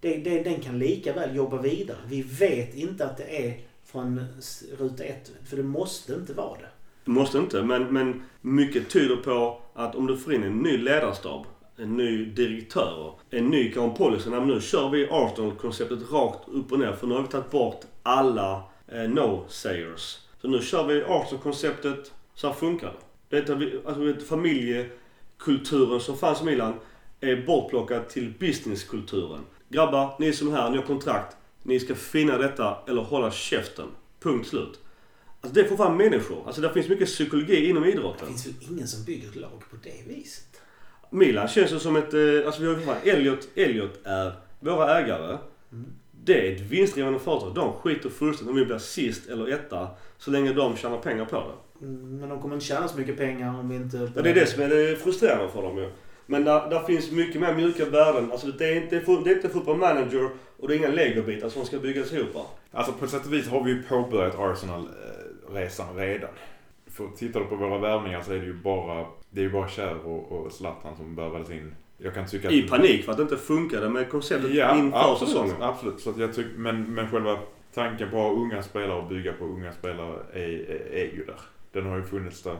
[0.00, 1.98] Det, det, den kan lika väl jobba vidare.
[2.08, 4.26] Vi vet inte att det är från
[4.78, 6.68] ruta ett, för det måste inte vara det.
[7.04, 10.78] Det måste inte, men, men mycket tyder på att om du får in en ny
[10.78, 11.46] ledarstab,
[11.76, 14.30] en ny direktör, en ny kanske policy.
[14.30, 16.92] Nej, nu kör vi Arsenal-konceptet rakt upp och ner.
[16.92, 20.18] För nu har vi tagit bort alla eh, no-sayers.
[20.40, 22.12] Så nu kör vi Arsenal-konceptet.
[22.34, 22.94] Så här funkar
[23.28, 23.40] det.
[23.40, 23.52] det är,
[23.84, 24.90] alltså, ett alltså, familje
[25.38, 26.74] familjekulturen som fanns i Milan
[27.20, 29.40] är bortplockad till businesskulturen.
[29.68, 31.36] Grabbar, ni som är här, ni har kontrakt.
[31.62, 33.86] Ni ska finna detta eller hålla käften.
[34.20, 34.80] Punkt slut.
[35.40, 36.42] Alltså det är fortfarande människor.
[36.46, 38.28] Alltså det finns mycket psykologi inom Det idrotten.
[38.28, 40.60] finns väl ingen som bygger ett lag på det viset?
[41.10, 42.14] Milan känns ju som ett...
[42.14, 45.38] eh, Alltså vi har ju Elliot, Elliot är våra ägare.
[46.24, 47.54] Det är ett vinstdrivande företag.
[47.54, 49.88] De skiter fullständigt om vi blir sist eller etta.
[50.18, 51.54] Så länge de tjänar pengar på det.
[52.20, 54.10] Men de kommer inte tjäna så mycket pengar om vi inte...
[54.16, 55.90] Ja, det är det som är det frustrerande för dem ju.
[56.26, 58.32] Men där, där finns mycket mer mjuka värden.
[58.32, 60.28] Alltså det är inte, det är inte football manager
[60.58, 62.34] och det är inga legobitar som ska byggas ihop.
[62.34, 62.40] va?
[62.72, 66.30] Alltså på sätt och vis har vi ju påbörjat Arsenal-resan redan.
[66.86, 69.68] För tittar du på våra värvningar så är det ju bara, det är ju bara
[69.68, 71.74] Kjär och, och Zlatan som värvades in.
[71.98, 75.32] Jag kan tycka I panik för att det inte funkade med konceptet Ja, inför absolut,
[75.32, 75.54] säsongen.
[75.60, 76.00] absolut.
[76.00, 77.38] Så att jag tycker, men, men själva
[77.74, 81.24] tanken på att ha unga spelare och bygga på unga spelare är, är, är ju
[81.26, 81.40] där.
[81.74, 82.56] Den har ju funnits där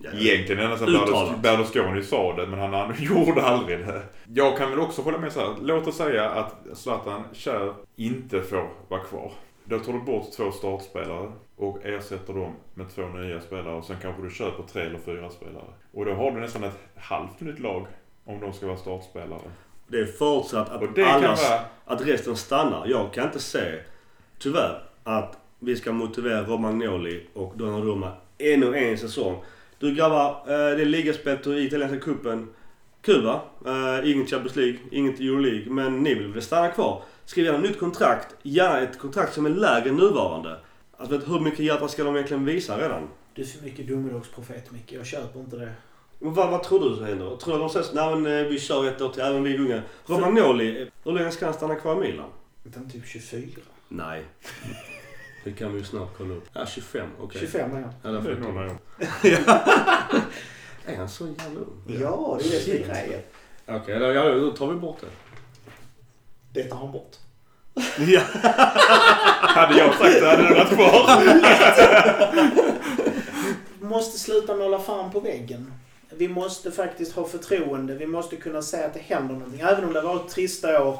[0.00, 4.02] Ja, Egentligen ända sedan Berlusconi sa det, men han, han gjorde aldrig det.
[4.34, 5.54] Jag kan väl också hålla med så här.
[5.60, 9.32] Låt oss säga att Zlatan Kjär inte får vara kvar.
[9.64, 13.74] Då tar du bort två startspelare och ersätter dem med två nya spelare.
[13.74, 15.64] Och sen kanske du köper tre eller fyra spelare.
[15.92, 17.86] Och då har du nästan ett halvt nytt lag
[18.24, 19.40] om de ska vara startspelare.
[19.86, 21.60] Det är förutsatt att, det allas, vara...
[21.84, 22.86] att resten stannar.
[22.86, 23.74] Jag kan inte se,
[24.38, 29.44] tyvärr, att vi ska motivera Romagnoli och Donnarumma ännu en säsong.
[29.78, 32.48] Du grabbar, eh, det är ligaspel i italienska cupen.
[33.02, 33.40] Kul va?
[33.66, 35.70] Eh, inget Champions League, inget Euroleague.
[35.70, 37.02] Men ni vill väl stanna kvar?
[37.24, 38.34] Skriv gärna nytt kontrakt.
[38.42, 40.56] Gärna ett kontrakt som är lägre än nuvarande.
[40.96, 43.08] Alltså hur mycket hjärta ska de egentligen visa redan?
[43.34, 44.92] Du är för mycket domedagsprofet Micke.
[44.92, 45.72] Jag köper inte det.
[46.18, 47.36] Men Vad, vad tror du händer?
[47.36, 49.58] Tror du de säger så, nej men eh, vi kör ett år till, även vi
[49.58, 49.82] unga.
[50.06, 52.30] Romagnoli, hur länge ska han stanna kvar i Milan?
[52.64, 53.48] Utan typ 24.
[53.88, 54.24] Nej.
[55.44, 56.44] Det kan vi ju snart kolla upp.
[56.52, 57.08] Ja, 25.
[57.20, 57.40] Okej.
[57.40, 58.30] 25 är Ja, Det därför
[60.86, 62.00] är han så jävla ung?
[62.00, 63.22] Ja, det är det grejen.
[63.66, 65.06] Okej, då, ja, då tar vi bort det.
[66.52, 67.16] Det tar han bort.
[67.98, 68.20] ja.
[69.42, 71.20] Hade jag sagt det hade det varit kvar.
[73.80, 75.72] Vi måste sluta måla fan på väggen.
[76.10, 77.94] Vi måste faktiskt ha förtroende.
[77.94, 79.60] Vi måste kunna säga att det händer någonting.
[79.60, 80.98] Även om det har varit trista år.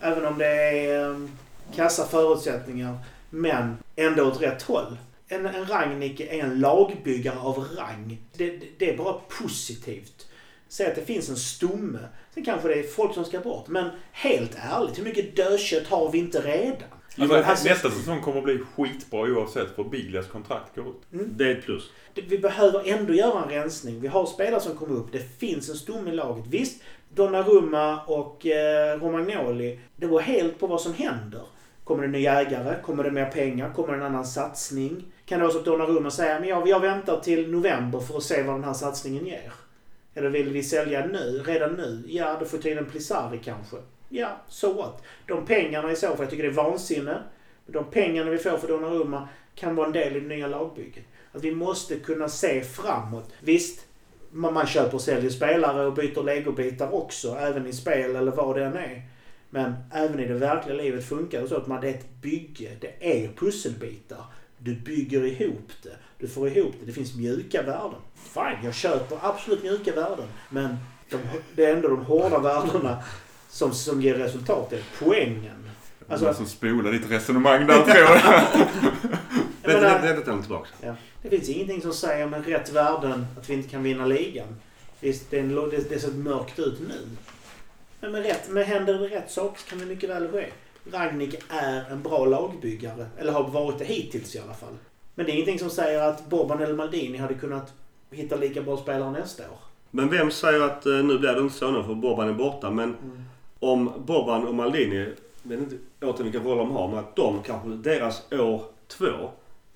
[0.00, 1.30] Även om det är um,
[1.74, 2.98] kassa förutsättningar.
[3.36, 4.96] Men ändå åt rätt håll.
[5.28, 8.18] En, en Rangnick är en lagbyggare av rang.
[8.36, 10.26] Det, det, det är bara positivt.
[10.68, 11.98] Säg att det finns en stomme.
[12.34, 13.68] Sen kanske det är folk som ska bort.
[13.68, 16.88] Men helt ärligt, hur mycket dödkött har vi inte redan?
[17.18, 21.02] Alltså, Alltså- nästa säsong kommer att bli skitbra oavsett för Biglias kontrakt går ut.
[21.10, 21.90] Det är ett plus.
[22.14, 24.00] Vi behöver ändå göra en rensning.
[24.00, 25.12] Vi har spelare som kommer upp.
[25.12, 26.44] Det finns en stomme i laget.
[26.46, 26.82] Visst,
[27.14, 29.80] Donnarumma och eh, Romagnoli.
[29.96, 31.42] Det beror helt på vad som händer.
[31.86, 32.82] Kommer det nya ägare?
[32.82, 33.72] Kommer det mer pengar?
[33.72, 35.04] Kommer det en annan satsning?
[35.26, 38.22] Kan det vara så att Donnarumma säger men jag, jag väntar till november för att
[38.22, 39.52] se vad den här satsningen ger?
[40.14, 42.02] Eller vill vi sälja nu, redan nu?
[42.06, 43.76] Ja, då får tiden Plisari kanske.
[44.08, 45.02] Ja, so what?
[45.26, 47.22] De pengarna i så fall, jag tycker det är vansinne.
[47.66, 51.04] De pengarna vi får för Donnarumma kan vara en del i det nya lagbygget.
[51.32, 53.32] Att vi måste kunna se framåt.
[53.40, 53.86] Visst,
[54.30, 58.56] man, man köper och säljer spelare och byter legobitar också, även i spel eller vad
[58.56, 59.02] det än är.
[59.50, 62.70] Men även i det verkliga livet funkar det så att man, det är ett bygge.
[62.80, 64.24] Det är pusselbitar.
[64.58, 65.96] Du bygger ihop det.
[66.18, 66.86] Du får ihop det.
[66.86, 68.00] Det finns mjuka värden.
[68.34, 70.26] Fine, jag köper absolut mjuka värden.
[70.50, 70.76] Men
[71.10, 71.16] de,
[71.54, 73.02] det är ändå de hårda värdena
[73.48, 74.70] som, som ger resultat.
[74.70, 75.70] Det är poängen.
[76.08, 78.20] Alltså- Alltså, som spolar ditt resonemang där tror jag.
[79.62, 80.68] Menar- Det tar tillbaka.
[81.22, 84.46] Det finns ingenting som säger med rätt värden att vi inte kan vinna ligan.
[85.00, 87.00] Visst, det, är en, det, det ser mörkt ut nu.
[88.06, 90.46] Men med rätt, med händer det rätt saker kan det mycket väl ske.
[90.92, 93.06] Ragnik är en bra lagbyggare.
[93.18, 94.76] Eller har varit det hittills i alla fall.
[95.14, 97.72] Men det är ingenting som säger att Boban eller Maldini hade kunnat
[98.10, 99.58] hitta lika bra spelare nästa år.
[99.90, 102.70] Men vem säger att eh, nu blir det inte så nu för Boban är borta.
[102.70, 103.24] Men Mm.
[103.60, 104.96] om Boban och Maldini,
[105.42, 109.30] jag vet inte återigen vilken roll de har, men att de kanske, deras år två,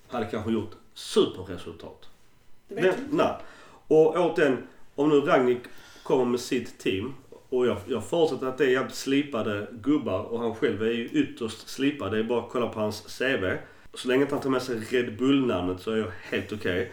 [0.08, 2.08] hade kanske gjort superresultat.
[2.68, 3.02] Det vet vi inte.
[3.10, 3.32] Nej.
[3.88, 4.56] Och återigen,
[4.94, 5.58] om nu Ragnik
[6.02, 7.14] kommer med sitt team
[7.50, 11.08] och jag, jag förutsätter att det är jävligt slipade gubbar och han själv är ju
[11.12, 12.12] ytterst slipad.
[12.12, 13.44] Det är bara att kolla på hans CV.
[13.94, 16.92] Så länge inte han tar med sig Red Bull-namnet så är jag helt okej.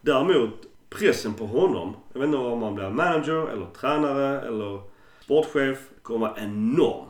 [0.00, 4.80] Däremot, pressen på honom, jag vet inte om han blir manager eller tränare eller
[5.20, 7.06] sportchef, kommer vara enorm.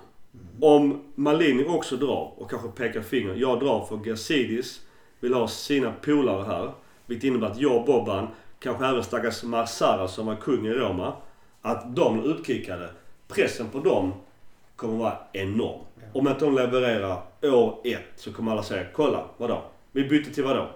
[0.61, 3.35] Om Malini också drar och kanske pekar finger.
[3.35, 4.81] Jag drar för Gazidis
[5.21, 6.73] vill ha sina polare här.
[7.07, 8.29] Vilket innebär att jag och Bobban,
[8.59, 11.13] kanske även stackars Marsara som var kung i Roma,
[11.67, 12.91] att de blir utkickade.
[13.29, 14.13] Pressen på dem
[14.77, 15.81] kommer vara enorm.
[16.13, 19.65] Om inte de levererar år ett så kommer alla säga kolla, vadå?
[19.93, 20.71] Vi bytte till vadå?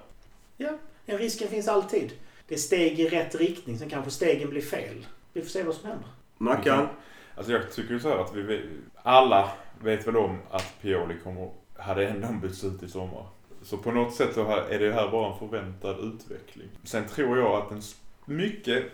[0.56, 0.70] Ja,
[1.04, 2.12] ja, risken finns alltid.
[2.48, 5.06] Det är steg i rätt riktning, sen kanske stegen blir fel.
[5.32, 6.08] Vi får se vad som händer.
[6.38, 6.88] Mackan?
[7.34, 8.62] Alltså jag tycker ju så här att vi
[9.02, 9.50] alla
[9.82, 13.26] vet väl om att Pioli kommer, hade ändå bytts ut i sommar.
[13.62, 16.68] Så på något sätt så är det här bara en förväntad utveckling.
[16.84, 17.82] Sen tror jag att en,
[18.24, 18.84] mycket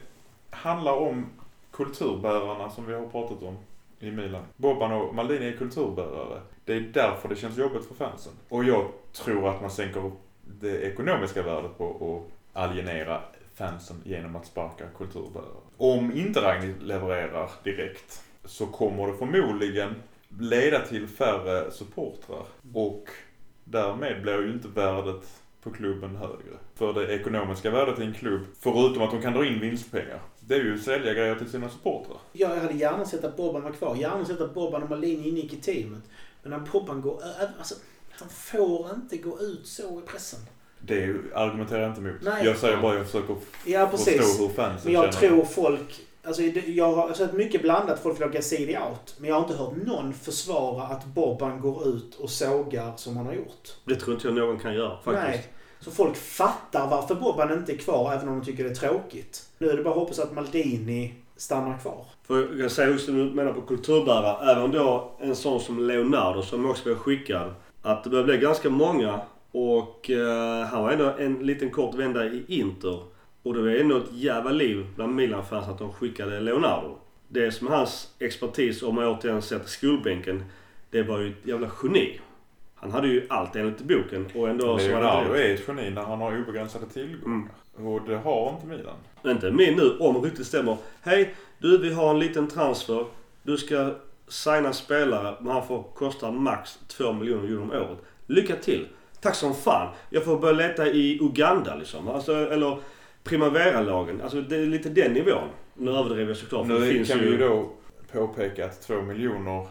[0.50, 1.26] handlar om
[1.76, 3.56] kulturbärarna som vi har pratat om
[4.00, 4.42] i Milan.
[4.56, 6.40] Boban och Maldini är kulturbärare.
[6.64, 8.32] Det är därför det känns jobbigt för fansen.
[8.48, 10.10] Och jag tror att man sänker
[10.60, 12.24] det ekonomiska värdet på
[12.54, 13.20] att alienera
[13.54, 15.60] fansen genom att sparka kulturbärare.
[15.76, 19.94] Om inte Ragnhild levererar direkt så kommer det förmodligen
[20.40, 22.42] leda till färre supportrar
[22.74, 23.08] och
[23.64, 26.56] därmed blir ju inte värdet på klubben högre.
[26.74, 30.54] För det ekonomiska värdet i en klubb, förutom att de kan dra in vinstpengar, det
[30.54, 32.16] är ju sälja grejer till sina supportrar.
[32.32, 33.96] Ja, jag hade gärna sett att Bobban var kvar.
[33.96, 36.02] Gärna sett att Bobban och Malini ingick i teamet.
[36.42, 37.74] Men när Bobban går ö- alltså,
[38.10, 40.40] han får inte gå ut så i pressen.
[40.80, 42.14] Det argumenterar jag inte emot.
[42.22, 42.44] Nej.
[42.44, 43.36] Jag säger bara att jag försöker
[43.66, 44.16] Ja, precis.
[44.16, 45.28] förstå hur fansen Men jag känner.
[45.28, 46.00] tror folk...
[46.24, 47.98] Alltså, jag har sett mycket blandat.
[48.02, 49.14] Folk vill ha Gazidi out.
[49.18, 53.26] Men jag har inte hört någon försvara att Bobban går ut och sågar som han
[53.26, 53.68] har gjort.
[53.84, 55.26] Det tror inte jag någon kan göra faktiskt.
[55.26, 55.46] Nej.
[55.86, 59.48] Så folk fattar varför Bobban inte är kvar, även om de tycker det är tråkigt.
[59.58, 62.04] Nu är det bara att hoppas att Maldini stannar kvar.
[62.26, 64.52] För jag kan säga just det du menar på kulturbärare.
[64.52, 67.54] Även då en sån som Leonardo som också blev skickad.
[67.82, 69.20] Att det börjar bli ganska många.
[69.52, 73.02] Och eh, han var ändå en liten kort vända i Inter.
[73.42, 76.98] Och det var ändå ett jävla liv bland Milan-fans att de skickade Leonardo.
[77.28, 80.44] Det som hans expertis, om man återigen sätter skolbänken,
[80.90, 82.20] det var ju ett jävla geni.
[82.86, 84.64] Han hade ju allt enligt boken och ändå...
[84.64, 87.48] så var det Leonardo är ett geni när han har obegränsade tillgångar.
[87.76, 88.94] Och det har inte Milan.
[89.24, 90.76] Inte min nu, om ryktet stämmer.
[91.02, 93.04] Hej, du vi har en liten transfer.
[93.42, 93.94] Du ska
[94.28, 97.98] signa spelare, men han får kosta max 2 miljoner euro om året.
[98.26, 98.86] Lycka till!
[99.20, 99.88] Tack som fan!
[100.10, 102.08] Jag får börja leta i Uganda liksom.
[102.08, 102.78] Alltså, eller
[103.24, 104.20] Primavera-lagen.
[104.22, 105.48] Alltså det är lite den nivån.
[105.74, 106.66] Nu överdriver jag såklart.
[106.66, 107.68] Nu kan vi ju då
[108.12, 109.66] påpeka att 2 miljoner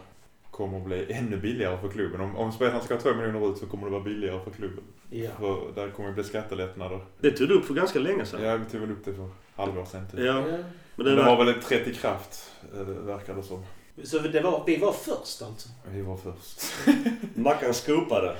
[0.56, 2.20] kommer att bli ännu billigare för klubben.
[2.20, 4.84] Om, om spelarna ska ha 2 miljoner ut så kommer det vara billigare för klubben.
[5.10, 5.30] Ja.
[5.38, 7.00] För där kommer det bli skattelättnader.
[7.20, 8.42] Det tog du upp för ganska länge sedan.
[8.42, 10.20] Jag tog väl upp det för halvår sedan typ.
[10.20, 10.64] Ja, men det,
[10.96, 11.22] Men det var...
[11.22, 13.64] har väl trätt i kraft, eh, verkar det som.
[14.04, 15.68] Så det var, vi var först alltså?
[15.90, 16.62] Vi var först.
[17.34, 18.36] Mackan skopade.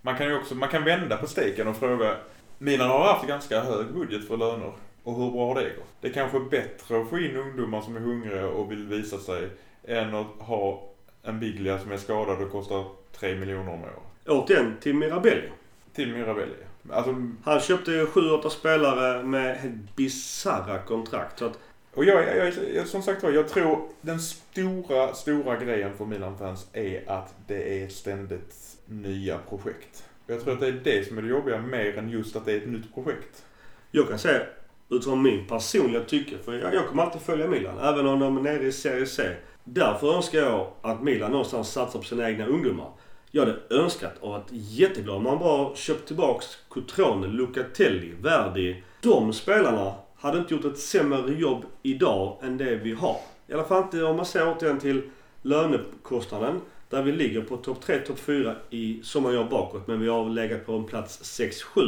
[0.00, 2.16] Man kan ju också, man kan vända på steken och fråga.
[2.58, 4.72] Milan har haft ganska hög budget för löner.
[5.02, 5.94] Och hur bra har det gått?
[6.00, 9.18] Det är kanske är bättre att få in ungdomar som är hungriga och vill visa
[9.18, 9.50] sig
[9.84, 10.91] än att ha
[11.22, 13.92] en Biglia som är skadad och kostar 3 miljoner om året.
[14.26, 15.48] Återigen till Mirabelli.
[15.92, 16.54] Till Mirabelli.
[16.90, 21.38] Alltså, Han köpte ju 7-8 spelare med helt bisarra kontrakt.
[21.38, 21.58] Så att
[21.94, 26.66] och jag, jag, jag, som sagt var, jag tror den stora, stora grejen för Milan-fans
[26.72, 30.04] är att det är ständigt nya projekt.
[30.26, 32.52] Jag tror att det är det som är det jobbiga mer än just att det
[32.52, 33.44] är ett nytt projekt.
[33.90, 34.42] Jag kan säga
[34.90, 38.40] utifrån min personliga tycke, för jag, jag kommer alltid följa Milan, även om de är
[38.40, 39.22] nere i Serie C.
[39.64, 42.90] Därför önskar jag att Milan någonstans satsar på sina egna ungdomar.
[43.30, 48.82] Jag hade önskat och varit jätteglad om man bara köpt tillbaks Cotrone, Lucatelli, Verdi.
[49.00, 53.16] De spelarna hade inte gjort ett sämre jobb idag än det vi har.
[53.46, 55.02] I alla fall inte om man ser återigen till
[55.42, 56.60] lönekostnaden.
[56.88, 59.86] Där vi ligger på topp 3, topp 4 i sommarjobb bakåt.
[59.86, 61.80] Men vi har legat på en plats 6, 7,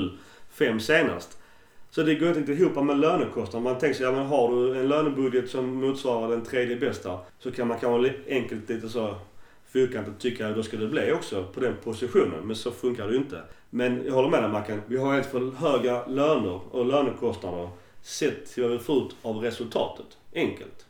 [0.50, 1.38] 5 senast.
[1.94, 3.62] Så det går inte riktigt ihop med lönekostnaden.
[3.62, 7.50] Man tänker sig, ja men har du en lönebudget som motsvarar den tredje bästa så
[7.50, 9.14] kan man kanske enkelt lite så
[9.66, 12.46] fyrkantigt tycka att då ska det bli också på den positionen.
[12.46, 13.42] Men så funkar det ju inte.
[13.70, 14.82] Men jag håller med dig Mackan.
[14.86, 17.68] Vi har helt för höga löner och lönekostnader
[18.02, 20.18] sett till vad vi får ut av resultatet.
[20.34, 20.86] Enkelt.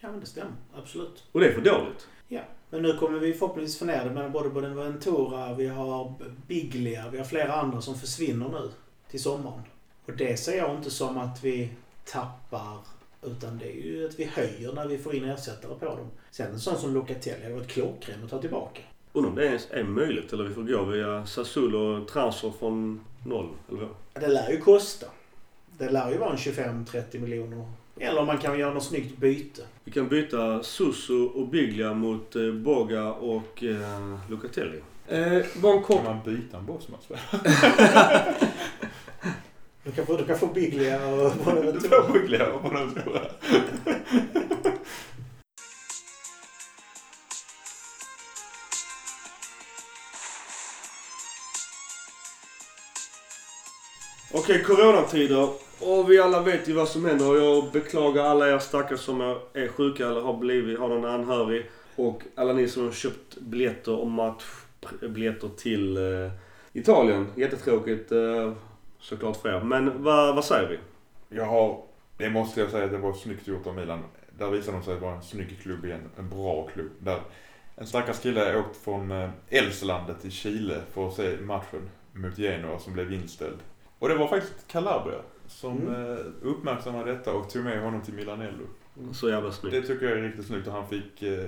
[0.00, 0.52] Ja, men det stämmer.
[0.74, 1.24] Absolut.
[1.32, 2.08] Och det är för dåligt.
[2.28, 2.40] Ja.
[2.70, 6.14] Men nu kommer vi förhoppningsvis få ner det med både Bonaventura, vi har
[6.46, 8.70] Biglia, vi har flera andra som försvinner nu
[9.10, 9.62] till sommaren.
[10.08, 11.70] Och det ser jag inte som att vi
[12.04, 12.78] tappar
[13.22, 16.10] Utan det är ju att vi höjer när vi får in ersättare på dem.
[16.30, 18.80] Sen en sån som Locatelli hade varit klockren att ta tillbaka.
[19.12, 23.48] Undrar om det ens är möjligt eller vi får gå via Sassuolo transfer från noll.
[23.68, 24.22] Eller vad?
[24.22, 25.06] Det lär ju kosta.
[25.78, 27.72] Det lär ju vara en 25-30 miljoner.
[28.00, 29.62] Eller man kan göra något snyggt byte.
[29.84, 34.80] Vi kan byta Susu och Biglia mot eh, Boga och eh, Locatelli.
[35.08, 35.96] Eh, bara en kort...
[35.96, 37.04] Kan man byta en bossmatch?
[39.88, 41.18] Du kan få, du kan få Biglia och
[41.72, 43.20] Du får på de stora.
[54.34, 55.48] Okej, coronatider.
[55.80, 57.28] Och vi alla vet ju vad som händer.
[57.30, 61.04] Och jag beklagar alla er stackare som är- är sjuka eller har blivit, har någon
[61.04, 61.66] anhörig.
[61.96, 66.30] Och alla ni som har köpt biljetter och matchbiljetter till eh,
[66.72, 67.26] Italien.
[67.36, 68.52] Jättetråkigt eh,
[69.00, 69.60] såklart för er.
[69.60, 70.78] Men vad, vad säger vi?
[71.36, 71.82] Jag har,
[72.16, 74.04] det måste jag säga att det var snyggt gjort av Milan.
[74.38, 76.00] Där visade de sig vara en snygg klubb igen.
[76.18, 76.90] En bra klubb.
[76.98, 77.20] Där
[77.76, 82.78] en stackars kille åkt från eh, Elfslandet till Chile för att se matchen mot Genoa
[82.78, 83.58] som blev inställd.
[83.98, 86.12] Och det var faktiskt Calabria som Mm.
[86.12, 88.64] eh, uppmärksammade detta och tog med honom till Milanello.
[89.12, 89.74] Så jävla snyggt.
[89.74, 91.44] Det tycker jag är riktigt snyggt och han fick eh,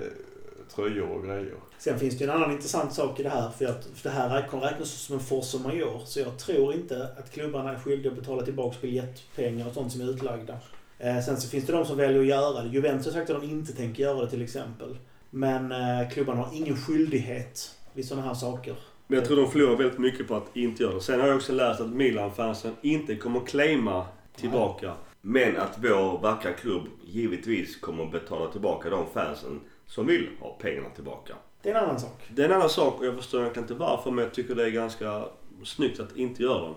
[0.75, 1.55] tröjor och grejer.
[1.77, 3.49] Sen finns det ju en annan intressant sak i det här.
[3.49, 6.01] För att för det här kan räknas som en force majeure.
[6.05, 10.01] Så jag tror inte att klubbarna är skyldiga att betala tillbaka biljettpengar och sånt som
[10.01, 10.57] är utlagda.
[10.99, 12.69] Eh, sen så finns det de som väljer att göra det.
[12.69, 14.97] Juventus har sagt att de inte tänker göra det till exempel.
[15.29, 18.75] Men eh, klubbarna har ingen skyldighet vid sådana här saker.
[19.07, 21.01] Men jag tror de förlorar väldigt mycket på att inte göra det.
[21.01, 24.93] Sen har jag också läst att Milan-fansen inte kommer claima tillbaka.
[25.21, 29.59] Men att vår vackra klubb givetvis kommer betala tillbaka de fansen
[29.91, 31.33] som vill ha pengarna tillbaka.
[31.61, 32.23] Det är en annan sak.
[32.29, 34.65] Det är en annan sak och jag förstår egentligen inte varför men jag tycker det
[34.65, 35.25] är ganska
[35.63, 36.75] snyggt att inte göra dem.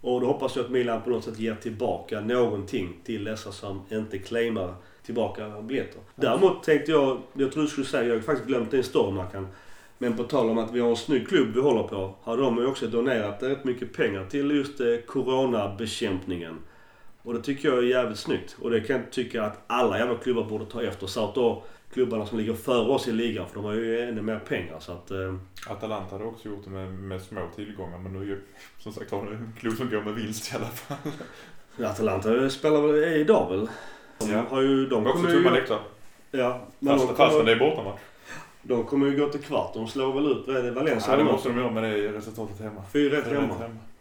[0.00, 3.82] Och då hoppas jag att Milan på något sätt ger tillbaka någonting till dessa som
[3.90, 6.00] inte claimar tillbaka biljetter.
[6.14, 9.48] Däremot tänkte jag, jag tror du skulle säga, jag har faktiskt glömt din story Mackan.
[9.98, 12.14] Men på tal om att vi har en snygg klubb vi håller på.
[12.22, 16.58] Har de ju också donerat rätt mycket pengar till just eh, coronabekämpningen.
[17.22, 18.56] Och det tycker jag är jävligt snyggt.
[18.60, 21.06] Och det kan jag tycka att alla jävla klubbar borde ta efter.
[21.06, 21.62] Så att då
[21.92, 24.76] klubbarna som ligger före oss i ligan, för de har ju ännu mer pengar.
[24.80, 25.34] Så att, eh,
[25.70, 28.40] Atalanta hade också gjort det med, med små tillgångar men nu är ju
[28.78, 30.96] som sagt det en klubb som går med vinst i alla fall.
[31.86, 33.68] Atalanta spelar väl idag väl?
[34.18, 34.42] De Ja.
[34.50, 34.86] har ju...
[34.86, 35.54] De Också kommer tomma ju...
[35.54, 35.78] läktare.
[36.30, 38.00] Ja, men Fast, de fastän det kommer, är bortamatch.
[38.62, 39.74] de kommer ju gå till kvart.
[39.74, 41.12] De slår väl ut, det, Valencia?
[41.12, 42.82] Ja, det måste de göra med det resultatet hemma.
[42.92, 43.54] Fyra rätt Fyra hemma.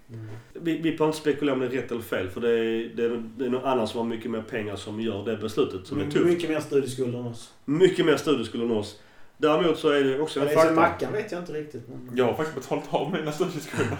[0.10, 0.24] Hemma.
[0.54, 2.30] Vi, vi behöver inte spekulera om det är rätt eller fel.
[2.30, 5.00] För det är, det, är, det är någon annan som har mycket mer pengar som
[5.02, 6.26] gör det beslutet som är tufft.
[6.26, 7.54] Mycket mer studieskulder än oss.
[7.66, 9.00] Mycket mer studieskulder än oss.
[9.38, 10.82] Däremot så är det också en Eller sen faktor.
[10.82, 11.84] Mackan vet jag inte riktigt.
[11.90, 12.18] Men...
[12.18, 13.98] Jag har faktiskt betalat av mina studieskulder.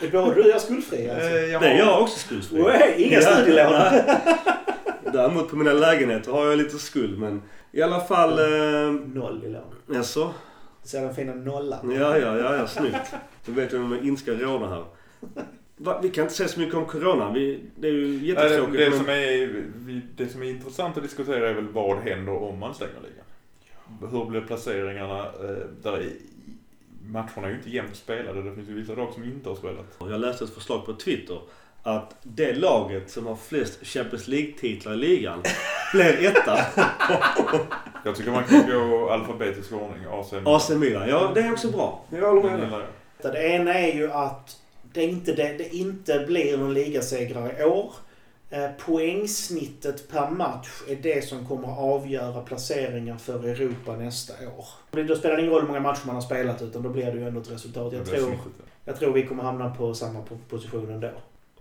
[0.00, 1.28] Är både du och jag skuldfria alltså?
[1.30, 2.62] Eh, jag Det är har- jag också skuldfri.
[2.62, 3.20] Oj, inga Ja.
[3.36, 3.82] studielån!
[5.12, 7.42] Däremot på mina lägenheter har jag lite skuld men
[7.72, 8.38] i alla fall...
[8.38, 9.96] Eh, Noll i lån.
[9.98, 10.34] alltså,
[10.82, 11.90] Du ser den fina nollan.
[11.90, 13.12] Ja, ja, ja, ja, snyggt.
[13.46, 14.84] Då vet jag om jag inte ska råna här.
[15.80, 17.32] Va, vi kan inte säga så mycket om corona.
[17.32, 18.78] Vi, det är ju det, jättetråkigt.
[18.78, 18.98] det, men...
[18.98, 19.64] som är,
[20.16, 24.10] det som är intressant att diskutera är väl vad händer om man stänger ligan?
[24.10, 25.18] Hur blir placeringarna?
[25.18, 26.06] Eh, där är,
[27.02, 28.42] matcherna är ju inte jämnt spelade.
[28.42, 29.96] Det finns ju vissa lag som inte har spelat.
[30.00, 31.40] Jag läste ett förslag på Twitter.
[31.82, 35.42] Att det laget som har flest Champions League-titlar i ligan
[35.92, 36.58] blir etta.
[38.04, 40.04] Jag tycker man kan gå alfabetisk ordning.
[40.10, 40.54] AC Milan.
[40.54, 41.08] AC Milan.
[41.08, 42.04] Ja, det är också bra.
[42.10, 42.82] Jag håller med.
[43.22, 44.56] Det ena är ju att
[44.92, 47.92] det inte, det, det inte blir någon ligasegrare i år.
[48.50, 54.66] Eh, poängsnittet per match är det som kommer att avgöra placeringar för Europa nästa år.
[55.04, 57.18] Då spelar det ingen roll hur många matcher man har spelat utan då blir det
[57.18, 57.92] ju ändå ett resultat.
[57.92, 58.64] Jag tror, snittet, ja.
[58.84, 61.10] jag tror vi kommer hamna på samma po- position ändå.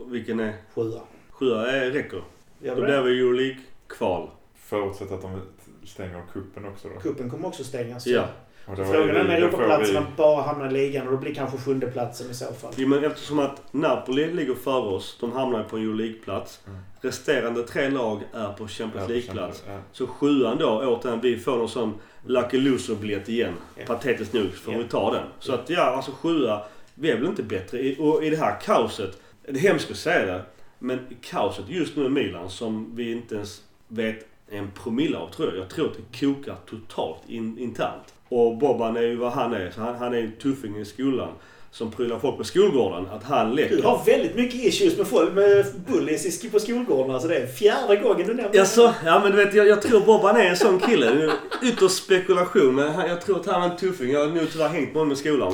[0.06, 0.54] Vilken är?
[0.74, 1.02] Sjua.
[1.30, 2.24] Sjua är, räcker.
[2.62, 2.88] Gör Då det?
[2.88, 4.30] blir vi Euroleague-kval.
[4.56, 5.42] Förutsatt att de
[5.86, 7.00] stänger kuppen också då.
[7.00, 8.08] Cupen kommer också stängas.
[8.08, 8.28] Ja.
[8.76, 11.88] Frågan är vi- får Europaplatserna vi- bara hamnar i ligan och då blir kanske sjunde
[11.88, 12.74] platsen i så fall.
[12.78, 15.18] Jo, men eftersom att Napoli ligger före oss.
[15.20, 16.60] De hamnar på en Euroleague-plats.
[16.68, 16.80] Mm.
[17.02, 19.64] Resterande tre lag är på Champions League-plats.
[19.68, 19.80] ja.
[19.92, 21.94] Så sjuan då, återigen, vi får någon sån
[22.26, 23.54] Lucky Loser-biljett igen.
[23.76, 23.84] Ja.
[23.88, 24.80] Patetiskt nog får Ja.
[24.80, 25.24] vi ta den.
[25.40, 25.56] Så Ja.
[25.56, 26.62] att ja, alltså sjua.
[26.96, 27.80] Vi är väl inte bättre.
[27.80, 30.42] I, och i det här kaoset, det är hemskt att säga det.
[30.80, 35.48] Men kaoset just nu i Milan som vi inte ens vet en promille av tror
[35.50, 35.58] jag.
[35.58, 38.14] Jag tror att det kokar totalt in, internt.
[38.30, 39.72] Och Bobban är ju vad han är.
[39.72, 41.30] Så han, han är ju tuffing i skolan.
[41.72, 43.08] Som prylar folk på skolgården.
[43.12, 43.76] Att han leker.
[43.78, 47.12] Du har väldigt mycket issues med folk med bullies i- på skolgården.
[47.12, 48.94] Alltså det är fjärde gången du nämner Jaså?
[49.06, 51.32] Ja men du vet jag, jag tror Bobban är en sån kille.
[51.64, 54.12] Ytterst spekulation men han, jag tror att han är en tuffing.
[54.12, 55.54] Jag har nog tyvärr hängt med honom i skolan.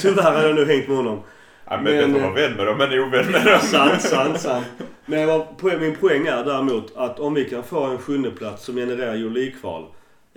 [0.00, 1.20] Tyvärr har jag nog hängt med honom.
[1.70, 3.58] Ja, men, Men, att vara vän med dem än ovän med dem.
[3.62, 4.66] Sant, sant, sant.
[5.06, 5.46] Men vad,
[5.80, 9.82] min poäng är däremot att om vi kan få en sjunde plats som genererar Euroleague-kval.
[9.82, 9.88] Ja,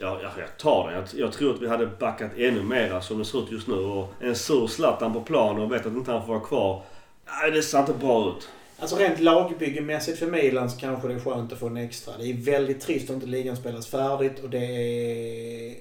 [0.01, 0.95] ja, jag tar den.
[0.95, 3.75] Jag, jag tror att vi hade backat ännu mera som det ser ut just nu.
[3.75, 6.83] Och en sur Zlatan på plan och vet att inte han får vara kvar.
[7.25, 8.49] Nej, det ser inte bra ut.
[8.79, 12.17] Alltså rent lagbyggemässigt för Milan så kanske det är skönt att få en extra.
[12.17, 15.75] Det är väldigt trist att inte ligan spelas färdigt och det är...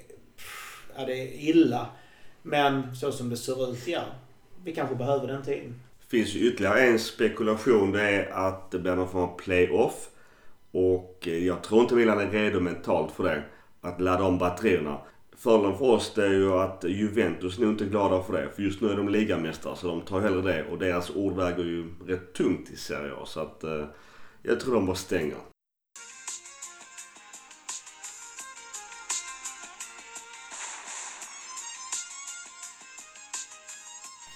[0.97, 1.87] Ja, det är illa.
[2.43, 4.03] Men så som det ser ut, ja.
[4.65, 5.81] Vi kanske behöver den tiden.
[6.09, 7.93] finns ju ytterligare en spekulation.
[7.93, 10.09] Det är att det blir någon form av play-off.
[10.73, 13.43] Och eh, jag tror inte Milan är redo mentalt för det.
[13.81, 14.99] Att ladda om batterierna.
[15.37, 18.49] Fördelen för oss det är ju att Juventus är nog inte glada för det.
[18.55, 20.65] För just nu är de ligamästare så de tar hellre det.
[20.71, 23.27] Och deras ord väger ju rätt tungt i Serie A.
[23.27, 23.85] Så att eh,
[24.43, 25.37] jag tror de bara stänger.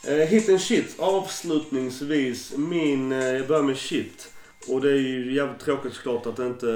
[0.08, 1.00] Eh, hit and shit.
[1.00, 3.12] Avslutningsvis min...
[3.12, 4.32] Eh, jag börjar med shit.
[4.68, 6.66] Och det är ju jävligt tråkigt såklart att inte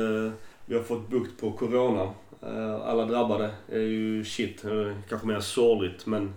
[0.67, 2.15] vi har fått bukt på Corona.
[2.43, 4.65] Eh, alla drabbade är ju shit.
[4.65, 6.35] Eh, kanske mer sorgligt men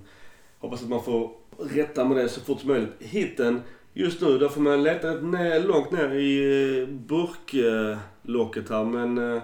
[0.60, 2.94] hoppas att man får rätta med det så fort som möjligt.
[3.00, 3.62] Hitten
[3.94, 9.42] just nu, där får man leta ner, långt ner i eh, burklocket här men...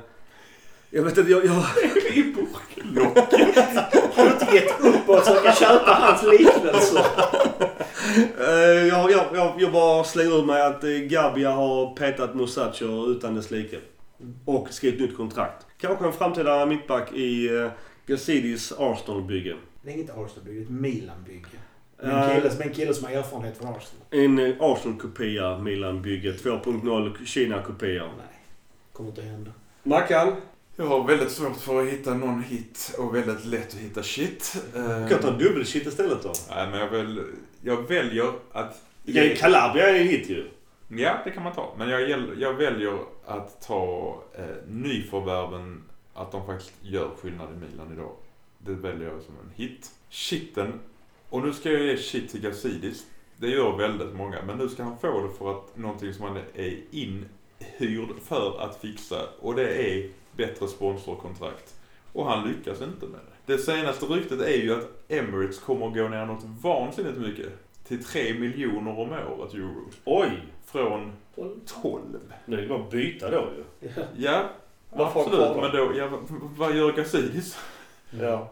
[0.89, 1.45] Jag vet inte, jag...
[1.45, 1.63] jag
[2.13, 3.17] I burklock.
[4.15, 7.05] Har du inte gett upp och försöka köpa hans liknelser?
[8.87, 13.51] Jag, jag, jag, jag bara slänger ur mig att Gabia har petat Musacho utan dess
[13.51, 13.77] like.
[14.45, 15.66] Och skrivit nytt kontrakt.
[15.77, 17.69] Kanske en framtida mittback i uh,
[18.05, 19.55] Gazidis Arsenal-bygge.
[19.81, 21.47] Det är inget Arsenal-bygge, det är ett Milan-bygge.
[22.01, 24.05] Med Eh, en kille, som- en kille som har erfarenhet från Arsenal.
[24.11, 26.31] En Arsenal-kopia, Milan-bygge.
[26.33, 28.03] 2.0 Kina-kopia.
[28.05, 28.13] Nej,
[28.93, 29.51] kommer inte att hända.
[29.83, 30.35] Mackan?
[30.75, 34.55] Jag har väldigt svårt för att hitta någon hit och väldigt lätt att hitta shit.
[34.75, 36.33] Eh, Kan ta dubbelshit istället då?
[36.49, 37.23] Nej, men jag, väl,
[37.61, 38.81] jag väljer att...
[39.03, 40.47] Ja, Calabria är en hit ju.
[40.87, 41.73] Ja, det kan man ta.
[41.77, 45.83] Men jag, jag väljer att ta eh, nyförvärven,
[46.13, 48.11] att de faktiskt gör skillnad i Milan idag.
[48.57, 49.91] Det väljer jag som en hit.
[50.09, 50.79] Shitten,
[51.29, 53.05] och nu ska jag ge shit till Gazidis.
[53.37, 56.37] Det gör väldigt många, men nu ska han få det för att någonting som han
[56.55, 59.15] är inhyrd för att fixa.
[59.39, 61.75] Och det är bättre sponsorkontrakt.
[62.13, 63.53] Och han lyckas inte med det.
[63.53, 67.49] Det senaste ryktet är ju att Emirates kommer att gå ner något vansinnigt mycket.
[67.87, 69.89] Till 3 miljoner om året euro.
[70.05, 70.43] Oj!
[70.71, 71.11] Från
[71.81, 72.01] 12.
[72.45, 73.89] Nu är det bara att byta då ju.
[74.17, 74.49] Ja,
[74.91, 75.55] han absolut.
[75.55, 76.09] Men då, ja,
[76.57, 77.57] vad gör Gazidis?
[78.21, 78.49] Ja.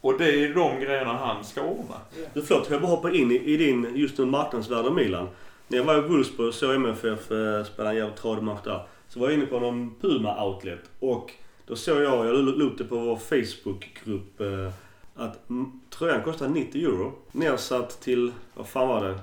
[0.00, 1.94] Och det är de grejerna han ska ordna.
[2.34, 5.28] Du förlåt, jag bara hoppa in i, i din just nu marknadsvärde Milan.
[5.68, 8.86] När jag var i Wolfsburg och såg MFF eh, spela en jävligt tradig match där.
[9.08, 11.32] Så var jag inne på någon Puma-outlet och
[11.66, 14.72] då såg jag, jag la upp det på vår Facebookgrupp, eh,
[15.14, 17.12] att mm, tröjan kostar 90 euro.
[17.32, 19.18] Nedsatt till, vad fan var det?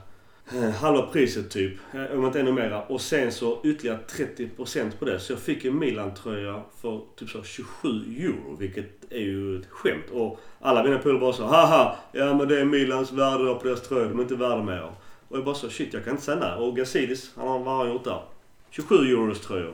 [0.51, 2.81] Eh, halva priset typ, eh, om inte ännu mera.
[2.81, 5.19] Och sen så ytterligare 30% på det.
[5.19, 10.09] Så jag fick en Milan-tröja för typ så 27 euro, vilket är ju ett skämt.
[10.11, 13.67] Och alla mina polare bara så haha, ja men det är Milans värde då på
[13.67, 14.91] deras tröjor, de är inte värda mer.
[15.27, 16.53] Och jag bara så shit, jag kan inte säga nej.
[16.67, 18.21] Och Gazidis, han har, vad har han gjort där?
[18.69, 19.73] 27 euros tröjor.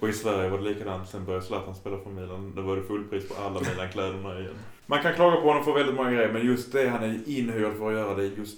[0.00, 1.08] Och i Sverige var det likadant.
[1.08, 2.52] Sen började Zlatan spela för Milan.
[2.56, 4.54] Då var det fullpris på alla Milan-kläderna igen.
[4.86, 7.78] Man kan klaga på honom för väldigt många grejer, men just det han är inhyrd
[7.78, 8.56] för att göra, det, just,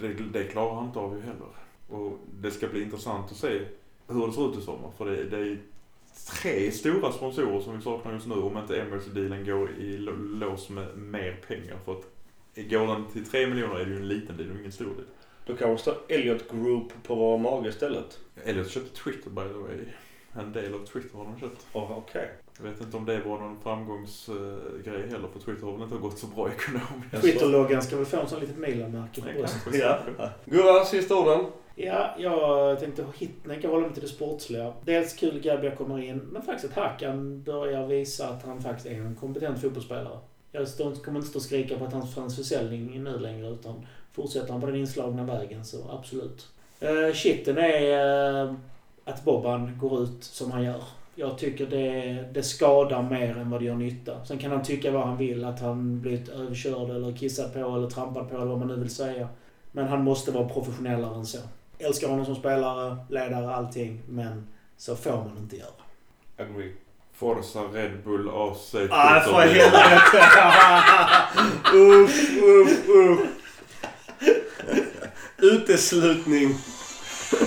[0.00, 1.48] det, det klarar han inte av ju heller.
[1.88, 3.60] Och det ska bli intressant att se
[4.08, 4.90] hur det ser ut i sommar.
[4.98, 5.58] För det, det är
[6.42, 10.98] tre stora sponsorer som vi saknar just nu, om inte Emirates-dealen går i lås med
[10.98, 11.78] mer pengar.
[11.84, 12.04] För att
[12.70, 15.06] går den till tre miljoner är det ju en liten deal och ingen stor deal.
[15.46, 18.18] Då kanske det står Elliot Group på vår mage istället.
[18.44, 19.78] Elliot köpte Twitter by the way.
[20.32, 21.66] En del av Twitter har de köpt.
[21.72, 22.30] Oh, Okej.
[22.62, 26.18] Jag vet inte om det var någon framgångsgrej heller för Twitter har väl inte gått
[26.18, 27.20] så bra ekonomiskt.
[27.20, 29.74] Twitter-loggan ska väl få en sån litet Milan-märke på bröstet.
[29.74, 29.98] Ja.
[30.44, 31.46] Gurra, sista orden.
[31.74, 33.04] Ja, jag tänkte
[33.48, 34.72] jag kan hålla mig till det sportsliga.
[34.84, 38.86] Dels kul att Gabia kommer in, men faktiskt att Hakan börjar visa att han faktiskt
[38.86, 40.18] är en kompetent fotbollsspelare.
[40.52, 40.66] Jag
[41.04, 44.52] kommer inte stå och skrika på att han får en försäljning nu längre, utan fortsätter
[44.52, 46.48] han på den inslagna vägen så absolut.
[46.82, 48.54] Uh, shitten är eh,
[49.04, 50.82] att Bobban går ut som han gör.
[51.20, 54.24] Jag tycker det, det skadar mer än vad det gör nytta.
[54.24, 57.90] Sen kan han tycka vad han vill, att han blivit överkörd eller kissad på eller
[57.90, 59.28] trampad på eller vad man nu vill säga.
[59.72, 61.38] Men han måste vara professionellare än så.
[61.78, 64.02] Älskar honom som spelare, ledare, allting.
[64.08, 65.68] Men så får man inte göra.
[66.38, 66.72] Agree.
[67.14, 70.24] Forza Red Bull AC Ah, för helvete!
[71.74, 73.20] uff, uff, uff.
[75.38, 76.54] Uteslutning.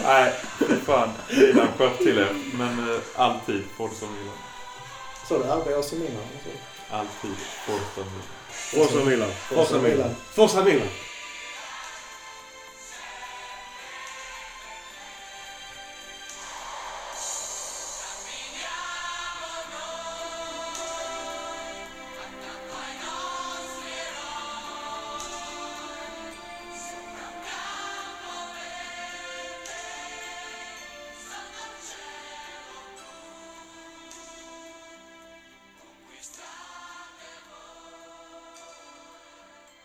[0.04, 1.10] Nej, fy fan.
[1.30, 2.30] Milan, skärp till er.
[2.58, 4.38] Men eh, alltid Forza Milan.
[5.28, 6.24] Så det är RB och Milan.
[6.90, 7.36] Alltid
[7.66, 8.88] Forza Milan.
[8.88, 9.30] Forza Milan.
[9.50, 10.16] Forza Milan.
[10.34, 10.88] Forza Milan.